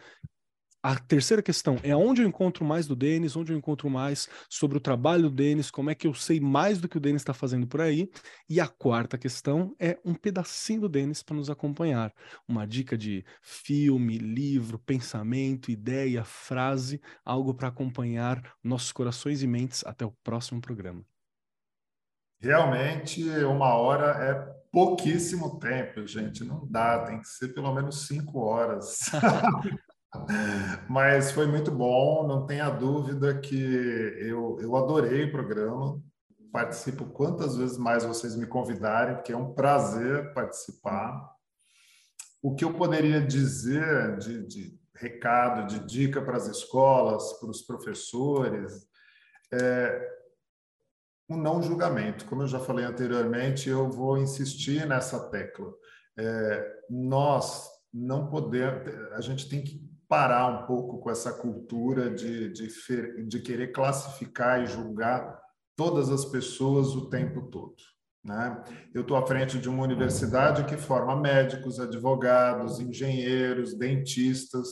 a 0.82 0.98
terceira 0.98 1.40
questão 1.40 1.78
é 1.84 1.94
onde 1.94 2.22
eu 2.22 2.26
encontro 2.26 2.64
mais 2.64 2.88
do 2.88 2.96
Denis, 2.96 3.36
onde 3.36 3.52
eu 3.52 3.56
encontro 3.56 3.88
mais 3.88 4.28
sobre 4.48 4.78
o 4.78 4.80
trabalho 4.80 5.24
do 5.24 5.30
Denis, 5.30 5.70
como 5.70 5.90
é 5.90 5.94
que 5.94 6.08
eu 6.08 6.14
sei 6.14 6.40
mais 6.40 6.80
do 6.80 6.88
que 6.88 6.96
o 6.96 7.00
Denis 7.00 7.22
está 7.22 7.32
fazendo 7.32 7.68
por 7.68 7.80
aí. 7.80 8.10
E 8.48 8.60
a 8.60 8.66
quarta 8.66 9.16
questão 9.16 9.76
é 9.78 9.96
um 10.04 10.12
pedacinho 10.12 10.80
do 10.80 10.88
Denis 10.88 11.22
para 11.22 11.36
nos 11.36 11.48
acompanhar. 11.48 12.12
Uma 12.48 12.66
dica 12.66 12.98
de 12.98 13.24
filme, 13.40 14.18
livro, 14.18 14.76
pensamento, 14.76 15.70
ideia, 15.70 16.24
frase, 16.24 17.00
algo 17.24 17.54
para 17.54 17.68
acompanhar 17.68 18.42
nossos 18.62 18.90
corações 18.90 19.40
e 19.40 19.46
mentes 19.46 19.84
até 19.86 20.04
o 20.04 20.10
próximo 20.24 20.60
programa. 20.60 21.04
Realmente, 22.40 23.22
uma 23.44 23.74
hora 23.74 24.24
é 24.24 24.34
pouquíssimo 24.72 25.60
tempo, 25.60 26.04
gente. 26.08 26.42
Não 26.42 26.66
dá, 26.68 27.04
tem 27.04 27.20
que 27.20 27.28
ser 27.28 27.54
pelo 27.54 27.72
menos 27.72 28.08
cinco 28.08 28.40
horas. 28.40 28.98
Mas 30.88 31.32
foi 31.32 31.46
muito 31.46 31.70
bom, 31.70 32.26
não 32.26 32.46
tenha 32.46 32.68
dúvida 32.68 33.38
que 33.38 33.56
eu, 33.56 34.58
eu 34.60 34.76
adorei 34.76 35.24
o 35.24 35.32
programa. 35.32 36.00
Participo 36.52 37.06
quantas 37.06 37.56
vezes 37.56 37.78
mais 37.78 38.04
vocês 38.04 38.36
me 38.36 38.46
convidarem, 38.46 39.14
porque 39.14 39.32
é 39.32 39.36
um 39.36 39.54
prazer 39.54 40.34
participar. 40.34 41.30
O 42.42 42.54
que 42.54 42.64
eu 42.64 42.74
poderia 42.74 43.20
dizer 43.20 44.18
de, 44.18 44.46
de 44.46 44.78
recado, 44.94 45.66
de 45.66 45.78
dica 45.86 46.20
para 46.20 46.36
as 46.36 46.46
escolas, 46.46 47.32
para 47.40 47.48
os 47.48 47.62
professores, 47.62 48.86
é 49.50 50.12
um 51.28 51.36
não 51.36 51.62
julgamento. 51.62 52.26
Como 52.26 52.42
eu 52.42 52.46
já 52.46 52.60
falei 52.60 52.84
anteriormente, 52.84 53.70
eu 53.70 53.88
vou 53.90 54.18
insistir 54.18 54.86
nessa 54.86 55.30
tecla. 55.30 55.72
É, 56.18 56.82
nós 56.90 57.66
não 57.92 58.28
podemos, 58.28 58.86
a 59.12 59.20
gente 59.22 59.48
tem 59.48 59.64
que 59.64 59.91
parar 60.12 60.46
um 60.46 60.66
pouco 60.66 60.98
com 60.98 61.10
essa 61.10 61.32
cultura 61.32 62.10
de, 62.10 62.52
de, 62.52 62.68
de 63.26 63.40
querer 63.40 63.72
classificar 63.72 64.62
e 64.62 64.66
julgar 64.66 65.40
todas 65.74 66.10
as 66.10 66.22
pessoas 66.26 66.88
o 66.88 67.08
tempo 67.08 67.48
todo. 67.48 67.76
Né? 68.22 68.62
Eu 68.92 69.00
estou 69.00 69.16
à 69.16 69.26
frente 69.26 69.58
de 69.58 69.70
uma 69.70 69.82
universidade 69.82 70.66
que 70.66 70.76
forma 70.76 71.16
médicos, 71.16 71.80
advogados, 71.80 72.78
engenheiros, 72.78 73.72
dentistas, 73.72 74.68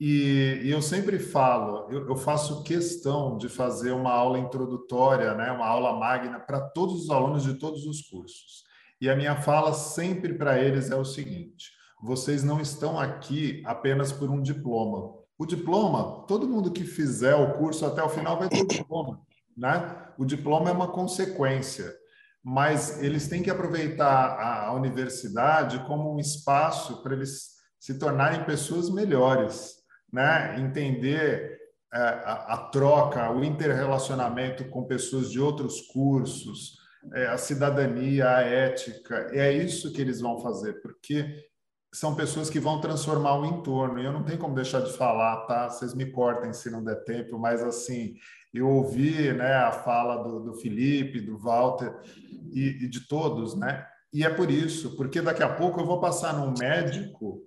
e, 0.00 0.62
e 0.62 0.70
eu 0.70 0.80
sempre 0.80 1.18
falo, 1.18 1.86
eu, 1.90 2.08
eu, 2.08 2.16
faço 2.16 2.62
questão 2.62 3.36
de 3.36 3.50
fazer 3.50 3.92
uma 3.92 4.12
aula 4.12 4.38
introdutória, 4.38 5.34
né? 5.34 5.52
uma 5.52 5.66
aula 5.66 5.92
magna 5.92 6.40
para 6.40 6.58
todos 6.70 7.02
os 7.02 7.10
alunos 7.10 7.42
de 7.42 7.58
todos 7.58 7.84
os 7.84 8.00
cursos. 8.08 8.64
E 8.98 9.10
a 9.10 9.14
minha 9.14 9.36
fala 9.36 9.74
sempre 9.74 10.32
para 10.32 10.58
eles 10.58 10.90
é 10.90 10.96
o 10.96 11.04
seguinte: 11.04 11.73
vocês 12.04 12.44
não 12.44 12.60
estão 12.60 13.00
aqui 13.00 13.62
apenas 13.64 14.12
por 14.12 14.28
um 14.28 14.42
diploma. 14.42 15.14
O 15.38 15.46
diploma, 15.46 16.26
todo 16.26 16.46
mundo 16.46 16.70
que 16.70 16.84
fizer 16.84 17.34
o 17.34 17.54
curso 17.54 17.86
até 17.86 18.02
o 18.02 18.10
final 18.10 18.38
vai 18.38 18.46
ter 18.46 18.60
o 18.60 18.68
diploma, 18.68 19.22
né? 19.56 20.06
O 20.18 20.24
diploma 20.26 20.68
é 20.68 20.72
uma 20.72 20.88
consequência, 20.88 21.90
mas 22.42 23.02
eles 23.02 23.26
têm 23.26 23.42
que 23.42 23.50
aproveitar 23.50 24.38
a 24.38 24.74
universidade 24.74 25.82
como 25.86 26.14
um 26.14 26.18
espaço 26.18 27.02
para 27.02 27.14
eles 27.14 27.54
se 27.80 27.98
tornarem 27.98 28.44
pessoas 28.44 28.90
melhores, 28.90 29.76
né? 30.12 30.60
Entender 30.60 31.58
é, 31.90 31.98
a, 31.98 32.32
a 32.52 32.56
troca, 32.68 33.32
o 33.32 33.42
interrelacionamento 33.42 34.66
com 34.66 34.84
pessoas 34.84 35.30
de 35.30 35.40
outros 35.40 35.80
cursos, 35.80 36.76
é, 37.14 37.28
a 37.28 37.38
cidadania, 37.38 38.28
a 38.28 38.42
ética, 38.42 39.30
é 39.32 39.50
isso 39.50 39.90
que 39.90 40.02
eles 40.02 40.20
vão 40.20 40.38
fazer, 40.40 40.82
porque 40.82 41.53
são 41.94 42.12
pessoas 42.12 42.50
que 42.50 42.58
vão 42.58 42.80
transformar 42.80 43.38
o 43.38 43.46
entorno. 43.46 44.00
E 44.00 44.04
eu 44.04 44.12
não 44.12 44.24
tenho 44.24 44.38
como 44.38 44.54
deixar 44.54 44.80
de 44.80 44.92
falar, 44.92 45.46
tá? 45.46 45.70
Vocês 45.70 45.94
me 45.94 46.10
cortem 46.10 46.52
se 46.52 46.68
não 46.68 46.82
der 46.82 47.04
tempo, 47.04 47.38
mas 47.38 47.62
assim, 47.62 48.16
eu 48.52 48.68
ouvi 48.68 49.32
né, 49.32 49.54
a 49.54 49.70
fala 49.70 50.16
do, 50.16 50.40
do 50.40 50.54
Felipe, 50.54 51.20
do 51.20 51.38
Walter 51.38 51.94
e, 52.52 52.84
e, 52.84 52.88
de 52.88 53.06
todos, 53.06 53.54
né? 53.54 53.86
E 54.12 54.24
é 54.24 54.28
por 54.28 54.50
isso, 54.50 54.96
porque 54.96 55.22
daqui 55.22 55.44
a 55.44 55.54
pouco 55.54 55.80
eu 55.80 55.86
vou 55.86 56.00
passar 56.00 56.34
num 56.34 56.52
médico 56.58 57.42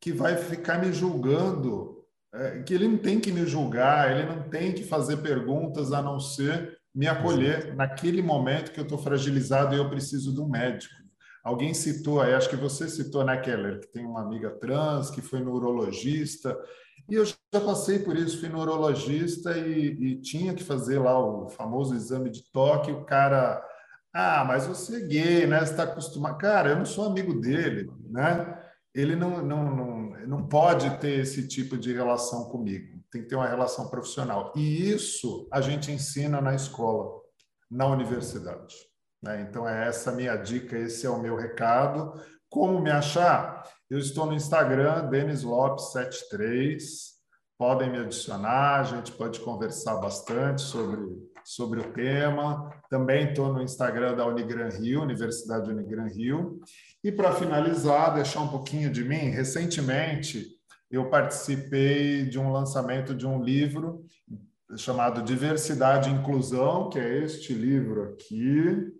que 0.00 0.12
vai 0.12 0.34
ficar 0.34 0.78
me 0.78 0.90
julgando, 0.94 2.02
é, 2.32 2.62
que 2.62 2.72
ele 2.72 2.88
não 2.88 2.96
tem 2.96 3.20
que 3.20 3.30
me 3.30 3.44
julgar, 3.44 4.10
ele 4.10 4.26
não 4.26 4.48
tem 4.48 4.72
que 4.72 4.82
fazer 4.82 5.18
perguntas 5.18 5.92
a 5.92 6.00
não 6.00 6.18
ser 6.18 6.78
me 6.94 7.06
acolher 7.06 7.74
naquele 7.74 8.22
momento 8.22 8.72
que 8.72 8.80
eu 8.80 8.84
estou 8.84 8.98
fragilizado 8.98 9.74
e 9.74 9.78
eu 9.78 9.90
preciso 9.90 10.34
de 10.34 10.40
um 10.40 10.48
médico. 10.48 10.99
Alguém 11.44 11.72
citou 11.72 12.20
aí, 12.20 12.34
acho 12.34 12.50
que 12.50 12.56
você 12.56 12.88
citou, 12.88 13.24
né, 13.24 13.36
Keller, 13.38 13.80
que 13.80 13.88
tem 13.88 14.04
uma 14.04 14.22
amiga 14.22 14.50
trans, 14.50 15.10
que 15.10 15.22
foi 15.22 15.40
neurologista, 15.40 16.56
e 17.08 17.14
eu 17.14 17.24
já 17.24 17.60
passei 17.64 17.98
por 17.98 18.16
isso, 18.16 18.38
fui 18.38 18.48
neurologista 18.48 19.58
e, 19.58 19.88
e 20.00 20.20
tinha 20.20 20.54
que 20.54 20.62
fazer 20.62 21.00
lá 21.00 21.18
o 21.18 21.48
famoso 21.48 21.94
exame 21.94 22.30
de 22.30 22.44
toque, 22.52 22.92
o 22.92 23.04
cara, 23.04 23.60
ah, 24.14 24.44
mas 24.44 24.66
você 24.66 24.98
é 24.98 25.06
gay, 25.06 25.46
né, 25.46 25.58
você 25.58 25.72
está 25.72 25.82
acostumado. 25.82 26.38
Cara, 26.38 26.70
eu 26.70 26.76
não 26.76 26.84
sou 26.84 27.06
amigo 27.06 27.40
dele, 27.40 27.90
né? 28.08 28.56
Ele 28.94 29.16
não, 29.16 29.44
não, 29.44 29.76
não, 29.76 30.26
não 30.26 30.48
pode 30.48 30.98
ter 30.98 31.20
esse 31.20 31.48
tipo 31.48 31.76
de 31.76 31.92
relação 31.92 32.44
comigo, 32.44 33.00
tem 33.10 33.22
que 33.22 33.28
ter 33.28 33.36
uma 33.36 33.48
relação 33.48 33.88
profissional. 33.88 34.52
E 34.56 34.90
isso 34.90 35.48
a 35.52 35.60
gente 35.60 35.90
ensina 35.90 36.40
na 36.40 36.54
escola, 36.54 37.10
na 37.70 37.86
universidade. 37.86 38.74
Né? 39.22 39.46
Então, 39.48 39.68
é 39.68 39.86
essa 39.86 40.12
minha 40.12 40.36
dica, 40.36 40.76
esse 40.78 41.06
é 41.06 41.10
o 41.10 41.20
meu 41.20 41.36
recado. 41.36 42.12
Como 42.48 42.80
me 42.80 42.90
achar? 42.90 43.62
Eu 43.88 43.98
estou 43.98 44.26
no 44.26 44.34
Instagram, 44.34 45.08
Denis 45.08 45.44
Lopes73. 45.44 46.78
Podem 47.58 47.90
me 47.90 47.98
adicionar, 47.98 48.80
a 48.80 48.84
gente 48.84 49.12
pode 49.12 49.40
conversar 49.40 49.96
bastante 49.96 50.62
sobre, 50.62 50.98
sobre 51.44 51.80
o 51.80 51.92
tema. 51.92 52.70
Também 52.88 53.28
estou 53.28 53.52
no 53.52 53.62
Instagram 53.62 54.16
da 54.16 54.26
Unigran 54.26 54.70
Rio, 54.70 55.02
Universidade 55.02 55.70
Unigran 55.70 56.06
Rio. 56.06 56.60
E 57.04 57.12
para 57.12 57.32
finalizar, 57.32 58.14
deixar 58.14 58.40
um 58.40 58.48
pouquinho 58.48 58.90
de 58.90 59.04
mim, 59.04 59.28
recentemente 59.28 60.46
eu 60.90 61.08
participei 61.08 62.24
de 62.24 62.38
um 62.38 62.50
lançamento 62.50 63.14
de 63.14 63.26
um 63.26 63.42
livro 63.42 64.04
chamado 64.76 65.22
Diversidade 65.22 66.10
e 66.10 66.12
Inclusão, 66.12 66.88
que 66.90 66.98
é 66.98 67.18
este 67.18 67.54
livro 67.54 68.02
aqui. 68.04 68.92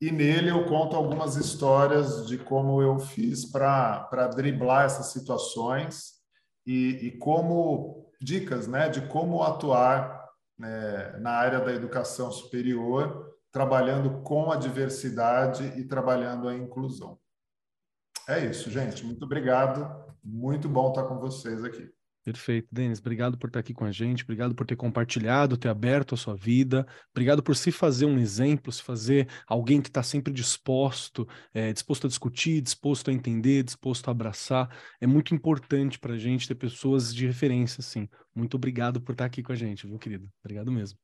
E 0.00 0.12
nele 0.12 0.50
eu 0.50 0.64
conto 0.66 0.94
algumas 0.94 1.36
histórias 1.36 2.26
de 2.26 2.38
como 2.38 2.80
eu 2.80 3.00
fiz 3.00 3.44
para 3.44 4.28
driblar 4.34 4.84
essas 4.84 5.06
situações 5.06 6.18
e, 6.64 7.06
e, 7.06 7.18
como 7.18 8.12
dicas 8.20 8.68
né, 8.68 8.88
de 8.88 9.08
como 9.08 9.42
atuar 9.42 10.24
né, 10.56 11.16
na 11.18 11.32
área 11.32 11.60
da 11.60 11.72
educação 11.72 12.30
superior, 12.30 13.34
trabalhando 13.50 14.22
com 14.22 14.52
a 14.52 14.56
diversidade 14.56 15.64
e 15.76 15.84
trabalhando 15.84 16.48
a 16.48 16.54
inclusão. 16.54 17.18
É 18.28 18.44
isso, 18.44 18.70
gente. 18.70 19.04
Muito 19.04 19.24
obrigado. 19.24 20.06
Muito 20.22 20.68
bom 20.68 20.90
estar 20.90 21.04
com 21.04 21.18
vocês 21.18 21.64
aqui. 21.64 21.90
Perfeito, 22.28 22.68
Denis. 22.70 22.98
Obrigado 22.98 23.38
por 23.38 23.46
estar 23.46 23.60
aqui 23.60 23.72
com 23.72 23.86
a 23.86 23.90
gente, 23.90 24.22
obrigado 24.22 24.54
por 24.54 24.66
ter 24.66 24.76
compartilhado, 24.76 25.56
ter 25.56 25.70
aberto 25.70 26.14
a 26.14 26.18
sua 26.18 26.36
vida, 26.36 26.86
obrigado 27.10 27.42
por 27.42 27.56
se 27.56 27.72
fazer 27.72 28.04
um 28.04 28.18
exemplo, 28.18 28.70
se 28.70 28.82
fazer 28.82 29.26
alguém 29.46 29.80
que 29.80 29.88
está 29.88 30.02
sempre 30.02 30.30
disposto, 30.30 31.26
é, 31.54 31.72
disposto 31.72 32.06
a 32.06 32.08
discutir, 32.08 32.60
disposto 32.60 33.08
a 33.08 33.14
entender, 33.14 33.62
disposto 33.62 34.08
a 34.08 34.10
abraçar. 34.10 34.68
É 35.00 35.06
muito 35.06 35.34
importante 35.34 35.98
para 35.98 36.12
a 36.12 36.18
gente 36.18 36.46
ter 36.46 36.54
pessoas 36.54 37.14
de 37.14 37.26
referência, 37.26 37.80
assim. 37.80 38.06
Muito 38.34 38.58
obrigado 38.58 39.00
por 39.00 39.12
estar 39.12 39.24
aqui 39.24 39.42
com 39.42 39.52
a 39.52 39.56
gente, 39.56 39.86
viu, 39.86 39.98
querido? 39.98 40.28
Obrigado 40.44 40.70
mesmo. 40.70 40.98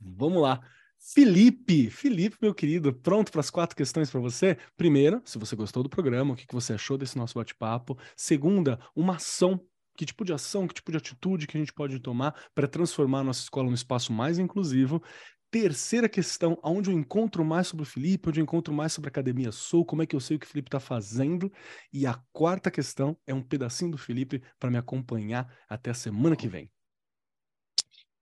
Vamos 0.00 0.42
lá. 0.42 0.60
Felipe, 1.00 1.90
Felipe, 1.90 2.36
meu 2.40 2.54
querido, 2.54 2.92
pronto 2.92 3.32
para 3.32 3.40
as 3.40 3.50
quatro 3.50 3.76
questões 3.76 4.10
para 4.10 4.20
você? 4.20 4.58
Primeira, 4.76 5.22
se 5.24 5.38
você 5.38 5.56
gostou 5.56 5.82
do 5.82 5.88
programa, 5.88 6.34
o 6.34 6.36
que 6.36 6.46
você 6.52 6.74
achou 6.74 6.98
desse 6.98 7.16
nosso 7.16 7.34
bate-papo? 7.34 7.96
Segunda, 8.16 8.78
uma 8.94 9.16
ação 9.16 9.60
que 9.96 10.06
tipo 10.06 10.24
de 10.24 10.32
ação, 10.32 10.68
que 10.68 10.74
tipo 10.74 10.92
de 10.92 10.98
atitude 10.98 11.46
que 11.46 11.56
a 11.56 11.60
gente 11.60 11.72
pode 11.72 11.98
tomar 11.98 12.32
para 12.54 12.68
transformar 12.68 13.20
a 13.20 13.24
nossa 13.24 13.42
escola 13.42 13.66
num 13.66 13.74
espaço 13.74 14.12
mais 14.12 14.38
inclusivo. 14.38 15.02
Terceira 15.50 16.08
questão, 16.08 16.58
aonde 16.62 16.90
eu 16.90 16.94
encontro 16.94 17.44
mais 17.44 17.68
sobre 17.68 17.82
o 17.82 17.86
Felipe, 17.86 18.28
onde 18.28 18.38
eu 18.38 18.44
encontro 18.44 18.72
mais 18.72 18.92
sobre 18.92 19.08
a 19.08 19.10
Academia 19.10 19.50
Sou, 19.50 19.84
como 19.84 20.02
é 20.02 20.06
que 20.06 20.14
eu 20.14 20.20
sei 20.20 20.36
o 20.36 20.38
que 20.38 20.46
o 20.46 20.48
Felipe 20.48 20.68
está 20.68 20.78
fazendo. 20.78 21.50
E 21.92 22.06
a 22.06 22.14
quarta 22.32 22.70
questão 22.70 23.16
é 23.26 23.34
um 23.34 23.42
pedacinho 23.42 23.90
do 23.90 23.98
Felipe 23.98 24.42
para 24.58 24.70
me 24.70 24.78
acompanhar 24.78 25.52
até 25.68 25.90
a 25.90 25.94
semana 25.94 26.36
que 26.36 26.46
vem. 26.46 26.70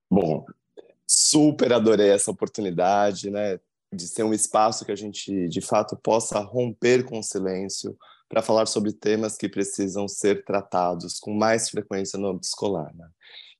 Bom, 0.09 0.45
super 1.07 1.71
adorei 1.71 2.09
essa 2.09 2.31
oportunidade, 2.31 3.29
né, 3.29 3.59
de 3.93 4.07
ser 4.07 4.23
um 4.23 4.33
espaço 4.33 4.83
que 4.85 4.91
a 4.91 4.95
gente, 4.95 5.47
de 5.47 5.61
fato, 5.61 5.95
possa 5.95 6.39
romper 6.39 7.05
com 7.05 7.19
o 7.19 7.23
silêncio 7.23 7.97
para 8.29 8.41
falar 8.41 8.65
sobre 8.65 8.91
temas 8.91 9.37
que 9.37 9.47
precisam 9.47 10.07
ser 10.07 10.43
tratados 10.43 11.19
com 11.19 11.33
mais 11.33 11.69
frequência 11.69 12.19
no 12.19 12.27
âmbito 12.27 12.47
escolar. 12.47 12.93
Né? 12.93 13.07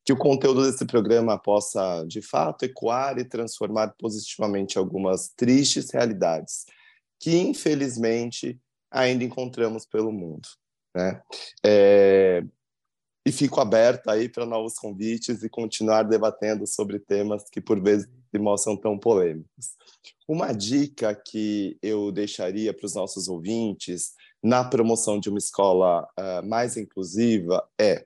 Que 0.03 0.11
o 0.11 0.17
conteúdo 0.17 0.69
desse 0.69 0.85
programa 0.85 1.37
possa, 1.37 2.03
de 2.05 2.21
fato, 2.21 2.65
ecoar 2.65 3.17
e 3.17 3.23
transformar 3.23 3.95
positivamente 3.97 4.77
algumas 4.77 5.29
tristes 5.29 5.89
realidades 5.91 6.65
que, 7.19 7.37
infelizmente, 7.37 8.59
ainda 8.91 9.23
encontramos 9.23 9.85
pelo 9.85 10.11
mundo. 10.11 10.47
Né? 10.95 11.21
É, 11.65 12.43
e 13.27 13.31
fico 13.33 13.59
aberto 13.59 14.07
aí 14.07 14.29
para 14.29 14.45
novos 14.45 14.75
convites 14.75 15.43
e 15.43 15.49
continuar 15.49 16.03
debatendo 16.03 16.65
sobre 16.65 16.97
temas 16.97 17.43
que 17.51 17.59
por 17.59 17.77
vezes 17.83 18.07
se 18.31 18.39
mostram 18.39 18.77
tão 18.77 18.97
polêmicos. 18.97 19.75
Uma 20.25 20.53
dica 20.53 21.13
que 21.13 21.77
eu 21.81 22.09
deixaria 22.09 22.73
para 22.73 22.85
os 22.85 22.95
nossos 22.95 23.27
ouvintes 23.27 24.13
na 24.41 24.63
promoção 24.63 25.19
de 25.19 25.27
uma 25.27 25.39
escola 25.39 26.07
uh, 26.17 26.47
mais 26.47 26.77
inclusiva 26.77 27.67
é 27.77 28.05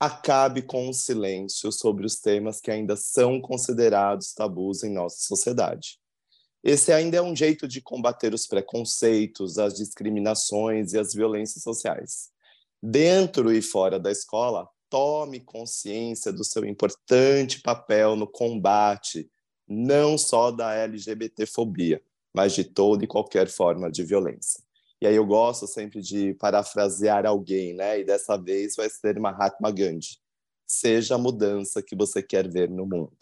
acabe 0.00 0.62
com 0.62 0.88
o 0.88 0.94
silêncio 0.94 1.70
sobre 1.70 2.06
os 2.06 2.18
temas 2.18 2.58
que 2.58 2.70
ainda 2.70 2.96
são 2.96 3.42
considerados 3.42 4.32
tabus 4.32 4.82
em 4.82 4.90
nossa 4.90 5.18
sociedade. 5.18 5.98
Esse 6.62 6.90
ainda 6.90 7.18
é 7.18 7.22
um 7.22 7.36
jeito 7.36 7.68
de 7.68 7.82
combater 7.82 8.32
os 8.32 8.46
preconceitos, 8.46 9.58
as 9.58 9.74
discriminações 9.74 10.94
e 10.94 10.98
as 10.98 11.12
violências 11.12 11.62
sociais 11.62 12.32
dentro 12.84 13.50
e 13.50 13.62
fora 13.62 13.98
da 13.98 14.10
escola, 14.10 14.68
tome 14.90 15.40
consciência 15.40 16.30
do 16.30 16.44
seu 16.44 16.66
importante 16.66 17.62
papel 17.62 18.14
no 18.14 18.26
combate 18.26 19.30
não 19.66 20.18
só 20.18 20.50
da 20.50 20.74
LGBTfobia, 20.74 22.02
mas 22.34 22.52
de 22.52 22.62
toda 22.62 23.02
e 23.02 23.08
qualquer 23.08 23.48
forma 23.48 23.90
de 23.90 24.04
violência. 24.04 24.62
E 25.00 25.06
aí 25.06 25.16
eu 25.16 25.24
gosto 25.24 25.66
sempre 25.66 26.02
de 26.02 26.34
parafrasear 26.34 27.24
alguém, 27.24 27.72
né? 27.72 28.00
E 28.00 28.04
dessa 28.04 28.36
vez 28.36 28.76
vai 28.76 28.90
ser 28.90 29.18
Mahatma 29.18 29.70
Gandhi. 29.70 30.18
Seja 30.66 31.14
a 31.14 31.18
mudança 31.18 31.82
que 31.82 31.96
você 31.96 32.22
quer 32.22 32.46
ver 32.50 32.68
no 32.68 32.84
mundo. 32.84 33.16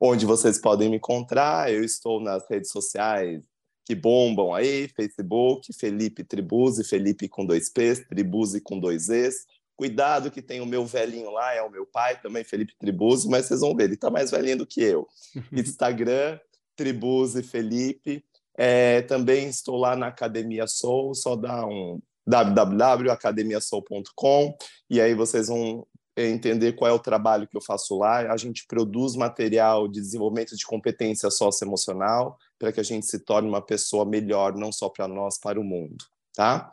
Onde 0.00 0.24
vocês 0.24 0.58
podem 0.58 0.88
me 0.88 0.96
encontrar, 0.96 1.70
eu 1.70 1.84
estou 1.84 2.20
nas 2.20 2.48
redes 2.48 2.70
sociais, 2.70 3.42
que 3.88 3.94
bombam 3.94 4.54
aí, 4.54 4.86
Facebook, 4.88 5.72
Felipe 5.72 6.22
Tribuzzi, 6.22 6.84
Felipe 6.84 7.26
com 7.26 7.46
dois 7.46 7.70
P's, 7.70 8.06
Tribuzzi 8.06 8.60
com 8.60 8.78
dois 8.78 9.08
E's. 9.08 9.46
Cuidado 9.74 10.30
que 10.30 10.42
tem 10.42 10.60
o 10.60 10.66
meu 10.66 10.84
velhinho 10.84 11.30
lá, 11.30 11.54
é 11.54 11.62
o 11.62 11.70
meu 11.70 11.86
pai 11.86 12.20
também, 12.20 12.44
Felipe 12.44 12.74
Tribuzzi, 12.78 13.26
mas 13.30 13.46
vocês 13.46 13.62
vão 13.62 13.74
ver, 13.74 13.84
ele 13.84 13.94
está 13.94 14.10
mais 14.10 14.30
velhinho 14.30 14.58
do 14.58 14.66
que 14.66 14.82
eu. 14.82 15.08
Instagram, 15.50 16.38
Tribuzzi 16.76 17.42
Felipe. 17.42 18.22
É, 18.58 19.00
também 19.02 19.48
estou 19.48 19.78
lá 19.78 19.96
na 19.96 20.08
Academia 20.08 20.66
Soul, 20.66 21.14
só 21.14 21.34
dá 21.34 21.64
um 21.64 21.98
www.academiasoul.com 22.26 24.54
e 24.90 25.00
aí 25.00 25.14
vocês 25.14 25.48
vão 25.48 25.86
entender 26.14 26.74
qual 26.74 26.90
é 26.90 26.92
o 26.92 26.98
trabalho 26.98 27.48
que 27.48 27.56
eu 27.56 27.62
faço 27.62 27.96
lá. 27.96 28.30
A 28.30 28.36
gente 28.36 28.66
produz 28.66 29.16
material 29.16 29.88
de 29.88 29.98
desenvolvimento 29.98 30.54
de 30.54 30.66
competência 30.66 31.30
socioemocional 31.30 32.36
para 32.58 32.72
que 32.72 32.80
a 32.80 32.84
gente 32.84 33.06
se 33.06 33.20
torne 33.20 33.48
uma 33.48 33.62
pessoa 33.62 34.04
melhor, 34.04 34.54
não 34.56 34.72
só 34.72 34.88
para 34.88 35.06
nós, 35.06 35.38
para 35.38 35.60
o 35.60 35.64
mundo, 35.64 36.04
tá? 36.34 36.70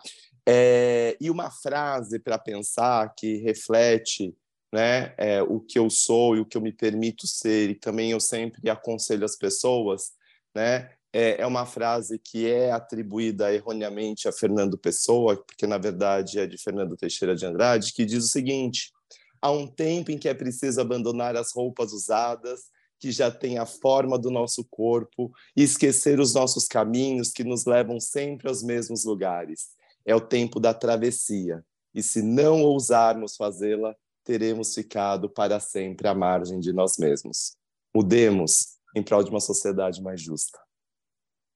É, 0.47 1.17
e 1.19 1.29
uma 1.29 1.49
frase 1.49 2.19
para 2.19 2.37
pensar 2.37 3.13
que 3.15 3.37
reflete 3.37 4.35
né, 4.73 5.13
é, 5.17 5.41
o 5.41 5.59
que 5.59 5.79
eu 5.79 5.89
sou 5.89 6.35
e 6.35 6.39
o 6.39 6.45
que 6.45 6.57
eu 6.57 6.61
me 6.61 6.71
permito 6.71 7.25
ser, 7.25 7.69
e 7.69 7.75
também 7.75 8.11
eu 8.11 8.19
sempre 8.19 8.69
aconselho 8.69 9.25
as 9.25 9.35
pessoas, 9.35 10.11
né, 10.53 10.91
é, 11.13 11.41
é 11.41 11.47
uma 11.47 11.65
frase 11.65 12.19
que 12.19 12.45
é 12.45 12.71
atribuída 12.71 13.53
erroneamente 13.53 14.27
a 14.27 14.33
Fernando 14.33 14.77
Pessoa, 14.77 15.37
porque 15.37 15.65
na 15.65 15.77
verdade 15.77 16.39
é 16.39 16.45
de 16.45 16.57
Fernando 16.57 16.97
Teixeira 16.97 17.33
de 17.33 17.45
Andrade, 17.45 17.93
que 17.93 18.03
diz 18.03 18.25
o 18.25 18.27
seguinte: 18.27 18.91
há 19.41 19.49
um 19.49 19.65
tempo 19.65 20.11
em 20.11 20.17
que 20.17 20.27
é 20.27 20.33
preciso 20.33 20.81
abandonar 20.81 21.37
as 21.37 21.53
roupas 21.53 21.93
usadas 21.93 22.65
que 23.05 23.11
já 23.11 23.29
têm 23.29 23.59
a 23.59 23.67
forma 23.67 24.17
do 24.17 24.31
nosso 24.31 24.65
corpo 24.65 25.31
e 25.55 25.61
esquecer 25.61 26.19
os 26.19 26.33
nossos 26.33 26.65
caminhos 26.65 27.29
que 27.29 27.43
nos 27.43 27.63
levam 27.63 27.99
sempre 27.99 28.47
aos 28.47 28.63
mesmos 28.63 29.05
lugares. 29.05 29.75
É 30.03 30.15
o 30.15 30.19
tempo 30.19 30.59
da 30.59 30.73
travessia, 30.73 31.63
e 31.93 32.01
se 32.01 32.23
não 32.23 32.63
ousarmos 32.63 33.35
fazê-la, 33.35 33.95
teremos 34.23 34.73
ficado 34.73 35.29
para 35.29 35.59
sempre 35.59 36.07
à 36.07 36.15
margem 36.15 36.59
de 36.59 36.73
nós 36.73 36.97
mesmos. 36.97 37.55
Mudemos 37.95 38.79
em 38.95 39.03
prol 39.03 39.23
de 39.23 39.29
uma 39.29 39.39
sociedade 39.39 40.01
mais 40.01 40.19
justa. 40.19 40.57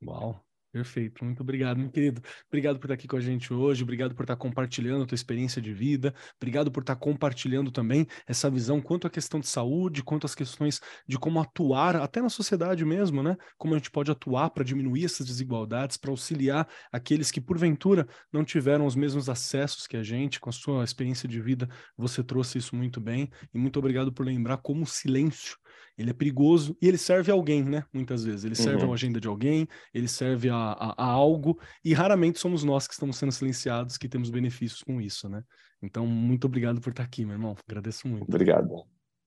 Uau! 0.06 0.40
Perfeito, 0.72 1.26
muito 1.26 1.42
obrigado, 1.42 1.80
meu 1.80 1.90
querido. 1.90 2.22
Obrigado 2.48 2.78
por 2.78 2.86
estar 2.86 2.94
aqui 2.94 3.08
com 3.08 3.18
a 3.18 3.20
gente 3.20 3.52
hoje, 3.52 3.82
obrigado 3.82 4.14
por 4.14 4.22
estar 4.22 4.36
compartilhando 4.36 5.04
a 5.04 5.08
tua 5.08 5.16
experiência 5.16 5.60
de 5.60 5.74
vida, 5.74 6.14
obrigado 6.40 6.72
por 6.72 6.82
estar 6.82 6.96
compartilhando 6.96 7.72
também 7.72 8.06
essa 8.28 8.52
visão 8.52 8.80
quanto 8.80 9.08
à 9.08 9.10
questão 9.10 9.40
de 9.40 9.48
saúde, 9.48 10.04
quanto 10.04 10.26
às 10.28 10.36
questões 10.36 10.80
de 11.08 11.18
como 11.18 11.42
atuar, 11.42 11.96
até 11.96 12.22
na 12.22 12.30
sociedade 12.30 12.86
mesmo, 12.86 13.24
né? 13.24 13.36
Como 13.58 13.74
a 13.74 13.78
gente 13.80 13.90
pode 13.90 14.12
atuar 14.12 14.52
para 14.52 14.64
diminuir 14.64 15.06
essas 15.06 15.26
desigualdades, 15.26 15.98
para 15.98 16.12
auxiliar 16.12 16.68
aqueles 16.92 17.32
que 17.32 17.42
porventura 17.42 18.08
não 18.32 18.46
tiveram 18.46 18.86
os 18.86 18.96
mesmos 18.96 19.28
acessos 19.28 19.88
que 19.88 19.98
a 19.98 20.04
gente, 20.04 20.40
com 20.40 20.52
a 20.52 20.54
sua 20.54 20.84
experiência 20.84 21.28
de 21.28 21.42
vida, 21.42 21.68
você 21.98 22.24
trouxe 22.24 22.60
isso 22.60 22.76
muito 22.76 23.02
bem, 23.02 23.28
e 23.52 23.58
muito 23.58 23.80
obrigado 23.80 24.14
por 24.14 24.24
lembrar 24.24 24.58
como 24.58 24.84
o 24.84 24.88
silêncio 24.88 25.58
ele 26.00 26.12
é 26.12 26.14
perigoso 26.14 26.78
e 26.82 26.88
ele 26.88 26.98
serve 26.98 27.30
a 27.30 27.34
alguém, 27.34 27.62
né? 27.62 27.84
Muitas 27.94 28.24
vezes. 28.24 28.46
Ele 28.46 28.56
serve 28.56 28.86
uhum. 28.86 28.92
à 28.92 28.94
agenda 28.94 29.20
de 29.20 29.28
alguém, 29.28 29.68
ele 29.94 30.08
serve 30.08 30.50
a, 30.50 30.56
a, 30.56 30.96
a, 30.98 31.06
algo, 31.06 31.60
e 31.84 31.94
raramente 31.94 32.40
somos 32.40 32.64
nós 32.64 32.88
que 32.88 32.94
estamos 32.94 33.18
sendo 33.18 33.34
silenciados 33.34 33.98
que 33.98 34.08
temos 34.08 34.30
benefícios 34.30 34.82
com 34.82 35.02
isso, 35.02 35.28
né? 35.28 35.44
Então, 35.82 36.08
muito 36.08 36.46
obrigado 36.46 36.80
por 36.80 36.92
estar 36.92 37.04
aqui, 37.04 37.26
meu 37.26 37.36
irmão. 37.36 37.54
Agradeço 37.68 38.08
muito. 38.08 38.24
Obrigado. 38.24 38.70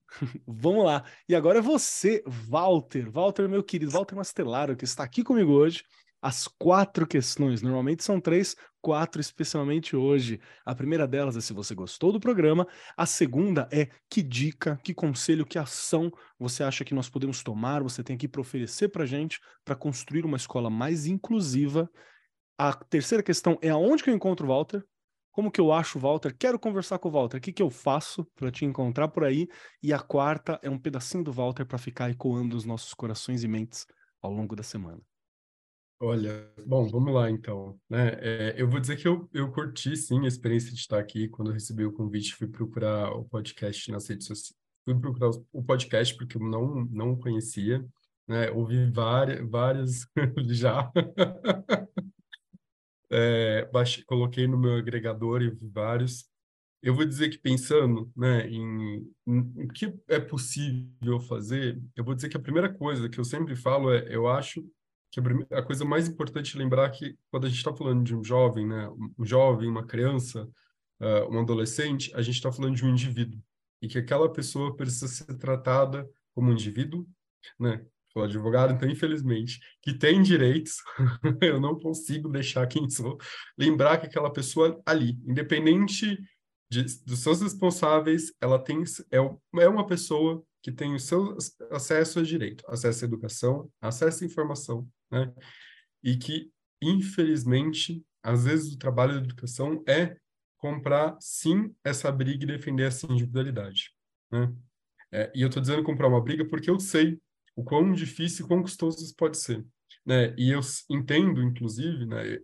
Vamos 0.47 0.85
lá. 0.87 1.05
E 1.29 1.35
agora 1.35 1.59
é 1.59 1.63
você, 1.63 2.23
Walter. 2.27 3.11
Walter, 3.11 3.47
meu 3.49 3.63
querido, 3.63 3.91
Walter 3.91 4.17
Mastelaro, 4.17 4.75
que 4.75 4.85
está 4.85 5.05
aqui 5.05 5.23
comigo 5.23 5.53
hoje 5.53 5.85
as 6.23 6.47
quatro 6.47 7.07
questões. 7.07 7.61
Normalmente 7.61 8.05
são 8.05 8.21
três, 8.21 8.57
quatro 8.83 9.21
especialmente 9.21 9.97
hoje. 9.97 10.41
A 10.67 10.75
primeira 10.75 11.07
delas 11.07 11.37
é 11.37 11.41
se 11.41 11.53
você 11.53 11.75
gostou 11.75 12.13
do 12.13 12.21
programa. 12.21 12.67
A 12.97 13.07
segunda 13.07 13.69
é 13.73 13.89
que 14.11 14.21
dica, 14.21 14.79
que 14.83 14.93
conselho, 14.93 15.47
que 15.47 15.59
ação 15.59 16.13
você 16.39 16.65
acha 16.65 16.85
que 16.85 16.93
nós 16.93 17.09
podemos 17.09 17.43
tomar, 17.43 17.83
você 17.83 18.03
tem 18.03 18.17
aqui 18.17 18.27
para 18.27 18.41
oferecer 18.41 18.89
para 18.89 19.07
gente 19.07 19.41
para 19.65 19.77
construir 19.77 20.27
uma 20.27 20.37
escola 20.37 20.69
mais 20.69 21.07
inclusiva. 21.07 21.89
A 22.59 22.75
terceira 22.75 23.23
questão 23.23 23.57
é 23.63 23.71
aonde 23.71 24.03
que 24.03 24.11
eu 24.11 24.15
encontro 24.15 24.45
o 24.45 24.49
Walter? 24.49 24.85
Como 25.31 25.51
que 25.51 25.61
eu 25.61 25.73
acho 25.73 25.97
o 25.97 26.01
Walter? 26.01 26.37
Quero 26.39 26.59
conversar 26.59 26.99
com 26.99 27.09
o 27.09 27.13
Walter. 27.13 27.39
O 27.39 27.41
que, 27.41 27.53
que 27.53 27.63
eu 27.63 27.71
faço 27.71 28.27
para 28.35 28.51
te 28.51 28.67
encontrar 28.67 29.09
por 29.09 29.25
aí? 29.25 29.49
E 29.83 29.93
a 29.93 29.99
quarta 29.99 30.61
é 30.63 30.69
um 30.69 30.79
pedacinho 30.79 31.25
do 31.25 31.33
Walter 31.33 31.65
para 31.65 31.79
ficar 31.79 32.11
ecoando 32.11 32.55
nos 32.55 32.67
nossos 32.67 32.93
corações 32.93 33.43
e 33.43 33.49
mentes 33.49 33.87
ao 34.21 34.31
longo 34.31 34.55
da 34.55 34.63
semana. 34.63 35.01
Olha, 36.05 36.53
bom, 36.67 36.89
vamos 36.89 37.15
lá 37.15 37.31
então, 37.31 37.79
né? 37.89 38.19
É, 38.21 38.61
eu 38.61 38.69
vou 38.69 38.81
dizer 38.81 38.97
que 38.97 39.07
eu, 39.07 39.31
eu 39.33 39.53
curti 39.53 39.97
sim 39.97 40.25
a 40.25 40.27
experiência 40.27 40.73
de 40.73 40.81
estar 40.81 40.99
aqui. 40.99 41.29
Quando 41.29 41.51
eu 41.51 41.55
recebi 41.55 41.85
o 41.85 41.93
convite, 41.93 42.35
fui 42.35 42.49
procurar 42.49 43.13
o 43.13 43.25
podcast 43.25 43.89
nas 43.89 44.09
redes 44.09 44.27
sociais. 44.27 44.59
Fui 44.85 44.99
procurar 44.99 45.31
o 45.53 45.63
podcast 45.63 46.17
porque 46.17 46.37
eu 46.37 46.41
não 46.41 46.87
não 46.87 47.17
conhecia, 47.17 47.87
né? 48.27 48.51
Ouvi 48.51 48.91
várias 48.91 49.49
várias 49.49 50.07
já. 50.51 50.91
é, 53.09 53.67
baixei, 53.67 54.03
coloquei 54.03 54.49
no 54.49 54.59
meu 54.59 54.75
agregador 54.75 55.41
e 55.41 55.51
ouvi 55.51 55.69
vários. 55.69 56.29
Eu 56.83 56.97
vou 56.97 57.05
dizer 57.05 57.29
que 57.29 57.39
pensando, 57.39 58.11
né, 58.17 58.49
em 58.49 59.09
o 59.25 59.69
que 59.69 59.95
é 60.09 60.19
possível 60.19 61.21
fazer, 61.21 61.81
eu 61.95 62.03
vou 62.03 62.13
dizer 62.13 62.29
que 62.29 62.37
a 62.37 62.41
primeira 62.41 62.75
coisa 62.75 63.09
que 63.09 63.21
eu 63.21 63.25
sempre 63.25 63.55
falo 63.55 63.93
é, 63.93 64.05
eu 64.11 64.27
acho 64.27 64.69
que 65.13 65.21
a 65.55 65.63
coisa 65.63 65.85
mais 65.85 66.09
importante 66.09 66.57
é 66.57 66.59
lembrar 66.59 66.91
que 66.91 67.17
quando 67.31 67.45
a 67.47 67.49
gente 67.49 67.59
está 67.59 67.73
falando 67.73 68.03
de 68.03 68.17
um 68.17 68.25
jovem, 68.25 68.67
né, 68.67 68.89
um 69.17 69.25
jovem, 69.25 69.69
uma 69.69 69.87
criança, 69.87 70.49
uh, 71.01 71.31
um 71.31 71.39
adolescente, 71.39 72.11
a 72.15 72.23
gente 72.23 72.37
está 72.37 72.51
falando 72.51 72.75
de 72.75 72.85
um 72.85 72.89
indivíduo 72.89 73.41
e 73.81 73.87
que 73.87 73.99
aquela 73.99 74.33
pessoa 74.33 74.75
precisa 74.75 75.07
ser 75.07 75.37
tratada 75.37 76.09
como 76.35 76.49
um 76.49 76.53
indivíduo 76.53 77.07
né? 77.59 77.85
Sou 78.13 78.23
advogado, 78.23 78.75
então, 78.75 78.89
infelizmente, 78.89 79.59
que 79.81 79.95
tem 79.95 80.23
direitos, 80.23 80.77
eu 81.41 81.59
não 81.59 81.79
consigo 81.79 82.29
deixar 82.29 82.67
quem 82.67 82.89
sou 82.91 83.17
lembrar 83.57 83.99
que 83.99 84.07
aquela 84.07 84.31
pessoa 84.31 84.81
ali, 84.85 85.19
independente 85.27 86.19
de, 86.71 86.83
dos 87.05 87.21
seus 87.21 87.41
responsáveis, 87.41 88.33
ela 88.41 88.59
tem 88.59 88.83
é, 89.11 89.17
é 89.63 89.69
uma 89.69 89.87
pessoa 89.87 90.45
que 90.63 90.71
tem 90.71 90.95
o 90.95 91.01
seu 91.01 91.37
acesso 91.71 92.21
a 92.21 92.23
direito, 92.23 92.65
acesso 92.69 93.05
à 93.05 93.09
educação, 93.09 93.71
acesso 93.81 94.25
à 94.25 94.27
informação, 94.27 94.87
né? 95.13 95.33
E 96.03 96.17
que, 96.17 96.51
infelizmente, 96.83 98.03
às 98.23 98.45
vezes 98.45 98.73
o 98.73 98.79
trabalho 98.79 99.15
da 99.15 99.25
educação 99.25 99.85
é 99.87 100.17
comprar, 100.57 101.17
sim, 101.21 101.75
essa 101.85 102.11
briga 102.11 102.45
e 102.45 102.47
defender 102.47 102.85
essa 102.85 103.07
individualidade, 103.07 103.91
né? 104.31 104.53
É, 105.13 105.31
e 105.35 105.43
eu 105.43 105.49
estou 105.49 105.61
dizendo 105.61 105.83
comprar 105.83 106.09
uma 106.09 106.23
briga 106.23 106.49
porque 106.49 106.71
eu 106.71 106.81
sei 106.81 107.21
o 107.55 107.63
quão 107.63 107.93
difícil 107.93 108.45
e 108.47 108.49
quão 108.49 108.63
custoso 108.63 109.05
isso 109.05 109.15
pode 109.15 109.37
ser, 109.37 109.65
né? 110.07 110.35
E 110.39 110.51
eu 110.51 110.61
entendo, 110.89 111.43
inclusive, 111.43 112.07
né? 112.07 112.39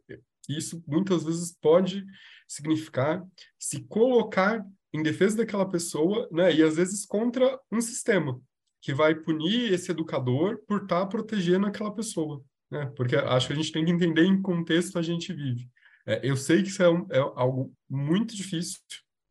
Isso 0.48 0.82
muitas 0.86 1.24
vezes 1.24 1.56
pode 1.60 2.04
significar 2.46 3.24
se 3.58 3.84
colocar 3.84 4.64
em 4.92 5.02
defesa 5.02 5.38
daquela 5.38 5.68
pessoa, 5.68 6.28
né? 6.30 6.54
E 6.54 6.62
às 6.62 6.76
vezes 6.76 7.06
contra 7.06 7.58
um 7.70 7.80
sistema 7.80 8.40
que 8.80 8.92
vai 8.92 9.14
punir 9.14 9.72
esse 9.72 9.90
educador 9.90 10.58
por 10.66 10.82
estar 10.82 11.00
tá 11.00 11.06
protegendo 11.06 11.66
aquela 11.66 11.94
pessoa, 11.94 12.44
né? 12.70 12.86
Porque 12.96 13.16
acho 13.16 13.46
que 13.46 13.52
a 13.52 13.56
gente 13.56 13.72
tem 13.72 13.84
que 13.84 13.90
entender 13.90 14.24
em 14.24 14.36
que 14.36 14.42
contexto 14.42 14.98
a 14.98 15.02
gente 15.02 15.32
vive. 15.32 15.68
É, 16.06 16.20
eu 16.22 16.36
sei 16.36 16.62
que 16.62 16.68
isso 16.68 16.82
é, 16.82 16.88
um, 16.88 17.06
é 17.10 17.18
algo 17.18 17.72
muito 17.88 18.34
difícil, 18.34 18.80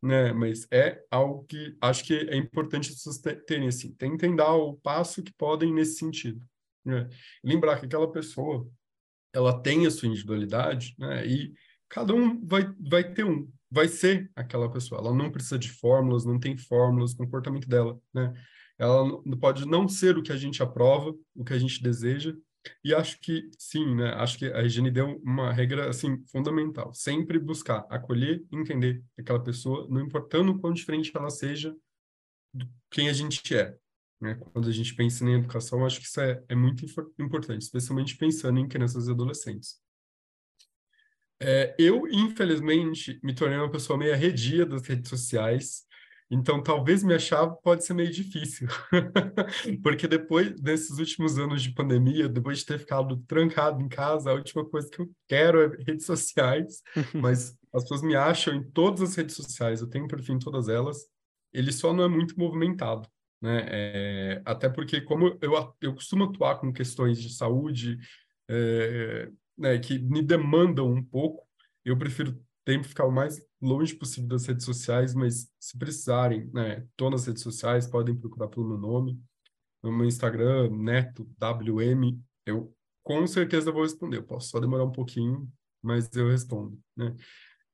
né? 0.02 0.32
Mas 0.32 0.66
é 0.70 1.02
algo 1.10 1.44
que 1.44 1.76
acho 1.80 2.04
que 2.04 2.14
é 2.14 2.36
importante 2.36 2.94
terem 3.46 3.68
assim, 3.68 3.92
tentem 3.94 4.34
dar 4.34 4.54
o 4.54 4.76
passo 4.76 5.22
que 5.22 5.32
podem 5.32 5.72
nesse 5.72 5.98
sentido. 5.98 6.40
Né? 6.84 7.08
Lembrar 7.42 7.78
que 7.78 7.86
aquela 7.86 8.10
pessoa 8.10 8.68
ela 9.32 9.60
tem 9.60 9.86
a 9.86 9.90
sua 9.90 10.08
individualidade, 10.08 10.94
né? 10.98 11.26
E 11.26 11.52
cada 11.88 12.14
um 12.14 12.44
vai 12.46 12.72
vai 12.80 13.12
ter 13.12 13.24
um, 13.24 13.50
vai 13.70 13.88
ser 13.88 14.30
aquela 14.34 14.70
pessoa. 14.70 15.00
Ela 15.00 15.14
não 15.14 15.30
precisa 15.30 15.58
de 15.58 15.70
fórmulas, 15.70 16.24
não 16.24 16.38
tem 16.38 16.56
fórmulas, 16.56 17.14
comportamento 17.14 17.68
dela, 17.68 17.98
né? 18.14 18.32
Ela 18.78 19.20
pode 19.40 19.66
não 19.66 19.88
ser 19.88 20.16
o 20.16 20.22
que 20.22 20.32
a 20.32 20.36
gente 20.36 20.62
aprova, 20.62 21.12
o 21.34 21.44
que 21.44 21.52
a 21.52 21.58
gente 21.58 21.82
deseja, 21.82 22.32
e 22.84 22.94
acho 22.94 23.20
que 23.20 23.50
sim, 23.58 23.94
né? 23.94 24.10
Acho 24.14 24.38
que 24.38 24.46
a 24.46 24.62
higiene 24.62 24.90
deu 24.90 25.20
uma 25.24 25.52
regra 25.52 25.88
assim 25.88 26.24
fundamental. 26.26 26.92
Sempre 26.92 27.38
buscar 27.38 27.86
acolher, 27.90 28.44
entender 28.52 29.02
aquela 29.18 29.42
pessoa, 29.42 29.86
não 29.88 30.00
importando 30.00 30.52
o 30.52 30.58
quão 30.58 30.72
diferente 30.72 31.12
ela 31.14 31.30
seja 31.30 31.74
do 32.52 32.68
quem 32.90 33.08
a 33.08 33.12
gente 33.12 33.54
é. 33.54 33.76
Né? 34.20 34.34
Quando 34.34 34.68
a 34.68 34.72
gente 34.72 34.94
pensa 34.94 35.24
em 35.24 35.34
educação, 35.34 35.84
acho 35.86 36.00
que 36.00 36.06
isso 36.06 36.20
é, 36.20 36.42
é 36.48 36.54
muito 36.54 36.84
importante, 37.18 37.62
especialmente 37.62 38.16
pensando 38.16 38.58
em 38.58 38.68
crianças 38.68 39.06
e 39.06 39.10
adolescentes. 39.10 39.80
É, 41.40 41.74
eu, 41.78 42.08
infelizmente, 42.08 43.20
me 43.22 43.32
tornei 43.32 43.58
uma 43.58 43.70
pessoa 43.70 43.96
meio 43.96 44.12
arredia 44.12 44.66
das 44.66 44.82
redes 44.82 45.08
sociais 45.08 45.86
então, 46.30 46.62
talvez 46.62 47.02
me 47.02 47.14
achar 47.14 47.46
pode 47.48 47.84
ser 47.84 47.94
meio 47.94 48.10
difícil, 48.10 48.68
porque 49.82 50.06
depois 50.06 50.54
desses 50.60 50.98
últimos 50.98 51.38
anos 51.38 51.62
de 51.62 51.72
pandemia, 51.72 52.28
depois 52.28 52.58
de 52.58 52.66
ter 52.66 52.78
ficado 52.78 53.16
trancado 53.26 53.82
em 53.82 53.88
casa, 53.88 54.30
a 54.30 54.34
última 54.34 54.64
coisa 54.64 54.90
que 54.90 55.00
eu 55.00 55.10
quero 55.26 55.62
é 55.62 55.84
redes 55.86 56.04
sociais, 56.04 56.82
mas 57.14 57.56
as 57.72 57.82
pessoas 57.82 58.02
me 58.02 58.14
acham 58.14 58.54
em 58.54 58.62
todas 58.62 59.00
as 59.00 59.14
redes 59.14 59.36
sociais, 59.36 59.80
eu 59.80 59.88
tenho 59.88 60.06
perfil 60.06 60.34
em 60.34 60.38
todas 60.38 60.68
elas, 60.68 61.06
ele 61.50 61.72
só 61.72 61.94
não 61.94 62.04
é 62.04 62.08
muito 62.08 62.38
movimentado, 62.38 63.08
né? 63.40 63.66
É, 63.68 64.42
até 64.44 64.68
porque, 64.68 65.00
como 65.00 65.38
eu, 65.40 65.74
eu 65.80 65.94
costumo 65.94 66.24
atuar 66.24 66.58
com 66.58 66.72
questões 66.72 67.22
de 67.22 67.32
saúde, 67.34 67.98
é, 68.50 69.30
né, 69.56 69.78
que 69.78 69.98
me 69.98 70.22
demandam 70.22 70.92
um 70.92 71.02
pouco, 71.02 71.46
eu 71.84 71.96
prefiro 71.96 72.38
tempo 72.66 72.86
ficar 72.86 73.06
o 73.06 73.10
mais 73.10 73.40
longe 73.60 73.94
possível 73.94 74.28
das 74.28 74.46
redes 74.46 74.64
sociais, 74.64 75.14
mas 75.14 75.50
se 75.58 75.76
precisarem, 75.78 76.50
né, 76.52 76.86
tô 76.96 77.10
nas 77.10 77.26
redes 77.26 77.42
sociais, 77.42 77.86
podem 77.86 78.16
procurar 78.16 78.48
pelo 78.48 78.68
meu 78.68 78.78
nome. 78.78 79.20
No 79.82 79.92
meu 79.92 80.06
Instagram, 80.06 80.70
Neto 80.70 81.28
WM, 81.40 82.20
eu 82.44 82.74
com 83.02 83.26
certeza 83.26 83.72
vou 83.72 83.82
responder. 83.82 84.18
Eu 84.18 84.24
posso 84.24 84.50
só 84.50 84.60
demorar 84.60 84.84
um 84.84 84.92
pouquinho, 84.92 85.50
mas 85.82 86.14
eu 86.14 86.28
respondo, 86.28 86.78
né? 86.96 87.14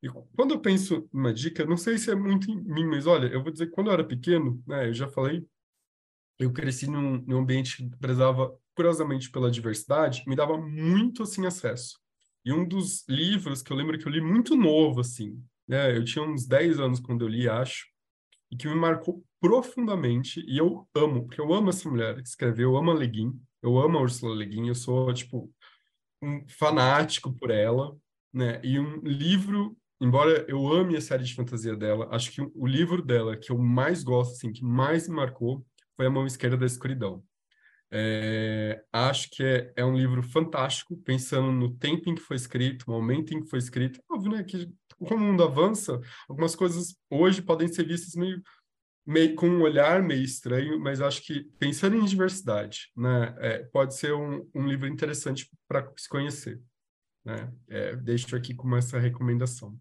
E 0.02 0.08
quando 0.36 0.52
eu 0.52 0.60
penso 0.60 1.08
numa 1.10 1.32
dica, 1.32 1.64
não 1.64 1.78
sei 1.78 1.96
se 1.96 2.10
é 2.10 2.14
muito 2.14 2.50
em 2.50 2.62
mim, 2.62 2.84
mas 2.84 3.06
olha, 3.06 3.26
eu 3.26 3.42
vou 3.42 3.50
dizer 3.50 3.66
que 3.66 3.72
quando 3.72 3.86
eu 3.86 3.94
era 3.94 4.04
pequeno, 4.04 4.62
né, 4.66 4.88
eu 4.88 4.92
já 4.92 5.08
falei, 5.08 5.46
eu 6.38 6.52
cresci 6.52 6.86
num, 6.86 7.22
num 7.22 7.38
ambiente 7.38 7.78
que 7.78 7.96
prezava 7.96 8.54
curiosamente 8.74 9.30
pela 9.30 9.50
diversidade, 9.50 10.22
me 10.26 10.36
dava 10.36 10.58
muito 10.58 11.22
assim 11.22 11.46
acesso. 11.46 11.98
E 12.44 12.52
um 12.52 12.68
dos 12.68 13.08
livros 13.08 13.62
que 13.62 13.72
eu 13.72 13.76
lembro 13.76 13.98
que 13.98 14.06
eu 14.06 14.12
li 14.12 14.20
muito 14.20 14.54
novo, 14.54 15.00
assim, 15.00 15.42
né? 15.68 15.96
Eu 15.96 16.04
tinha 16.04 16.24
uns 16.24 16.46
10 16.46 16.78
anos 16.80 17.00
quando 17.00 17.24
eu 17.24 17.28
li, 17.28 17.48
acho, 17.48 17.86
e 18.50 18.56
que 18.56 18.68
me 18.68 18.74
marcou 18.74 19.24
profundamente, 19.40 20.44
e 20.46 20.58
eu 20.58 20.88
amo, 20.94 21.26
porque 21.26 21.40
eu 21.40 21.52
amo 21.52 21.70
essa 21.70 21.88
mulher 21.88 22.16
que 22.16 22.28
escreveu, 22.28 22.70
eu 22.70 22.76
amo 22.76 22.90
a 22.90 22.94
Leguin, 22.94 23.32
eu 23.62 23.78
amo 23.78 23.98
a 23.98 24.02
Ursula 24.02 24.34
Le 24.34 24.46
Guin, 24.46 24.68
eu 24.68 24.74
sou, 24.74 25.12
tipo, 25.12 25.52
um 26.22 26.44
fanático 26.48 27.32
por 27.32 27.50
ela, 27.50 27.96
né? 28.32 28.60
E 28.64 28.78
um 28.78 28.98
livro, 29.00 29.76
embora 30.00 30.44
eu 30.48 30.66
ame 30.72 30.96
a 30.96 31.00
série 31.00 31.24
de 31.24 31.34
fantasia 31.34 31.76
dela, 31.76 32.08
acho 32.10 32.32
que 32.32 32.42
o 32.42 32.66
livro 32.66 33.02
dela 33.02 33.36
que 33.36 33.50
eu 33.50 33.58
mais 33.58 34.02
gosto, 34.02 34.32
assim, 34.32 34.52
que 34.52 34.64
mais 34.64 35.08
me 35.08 35.16
marcou, 35.16 35.64
foi 35.96 36.06
A 36.06 36.10
Mão 36.10 36.26
Esquerda 36.26 36.56
da 36.56 36.66
Escuridão. 36.66 37.24
É, 37.90 38.82
acho 38.92 39.30
que 39.30 39.44
é, 39.44 39.72
é, 39.76 39.84
um 39.84 39.96
livro 39.96 40.22
fantástico, 40.22 40.96
pensando 41.04 41.52
no 41.52 41.76
tempo 41.76 42.10
em 42.10 42.14
que 42.14 42.22
foi 42.22 42.36
escrito, 42.36 42.84
no 42.88 42.94
momento 42.94 43.32
em 43.32 43.40
que 43.40 43.48
foi 43.48 43.58
escrito. 43.58 44.00
Óbvio, 44.10 44.32
né, 44.32 44.42
que 44.42 44.68
como 44.98 45.16
o 45.16 45.28
mundo 45.28 45.42
avança, 45.42 46.00
algumas 46.28 46.54
coisas 46.54 46.96
hoje 47.10 47.42
podem 47.42 47.68
ser 47.68 47.86
vistas 47.86 48.14
meio, 48.14 48.42
meio 49.06 49.34
com 49.34 49.48
um 49.48 49.62
olhar 49.62 50.02
meio 50.02 50.22
estranho, 50.22 50.78
mas 50.80 51.00
acho 51.00 51.22
que 51.22 51.44
pensando 51.58 51.96
em 51.96 52.04
diversidade, 52.04 52.90
né, 52.96 53.34
é, 53.38 53.58
pode 53.64 53.94
ser 53.94 54.14
um, 54.14 54.48
um, 54.54 54.66
livro 54.66 54.86
interessante 54.86 55.50
para 55.68 55.90
se 55.96 56.08
conhecer. 56.08 56.60
Né? 57.24 57.52
É, 57.68 57.96
deixo 57.96 58.34
aqui 58.36 58.54
como 58.54 58.76
essa 58.76 58.98
recomendação. 58.98 59.78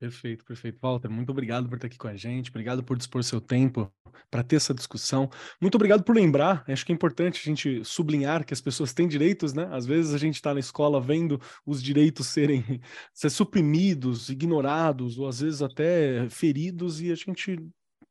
Perfeito, 0.00 0.46
perfeito. 0.46 0.78
Walter, 0.80 1.10
muito 1.10 1.30
obrigado 1.30 1.68
por 1.68 1.74
estar 1.74 1.86
aqui 1.86 1.98
com 1.98 2.08
a 2.08 2.16
gente, 2.16 2.48
obrigado 2.48 2.82
por 2.82 2.96
dispor 2.96 3.22
seu 3.22 3.38
tempo 3.38 3.92
para 4.30 4.42
ter 4.42 4.56
essa 4.56 4.72
discussão. 4.72 5.28
Muito 5.60 5.74
obrigado 5.74 6.02
por 6.02 6.16
lembrar, 6.16 6.64
acho 6.66 6.86
que 6.86 6.90
é 6.92 6.94
importante 6.94 7.38
a 7.38 7.44
gente 7.44 7.84
sublinhar 7.84 8.46
que 8.46 8.54
as 8.54 8.62
pessoas 8.62 8.94
têm 8.94 9.06
direitos, 9.06 9.52
né? 9.52 9.68
Às 9.70 9.84
vezes 9.84 10.14
a 10.14 10.18
gente 10.18 10.36
está 10.36 10.54
na 10.54 10.60
escola 10.60 10.98
vendo 11.02 11.38
os 11.66 11.82
direitos 11.82 12.28
serem 12.32 12.80
ser 13.12 13.28
suprimidos, 13.28 14.30
ignorados, 14.30 15.18
ou 15.18 15.28
às 15.28 15.40
vezes 15.40 15.60
até 15.60 16.26
feridos, 16.30 17.02
e 17.02 17.12
a 17.12 17.14
gente 17.14 17.58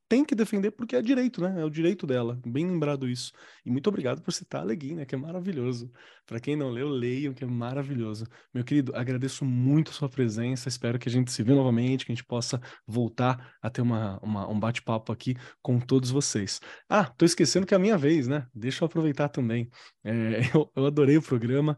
tem 0.10 0.26
que 0.26 0.34
defender 0.34 0.72
porque 0.72 0.96
é 0.96 1.02
direito, 1.04 1.40
né? 1.40 1.62
É 1.62 1.64
o 1.64 1.70
direito 1.70 2.08
dela. 2.08 2.40
Bem 2.44 2.66
lembrado 2.68 3.08
isso. 3.08 3.32
E 3.64 3.70
muito 3.70 3.88
obrigado 3.88 4.24
por 4.24 4.34
citar 4.34 4.62
a 4.62 4.64
Leguin, 4.64 4.96
né? 4.96 5.06
Que 5.06 5.14
é 5.14 5.18
maravilhoso. 5.18 5.92
Para 6.26 6.40
quem 6.40 6.56
não 6.56 6.72
leu, 6.72 6.90
leiam, 6.90 7.32
que 7.32 7.44
é 7.44 7.48
maravilhoso. 7.48 8.26
Meu 8.52 8.64
querido, 8.64 8.96
agradeço 8.96 9.46
muito 9.46 9.92
a 9.92 9.94
sua 9.94 10.10
presença. 10.10 10.68
Espero 10.68 10.98
que 10.98 11.08
a 11.08 11.12
gente 11.12 11.32
se 11.32 11.44
vê 11.44 11.54
novamente, 11.54 12.06
que 12.06 12.12
a 12.12 12.16
gente 12.16 12.26
possa 12.26 12.60
voltar 12.88 13.56
a 13.62 13.70
ter 13.70 13.82
uma, 13.82 14.20
uma 14.24 14.50
um 14.50 14.60
bate-papo 14.60 15.12
aqui 15.12 15.36
com 15.62 15.80
todos 15.80 16.10
vocês. 16.10 16.60
Ah, 16.90 17.06
tô 17.06 17.24
esquecendo 17.24 17.68
que 17.68 17.76
é 17.76 17.78
a 17.78 17.80
minha 17.80 17.98
vez, 17.98 18.28
né? 18.28 18.48
Deixa 18.54 18.84
eu 18.84 18.88
aproveitar 18.88 19.30
também. 19.30 19.70
É, 20.04 20.40
eu, 20.56 20.72
eu, 20.76 20.86
adorei 20.88 21.18
o 21.18 21.22
programa. 21.22 21.78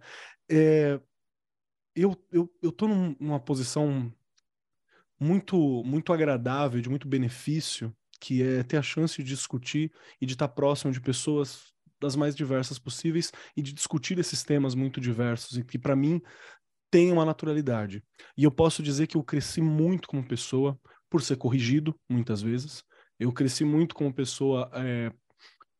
É, 0.49 0.99
eu, 1.93 2.15
eu, 2.31 2.49
eu 2.61 2.71
tô 2.71 2.87
num, 2.87 3.13
numa 3.19 3.39
posição 3.41 4.11
muito 5.19 5.83
muito 5.83 6.11
agradável, 6.13 6.81
de 6.81 6.89
muito 6.89 7.07
benefício, 7.07 7.95
que 8.21 8.43
é 8.43 8.61
ter 8.61 8.77
a 8.77 8.83
chance 8.83 9.17
de 9.17 9.27
discutir 9.27 9.91
e 10.21 10.25
de 10.27 10.33
estar 10.33 10.47
próximo 10.47 10.93
de 10.93 11.01
pessoas 11.01 11.73
das 11.99 12.15
mais 12.15 12.35
diversas 12.35 12.77
possíveis 12.77 13.31
e 13.57 13.61
de 13.61 13.73
discutir 13.73 14.17
esses 14.19 14.43
temas 14.43 14.75
muito 14.75 15.01
diversos 15.01 15.57
e 15.57 15.63
que 15.63 15.77
para 15.77 15.95
mim 15.95 16.21
tem 16.91 17.11
uma 17.11 17.25
naturalidade. 17.25 18.03
E 18.37 18.43
eu 18.43 18.51
posso 18.51 18.83
dizer 18.83 19.07
que 19.07 19.17
eu 19.17 19.23
cresci 19.23 19.61
muito 19.61 20.07
como 20.07 20.27
pessoa 20.27 20.79
por 21.09 21.21
ser 21.21 21.37
corrigido 21.37 21.99
muitas 22.07 22.41
vezes. 22.41 22.83
Eu 23.19 23.31
cresci 23.31 23.65
muito 23.65 23.95
como 23.95 24.13
pessoa 24.13 24.69
é, 24.73 25.11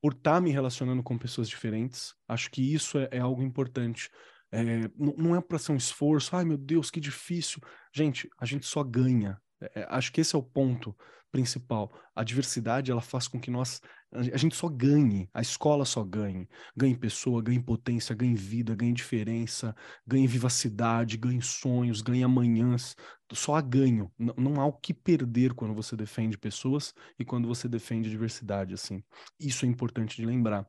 por 0.01 0.13
estar 0.13 0.35
tá 0.35 0.41
me 0.41 0.51
relacionando 0.51 1.03
com 1.03 1.17
pessoas 1.17 1.47
diferentes. 1.47 2.15
Acho 2.27 2.49
que 2.49 2.73
isso 2.73 2.97
é, 2.97 3.09
é 3.11 3.19
algo 3.19 3.43
importante. 3.43 4.09
É, 4.51 4.89
não 4.97 5.35
é 5.35 5.41
para 5.41 5.59
ser 5.59 5.73
um 5.73 5.77
esforço, 5.77 6.35
ai 6.35 6.43
meu 6.43 6.57
Deus, 6.57 6.89
que 6.89 6.99
difícil. 6.99 7.61
Gente, 7.93 8.29
a 8.39 8.45
gente 8.45 8.65
só 8.65 8.83
ganha. 8.83 9.39
É, 9.75 9.85
acho 9.89 10.11
que 10.11 10.21
esse 10.21 10.35
é 10.35 10.39
o 10.39 10.43
ponto 10.43 10.95
principal. 11.31 11.91
A 12.15 12.23
diversidade 12.23 12.91
ela 12.91 13.01
faz 13.01 13.27
com 13.27 13.39
que 13.39 13.49
nós 13.49 13.81
a 14.13 14.37
gente 14.37 14.57
só 14.57 14.67
ganhe, 14.67 15.29
a 15.33 15.41
escola 15.41 15.85
só 15.85 16.03
ganhe, 16.03 16.45
ganhe 16.75 16.97
pessoa, 16.97 17.41
ganhe 17.41 17.63
potência, 17.63 18.13
ganhe 18.13 18.35
vida, 18.35 18.75
ganhe 18.75 18.91
diferença, 18.91 19.73
ganhe 20.05 20.27
vivacidade, 20.27 21.15
ganhe 21.15 21.41
sonhos, 21.41 22.01
ganhe 22.01 22.21
amanhãs, 22.21 22.93
só 23.31 23.55
há 23.55 23.61
ganho. 23.61 24.11
Não, 24.19 24.33
não 24.37 24.61
há 24.61 24.65
o 24.65 24.73
que 24.73 24.93
perder 24.93 25.53
quando 25.53 25.73
você 25.73 25.95
defende 25.95 26.37
pessoas 26.37 26.93
e 27.17 27.23
quando 27.23 27.47
você 27.47 27.69
defende 27.69 28.09
diversidade 28.09 28.73
assim. 28.73 29.01
Isso 29.39 29.65
é 29.65 29.69
importante 29.69 30.17
de 30.17 30.25
lembrar. 30.25 30.67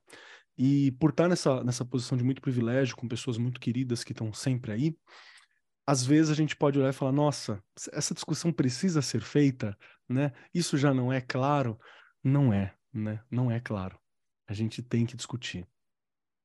E 0.56 0.92
por 0.92 1.10
estar 1.10 1.28
nessa, 1.28 1.64
nessa 1.64 1.84
posição 1.84 2.16
de 2.16 2.22
muito 2.22 2.40
privilégio, 2.40 2.94
com 2.94 3.08
pessoas 3.08 3.38
muito 3.38 3.60
queridas 3.60 4.04
que 4.04 4.12
estão 4.12 4.32
sempre 4.32 4.70
aí, 4.70 4.96
às 5.86 6.04
vezes 6.04 6.30
a 6.30 6.34
gente 6.34 6.54
pode 6.54 6.78
olhar 6.78 6.90
e 6.90 6.92
falar: 6.92 7.12
nossa, 7.12 7.62
essa 7.92 8.14
discussão 8.14 8.52
precisa 8.52 9.02
ser 9.02 9.20
feita, 9.20 9.76
né? 10.12 10.32
Isso 10.54 10.76
já 10.76 10.92
não 10.92 11.12
é 11.12 11.20
claro. 11.20 11.78
Não 12.22 12.52
é, 12.52 12.74
né? 12.92 13.20
Não 13.30 13.50
é 13.50 13.60
claro. 13.60 13.98
A 14.46 14.52
gente 14.52 14.82
tem 14.82 15.06
que 15.06 15.16
discutir. 15.16 15.66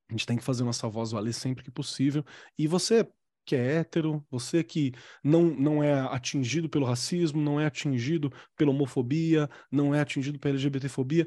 A 0.10 0.14
gente 0.14 0.26
tem 0.26 0.38
que 0.38 0.44
fazer 0.44 0.64
nossa 0.64 0.88
voz 0.88 1.12
valer 1.12 1.34
sempre 1.34 1.64
que 1.64 1.72
possível. 1.72 2.26
E 2.58 2.68
você 2.68 3.08
que 3.46 3.56
é 3.56 3.78
hétero, 3.78 4.26
você 4.30 4.62
que 4.62 4.94
não, 5.24 5.44
não 5.44 5.82
é 5.82 6.02
atingido 6.02 6.68
pelo 6.68 6.86
racismo, 6.86 7.42
não 7.42 7.60
é 7.60 7.66
atingido 7.66 8.30
pela 8.58 8.72
homofobia, 8.72 9.50
não 9.72 9.96
é 9.96 10.02
atingido 10.02 10.38
pela 10.38 10.54
LGBTfobia, 10.56 11.26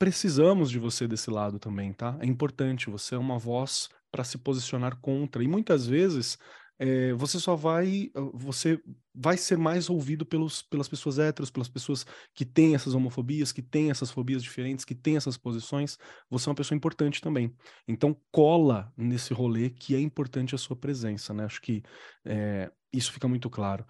precisamos 0.00 0.68
de 0.68 0.80
você 0.80 1.06
desse 1.06 1.30
lado 1.30 1.60
também, 1.60 1.92
tá? 1.92 2.18
É 2.20 2.26
importante, 2.26 2.90
você 2.90 3.14
é 3.14 3.18
uma 3.18 3.38
voz 3.38 3.88
para 4.10 4.24
se 4.24 4.36
posicionar 4.36 5.00
contra. 5.00 5.44
E 5.44 5.46
muitas 5.46 5.86
vezes 5.86 6.36
é, 6.76 7.12
você 7.12 7.38
só 7.38 7.54
vai, 7.54 8.10
você 8.34 8.82
vai 9.14 9.36
ser 9.36 9.58
mais 9.58 9.90
ouvido 9.90 10.24
pelos, 10.24 10.62
pelas 10.62 10.88
pessoas 10.88 11.18
héteros, 11.18 11.50
pelas 11.50 11.68
pessoas 11.68 12.06
que 12.34 12.44
têm 12.44 12.74
essas 12.74 12.94
homofobias, 12.94 13.52
que 13.52 13.62
têm 13.62 13.90
essas 13.90 14.10
fobias 14.10 14.42
diferentes, 14.42 14.84
que 14.84 14.94
têm 14.94 15.16
essas 15.16 15.36
posições. 15.36 15.98
Você 16.30 16.48
é 16.48 16.50
uma 16.50 16.56
pessoa 16.56 16.76
importante 16.76 17.20
também. 17.20 17.54
Então 17.86 18.16
cola 18.30 18.92
nesse 18.96 19.34
rolê 19.34 19.70
que 19.70 19.94
é 19.94 20.00
importante 20.00 20.54
a 20.54 20.58
sua 20.58 20.76
presença, 20.76 21.34
né? 21.34 21.44
Acho 21.44 21.60
que 21.60 21.82
é, 22.24 22.70
isso 22.92 23.12
fica 23.12 23.28
muito 23.28 23.50
claro. 23.50 23.86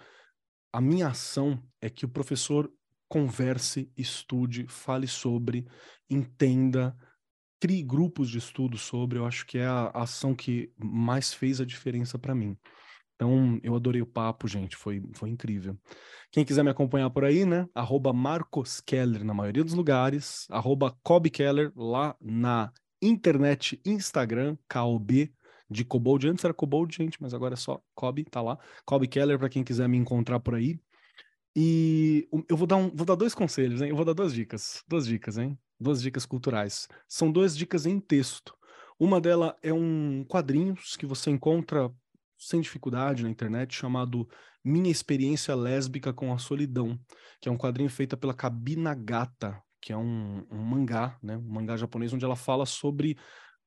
A 0.73 0.81
minha 0.81 1.09
ação 1.09 1.63
é 1.81 1.89
que 1.89 2.05
o 2.05 2.09
professor 2.09 2.73
converse, 3.09 3.93
estude, 3.95 4.67
fale 4.67 5.07
sobre, 5.07 5.67
entenda, 6.09 6.97
crie 7.61 7.83
grupos 7.83 8.31
de 8.31 8.39
estudo 8.39 8.79
sobre. 8.79 9.19
Eu 9.19 9.27
acho 9.27 9.47
que 9.47 9.59
é 9.59 9.67
a 9.67 9.91
ação 9.91 10.35
que 10.35 10.73
mais 10.77 11.33
fez 11.33 11.61
a 11.61 11.65
diferença 11.67 12.19
para 12.19 12.35
mim. 12.35 12.57
Então, 13.15 13.61
eu 13.63 13.75
adorei 13.75 14.03
o 14.03 14.07
papo, 14.07 14.49
gente, 14.49 14.77
foi, 14.77 15.03
foi 15.15 15.31
incrível. 15.31 15.79
Quem 16.31 16.45
quiser 16.45 16.63
me 16.63 16.71
acompanhar 16.71 17.11
por 17.11 17.25
aí, 17.25 17.45
né? 17.45 17.69
Arroba 17.75 18.13
Marcos 18.13 18.81
Keller 18.81 19.25
na 19.25 19.35
maioria 19.35 19.63
dos 19.63 19.75
lugares, 19.75 20.47
arroba 20.51 20.97
Cobb 21.03 21.31
Keller 21.31 21.73
lá 21.77 22.17
na 22.21 22.73
internet, 23.01 23.81
Instagram, 23.85 24.57
KOB, 24.69 25.33
de 25.69 25.85
Cobold. 25.85 26.29
Antes 26.29 26.45
era 26.45 26.55
Cobold, 26.55 26.95
gente, 26.95 27.21
mas 27.21 27.35
agora 27.35 27.55
é 27.55 27.57
só 27.57 27.83
Cobb, 27.95 28.25
tá 28.25 28.41
lá. 28.41 28.59
Cobb 28.85 29.07
Keller, 29.09 29.39
para 29.39 29.49
quem 29.49 29.65
quiser 29.65 29.89
me 29.89 29.97
encontrar 29.97 30.41
por 30.41 30.55
aí. 30.55 30.79
E 31.55 32.29
eu 32.49 32.57
vou 32.57 32.67
dar, 32.67 32.77
um, 32.77 32.91
vou 32.95 33.05
dar 33.05 33.15
dois 33.15 33.35
conselhos, 33.35 33.83
hein? 33.83 33.91
Eu 33.91 33.97
vou 33.97 34.05
dar 34.05 34.15
duas 34.15 34.33
dicas. 34.33 34.83
Duas 34.89 35.07
dicas, 35.07 35.37
hein? 35.37 35.59
Duas 35.79 36.01
dicas 36.01 36.25
culturais. 36.25 36.89
São 37.09 37.31
duas 37.31 37.57
dicas 37.57 37.85
em 37.85 38.01
texto. 38.01 38.57
Uma 38.99 39.21
delas 39.21 39.55
é 39.63 39.73
um 39.73 40.25
quadrinhos 40.29 40.97
que 40.97 41.05
você 41.05 41.31
encontra 41.31 41.93
sem 42.43 42.61
dificuldade 42.61 43.23
na 43.23 43.31
internet, 43.31 43.75
chamado 43.75 44.29
Minha 44.65 44.91
Experiência 44.91 45.55
Lésbica 45.55 46.13
com 46.13 46.33
a 46.33 46.39
Solidão, 46.39 46.99
que 47.41 47.49
é 47.49 47.53
um 47.53 47.57
quadrinho 47.57 47.89
feito 47.89 48.17
pela 48.17 48.35
Kabinagata, 48.35 49.63
que 49.81 49.93
é 49.93 49.97
um, 49.97 50.45
um 50.51 50.59
mangá, 50.59 51.19
né, 51.23 51.37
um 51.37 51.53
mangá 51.53 51.77
japonês, 51.77 52.13
onde 52.13 52.25
ela 52.25 52.37
fala 52.37 52.67
sobre 52.67 53.17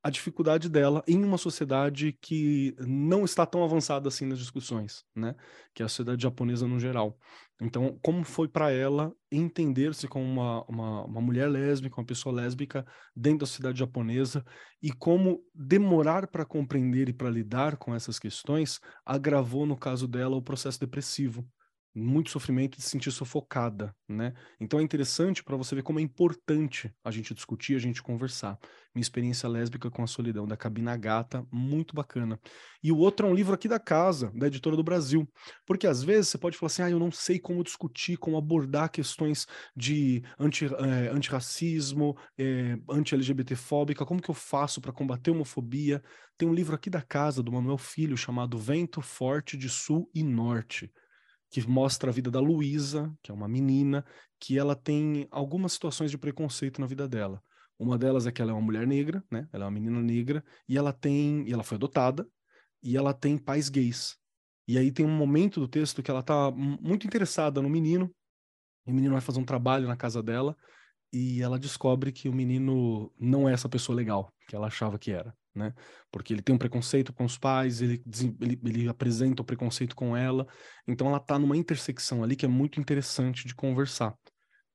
a 0.05 0.09
dificuldade 0.11 0.69
dela 0.69 1.03
em 1.07 1.23
uma 1.23 1.35
sociedade 1.35 2.15
que 2.21 2.75
não 2.77 3.25
está 3.25 3.43
tão 3.43 3.63
avançada 3.63 4.07
assim 4.07 4.27
nas 4.27 4.37
discussões, 4.37 5.03
né? 5.15 5.33
Que 5.73 5.81
é 5.81 5.85
a 5.87 5.89
sociedade 5.89 6.21
japonesa 6.21 6.67
no 6.67 6.79
geral. 6.79 7.17
Então, 7.59 7.97
como 8.03 8.23
foi 8.23 8.47
para 8.47 8.71
ela 8.71 9.11
entender-se 9.31 10.07
como 10.07 10.23
uma, 10.23 10.63
uma, 10.65 11.05
uma, 11.05 11.21
mulher 11.21 11.49
lésbica, 11.49 11.99
uma 11.99 12.05
pessoa 12.05 12.35
lésbica 12.35 12.85
dentro 13.15 13.39
da 13.39 13.45
sociedade 13.47 13.79
japonesa 13.79 14.45
e 14.79 14.91
como 14.91 15.41
demorar 15.55 16.27
para 16.27 16.45
compreender 16.45 17.09
e 17.09 17.13
para 17.13 17.31
lidar 17.31 17.75
com 17.75 17.95
essas 17.95 18.19
questões 18.19 18.79
agravou, 19.03 19.65
no 19.65 19.75
caso 19.75 20.07
dela, 20.07 20.35
o 20.35 20.41
processo 20.41 20.79
depressivo 20.79 21.43
muito 21.95 22.29
sofrimento 22.29 22.75
de 22.75 22.83
se 22.83 22.89
sentir 22.89 23.09
sufocada, 23.09 23.95
né? 24.07 24.33
Então 24.59 24.79
é 24.79 24.83
interessante 24.83 25.41
para 25.41 25.55
você 25.55 25.75
ver 25.75 25.81
como 25.81 25.99
é 25.99 26.01
importante 26.01 26.93
a 27.01 27.09
gente 27.09 27.33
discutir, 27.33 27.75
a 27.75 27.79
gente 27.79 28.03
conversar. 28.03 28.59
Minha 28.93 29.01
experiência 29.01 29.47
lésbica 29.47 29.89
com 29.89 30.03
a 30.03 30.07
solidão 30.07 30.45
da 30.45 30.57
Cabina 30.57 30.97
Gata, 30.97 31.45
muito 31.49 31.95
bacana. 31.95 32.37
E 32.83 32.91
o 32.91 32.97
outro 32.97 33.27
é 33.27 33.29
um 33.29 33.33
livro 33.33 33.53
aqui 33.53 33.69
da 33.69 33.79
casa, 33.79 34.29
da 34.35 34.47
editora 34.47 34.75
do 34.75 34.83
Brasil, 34.83 35.25
porque 35.65 35.87
às 35.87 36.03
vezes 36.03 36.29
você 36.29 36.37
pode 36.37 36.57
falar 36.57 36.67
assim, 36.67 36.81
ah, 36.81 36.89
eu 36.89 36.99
não 36.99 37.11
sei 37.11 37.39
como 37.39 37.63
discutir, 37.63 38.17
como 38.17 38.37
abordar 38.37 38.91
questões 38.91 39.47
de 39.75 40.21
anti, 40.37 40.65
é, 40.65 41.09
antirracismo, 41.09 42.17
é, 42.37 42.77
anti-LGBT-fóbica, 42.89 44.05
como 44.05 44.21
que 44.21 44.29
eu 44.29 44.35
faço 44.35 44.81
para 44.81 44.91
combater 44.91 45.31
homofobia? 45.31 46.03
Tem 46.37 46.47
um 46.47 46.53
livro 46.53 46.75
aqui 46.75 46.89
da 46.89 47.01
casa 47.01 47.41
do 47.41 47.53
Manuel 47.53 47.77
Filho 47.77 48.17
chamado 48.17 48.57
Vento 48.57 49.01
Forte 49.01 49.55
de 49.55 49.69
Sul 49.69 50.09
e 50.13 50.23
Norte 50.23 50.91
que 51.49 51.65
mostra 51.67 52.09
a 52.09 52.13
vida 52.13 52.29
da 52.29 52.39
Luísa, 52.39 53.13
que 53.21 53.31
é 53.31 53.33
uma 53.33 53.47
menina, 53.47 54.05
que 54.39 54.57
ela 54.57 54.75
tem 54.75 55.27
algumas 55.31 55.73
situações 55.73 56.11
de 56.11 56.17
preconceito 56.17 56.81
na 56.81 56.87
vida 56.87 57.07
dela. 57.07 57.41
Uma 57.77 57.97
delas 57.97 58.25
é 58.25 58.31
que 58.31 58.41
ela 58.41 58.51
é 58.51 58.53
uma 58.53 58.61
mulher 58.61 58.87
negra, 58.87 59.23
né? 59.29 59.47
Ela 59.51 59.65
é 59.65 59.67
uma 59.67 59.71
menina 59.71 60.01
negra 60.01 60.43
e 60.67 60.77
ela 60.77 60.93
tem, 60.93 61.47
e 61.47 61.53
ela 61.53 61.63
foi 61.63 61.75
adotada 61.75 62.27
e 62.81 62.95
ela 62.95 63.13
tem 63.13 63.37
pais 63.37 63.69
gays. 63.69 64.17
E 64.67 64.77
aí 64.77 64.91
tem 64.91 65.05
um 65.05 65.15
momento 65.15 65.59
do 65.59 65.67
texto 65.67 66.01
que 66.01 66.09
ela 66.09 66.23
tá 66.23 66.51
muito 66.51 67.05
interessada 67.05 67.61
no 67.61 67.69
menino. 67.69 68.13
E 68.85 68.91
o 68.91 68.93
menino 68.93 69.13
vai 69.13 69.21
fazer 69.21 69.39
um 69.39 69.45
trabalho 69.45 69.87
na 69.87 69.95
casa 69.95 70.21
dela 70.23 70.55
e 71.11 71.41
ela 71.41 71.59
descobre 71.59 72.11
que 72.11 72.29
o 72.29 72.33
menino 72.33 73.11
não 73.19 73.47
é 73.47 73.53
essa 73.53 73.69
pessoa 73.69 73.95
legal 73.95 74.33
que 74.47 74.55
ela 74.55 74.67
achava 74.67 74.97
que 74.99 75.11
era 75.11 75.35
né? 75.55 75.73
Porque 76.11 76.33
ele 76.33 76.41
tem 76.41 76.53
um 76.53 76.57
preconceito 76.57 77.13
com 77.13 77.23
os 77.25 77.37
pais, 77.37 77.81
ele, 77.81 78.03
ele, 78.41 78.59
ele 78.63 78.89
apresenta 78.89 79.41
o 79.41 79.45
preconceito 79.45 79.95
com 79.95 80.15
ela, 80.15 80.45
então 80.87 81.07
ela 81.07 81.17
está 81.17 81.39
numa 81.39 81.55
intersecção 81.55 82.23
ali 82.23 82.35
que 82.35 82.45
é 82.45 82.49
muito 82.49 82.79
interessante 82.79 83.47
de 83.47 83.55
conversar. 83.55 84.13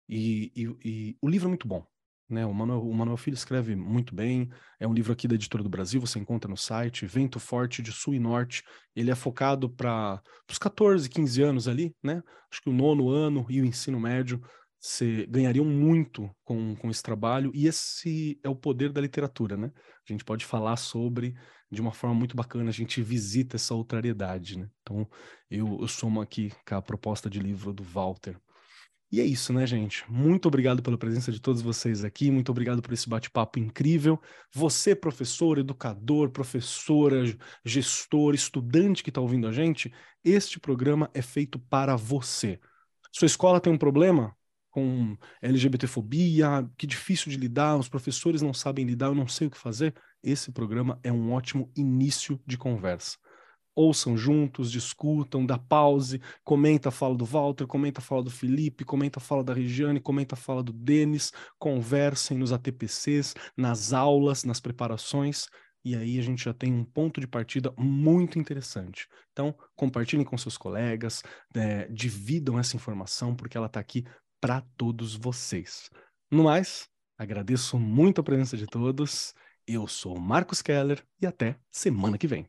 E, 0.08 0.50
e, 0.56 0.76
e, 0.84 1.16
o 1.20 1.28
livro 1.28 1.46
é 1.46 1.50
muito 1.50 1.68
bom, 1.68 1.86
né? 2.28 2.46
O 2.46 2.54
Manuel, 2.54 2.82
o 2.82 2.94
Manuel 2.94 3.16
Filho 3.16 3.34
escreve 3.34 3.76
muito 3.76 4.14
bem, 4.14 4.48
é 4.78 4.86
um 4.88 4.92
livro 4.92 5.12
aqui 5.12 5.28
da 5.28 5.34
Editora 5.34 5.62
do 5.62 5.68
Brasil, 5.68 6.00
você 6.00 6.18
encontra 6.18 6.50
no 6.50 6.56
site, 6.56 7.06
Vento 7.06 7.38
Forte 7.38 7.82
de 7.82 7.92
Sul 7.92 8.14
e 8.14 8.18
Norte, 8.18 8.64
ele 8.96 9.10
é 9.10 9.14
focado 9.14 9.68
para 9.68 10.20
os 10.50 10.58
14, 10.58 11.08
15 11.08 11.42
anos 11.42 11.68
ali, 11.68 11.94
né? 12.02 12.22
Acho 12.50 12.62
que 12.62 12.70
o 12.70 12.72
nono 12.72 13.10
ano 13.10 13.46
e 13.48 13.60
o 13.60 13.64
ensino 13.64 14.00
médio 14.00 14.40
você 14.80 15.26
ganhariam 15.26 15.64
muito 15.64 16.30
com, 16.42 16.74
com 16.74 16.90
esse 16.90 17.02
trabalho, 17.02 17.52
e 17.54 17.66
esse 17.66 18.40
é 18.42 18.48
o 18.48 18.56
poder 18.56 18.90
da 18.90 19.00
literatura, 19.00 19.56
né? 19.56 19.70
A 20.08 20.12
gente 20.12 20.24
pode 20.24 20.46
falar 20.46 20.76
sobre 20.76 21.34
de 21.70 21.80
uma 21.80 21.92
forma 21.92 22.14
muito 22.16 22.34
bacana, 22.34 22.70
a 22.70 22.72
gente 22.72 23.02
visita 23.02 23.56
essa 23.56 23.74
outrariedade, 23.74 24.58
né? 24.58 24.68
Então, 24.82 25.08
eu, 25.50 25.78
eu 25.80 25.86
somo 25.86 26.20
aqui 26.20 26.50
com 26.66 26.74
a 26.74 26.82
proposta 26.82 27.28
de 27.28 27.38
livro 27.38 27.72
do 27.72 27.84
Walter. 27.84 28.36
E 29.12 29.20
é 29.20 29.24
isso, 29.24 29.52
né, 29.52 29.66
gente? 29.66 30.04
Muito 30.10 30.46
obrigado 30.46 30.82
pela 30.82 30.96
presença 30.96 31.30
de 31.32 31.40
todos 31.40 31.60
vocês 31.60 32.04
aqui, 32.04 32.30
muito 32.30 32.50
obrigado 32.50 32.80
por 32.80 32.92
esse 32.92 33.08
bate-papo 33.08 33.58
incrível. 33.58 34.20
Você, 34.54 34.94
professor, 34.94 35.58
educador, 35.58 36.30
professora, 36.30 37.22
gestor, 37.64 38.34
estudante 38.34 39.02
que 39.02 39.10
está 39.10 39.20
ouvindo 39.20 39.46
a 39.46 39.52
gente, 39.52 39.92
este 40.24 40.60
programa 40.60 41.10
é 41.12 41.20
feito 41.20 41.58
para 41.58 41.96
você. 41.96 42.60
Sua 43.12 43.26
escola 43.26 43.60
tem 43.60 43.72
um 43.72 43.78
problema? 43.78 44.34
Com 44.70 45.16
LGBTfobia, 45.42 46.68
que 46.76 46.86
difícil 46.86 47.30
de 47.30 47.36
lidar, 47.36 47.76
os 47.76 47.88
professores 47.88 48.42
não 48.42 48.54
sabem 48.54 48.84
lidar, 48.84 49.06
eu 49.06 49.14
não 49.14 49.28
sei 49.28 49.46
o 49.46 49.50
que 49.50 49.58
fazer. 49.58 49.94
Esse 50.22 50.52
programa 50.52 50.98
é 51.02 51.12
um 51.12 51.32
ótimo 51.32 51.70
início 51.76 52.40
de 52.46 52.56
conversa. 52.56 53.16
Ouçam 53.74 54.16
juntos, 54.16 54.70
discutam, 54.70 55.46
dá 55.46 55.56
pause, 55.56 56.20
comenta 56.44 56.88
a 56.88 56.92
fala 56.92 57.14
do 57.14 57.24
Walter, 57.24 57.66
comenta 57.66 58.00
a 58.00 58.02
fala 58.02 58.22
do 58.22 58.30
Felipe, 58.30 58.84
comenta 58.84 59.18
a 59.18 59.22
fala 59.22 59.44
da 59.44 59.54
Regiane, 59.54 60.00
comenta 60.00 60.34
a 60.34 60.38
fala 60.38 60.62
do 60.62 60.72
Denis, 60.72 61.32
conversem 61.58 62.36
nos 62.36 62.52
ATPCs, 62.52 63.34
nas 63.56 63.92
aulas, 63.92 64.44
nas 64.44 64.60
preparações, 64.60 65.46
e 65.84 65.96
aí 65.96 66.18
a 66.18 66.22
gente 66.22 66.44
já 66.44 66.52
tem 66.52 66.72
um 66.72 66.84
ponto 66.84 67.20
de 67.20 67.26
partida 67.26 67.72
muito 67.78 68.38
interessante. 68.38 69.08
Então, 69.32 69.54
compartilhem 69.74 70.24
com 70.24 70.36
seus 70.36 70.58
colegas, 70.58 71.22
é, 71.54 71.88
dividam 71.88 72.58
essa 72.58 72.76
informação, 72.76 73.34
porque 73.34 73.56
ela 73.56 73.66
está 73.66 73.80
aqui 73.80 74.04
para 74.40 74.62
todos 74.76 75.14
vocês. 75.14 75.90
No 76.30 76.44
mais, 76.44 76.88
agradeço 77.18 77.78
muito 77.78 78.20
a 78.20 78.24
presença 78.24 78.56
de 78.56 78.66
todos. 78.66 79.34
Eu 79.66 79.86
sou 79.86 80.18
Marcos 80.18 80.62
Keller 80.62 81.04
e 81.20 81.26
até 81.26 81.56
semana 81.70 82.16
que 82.16 82.26
vem. 82.26 82.48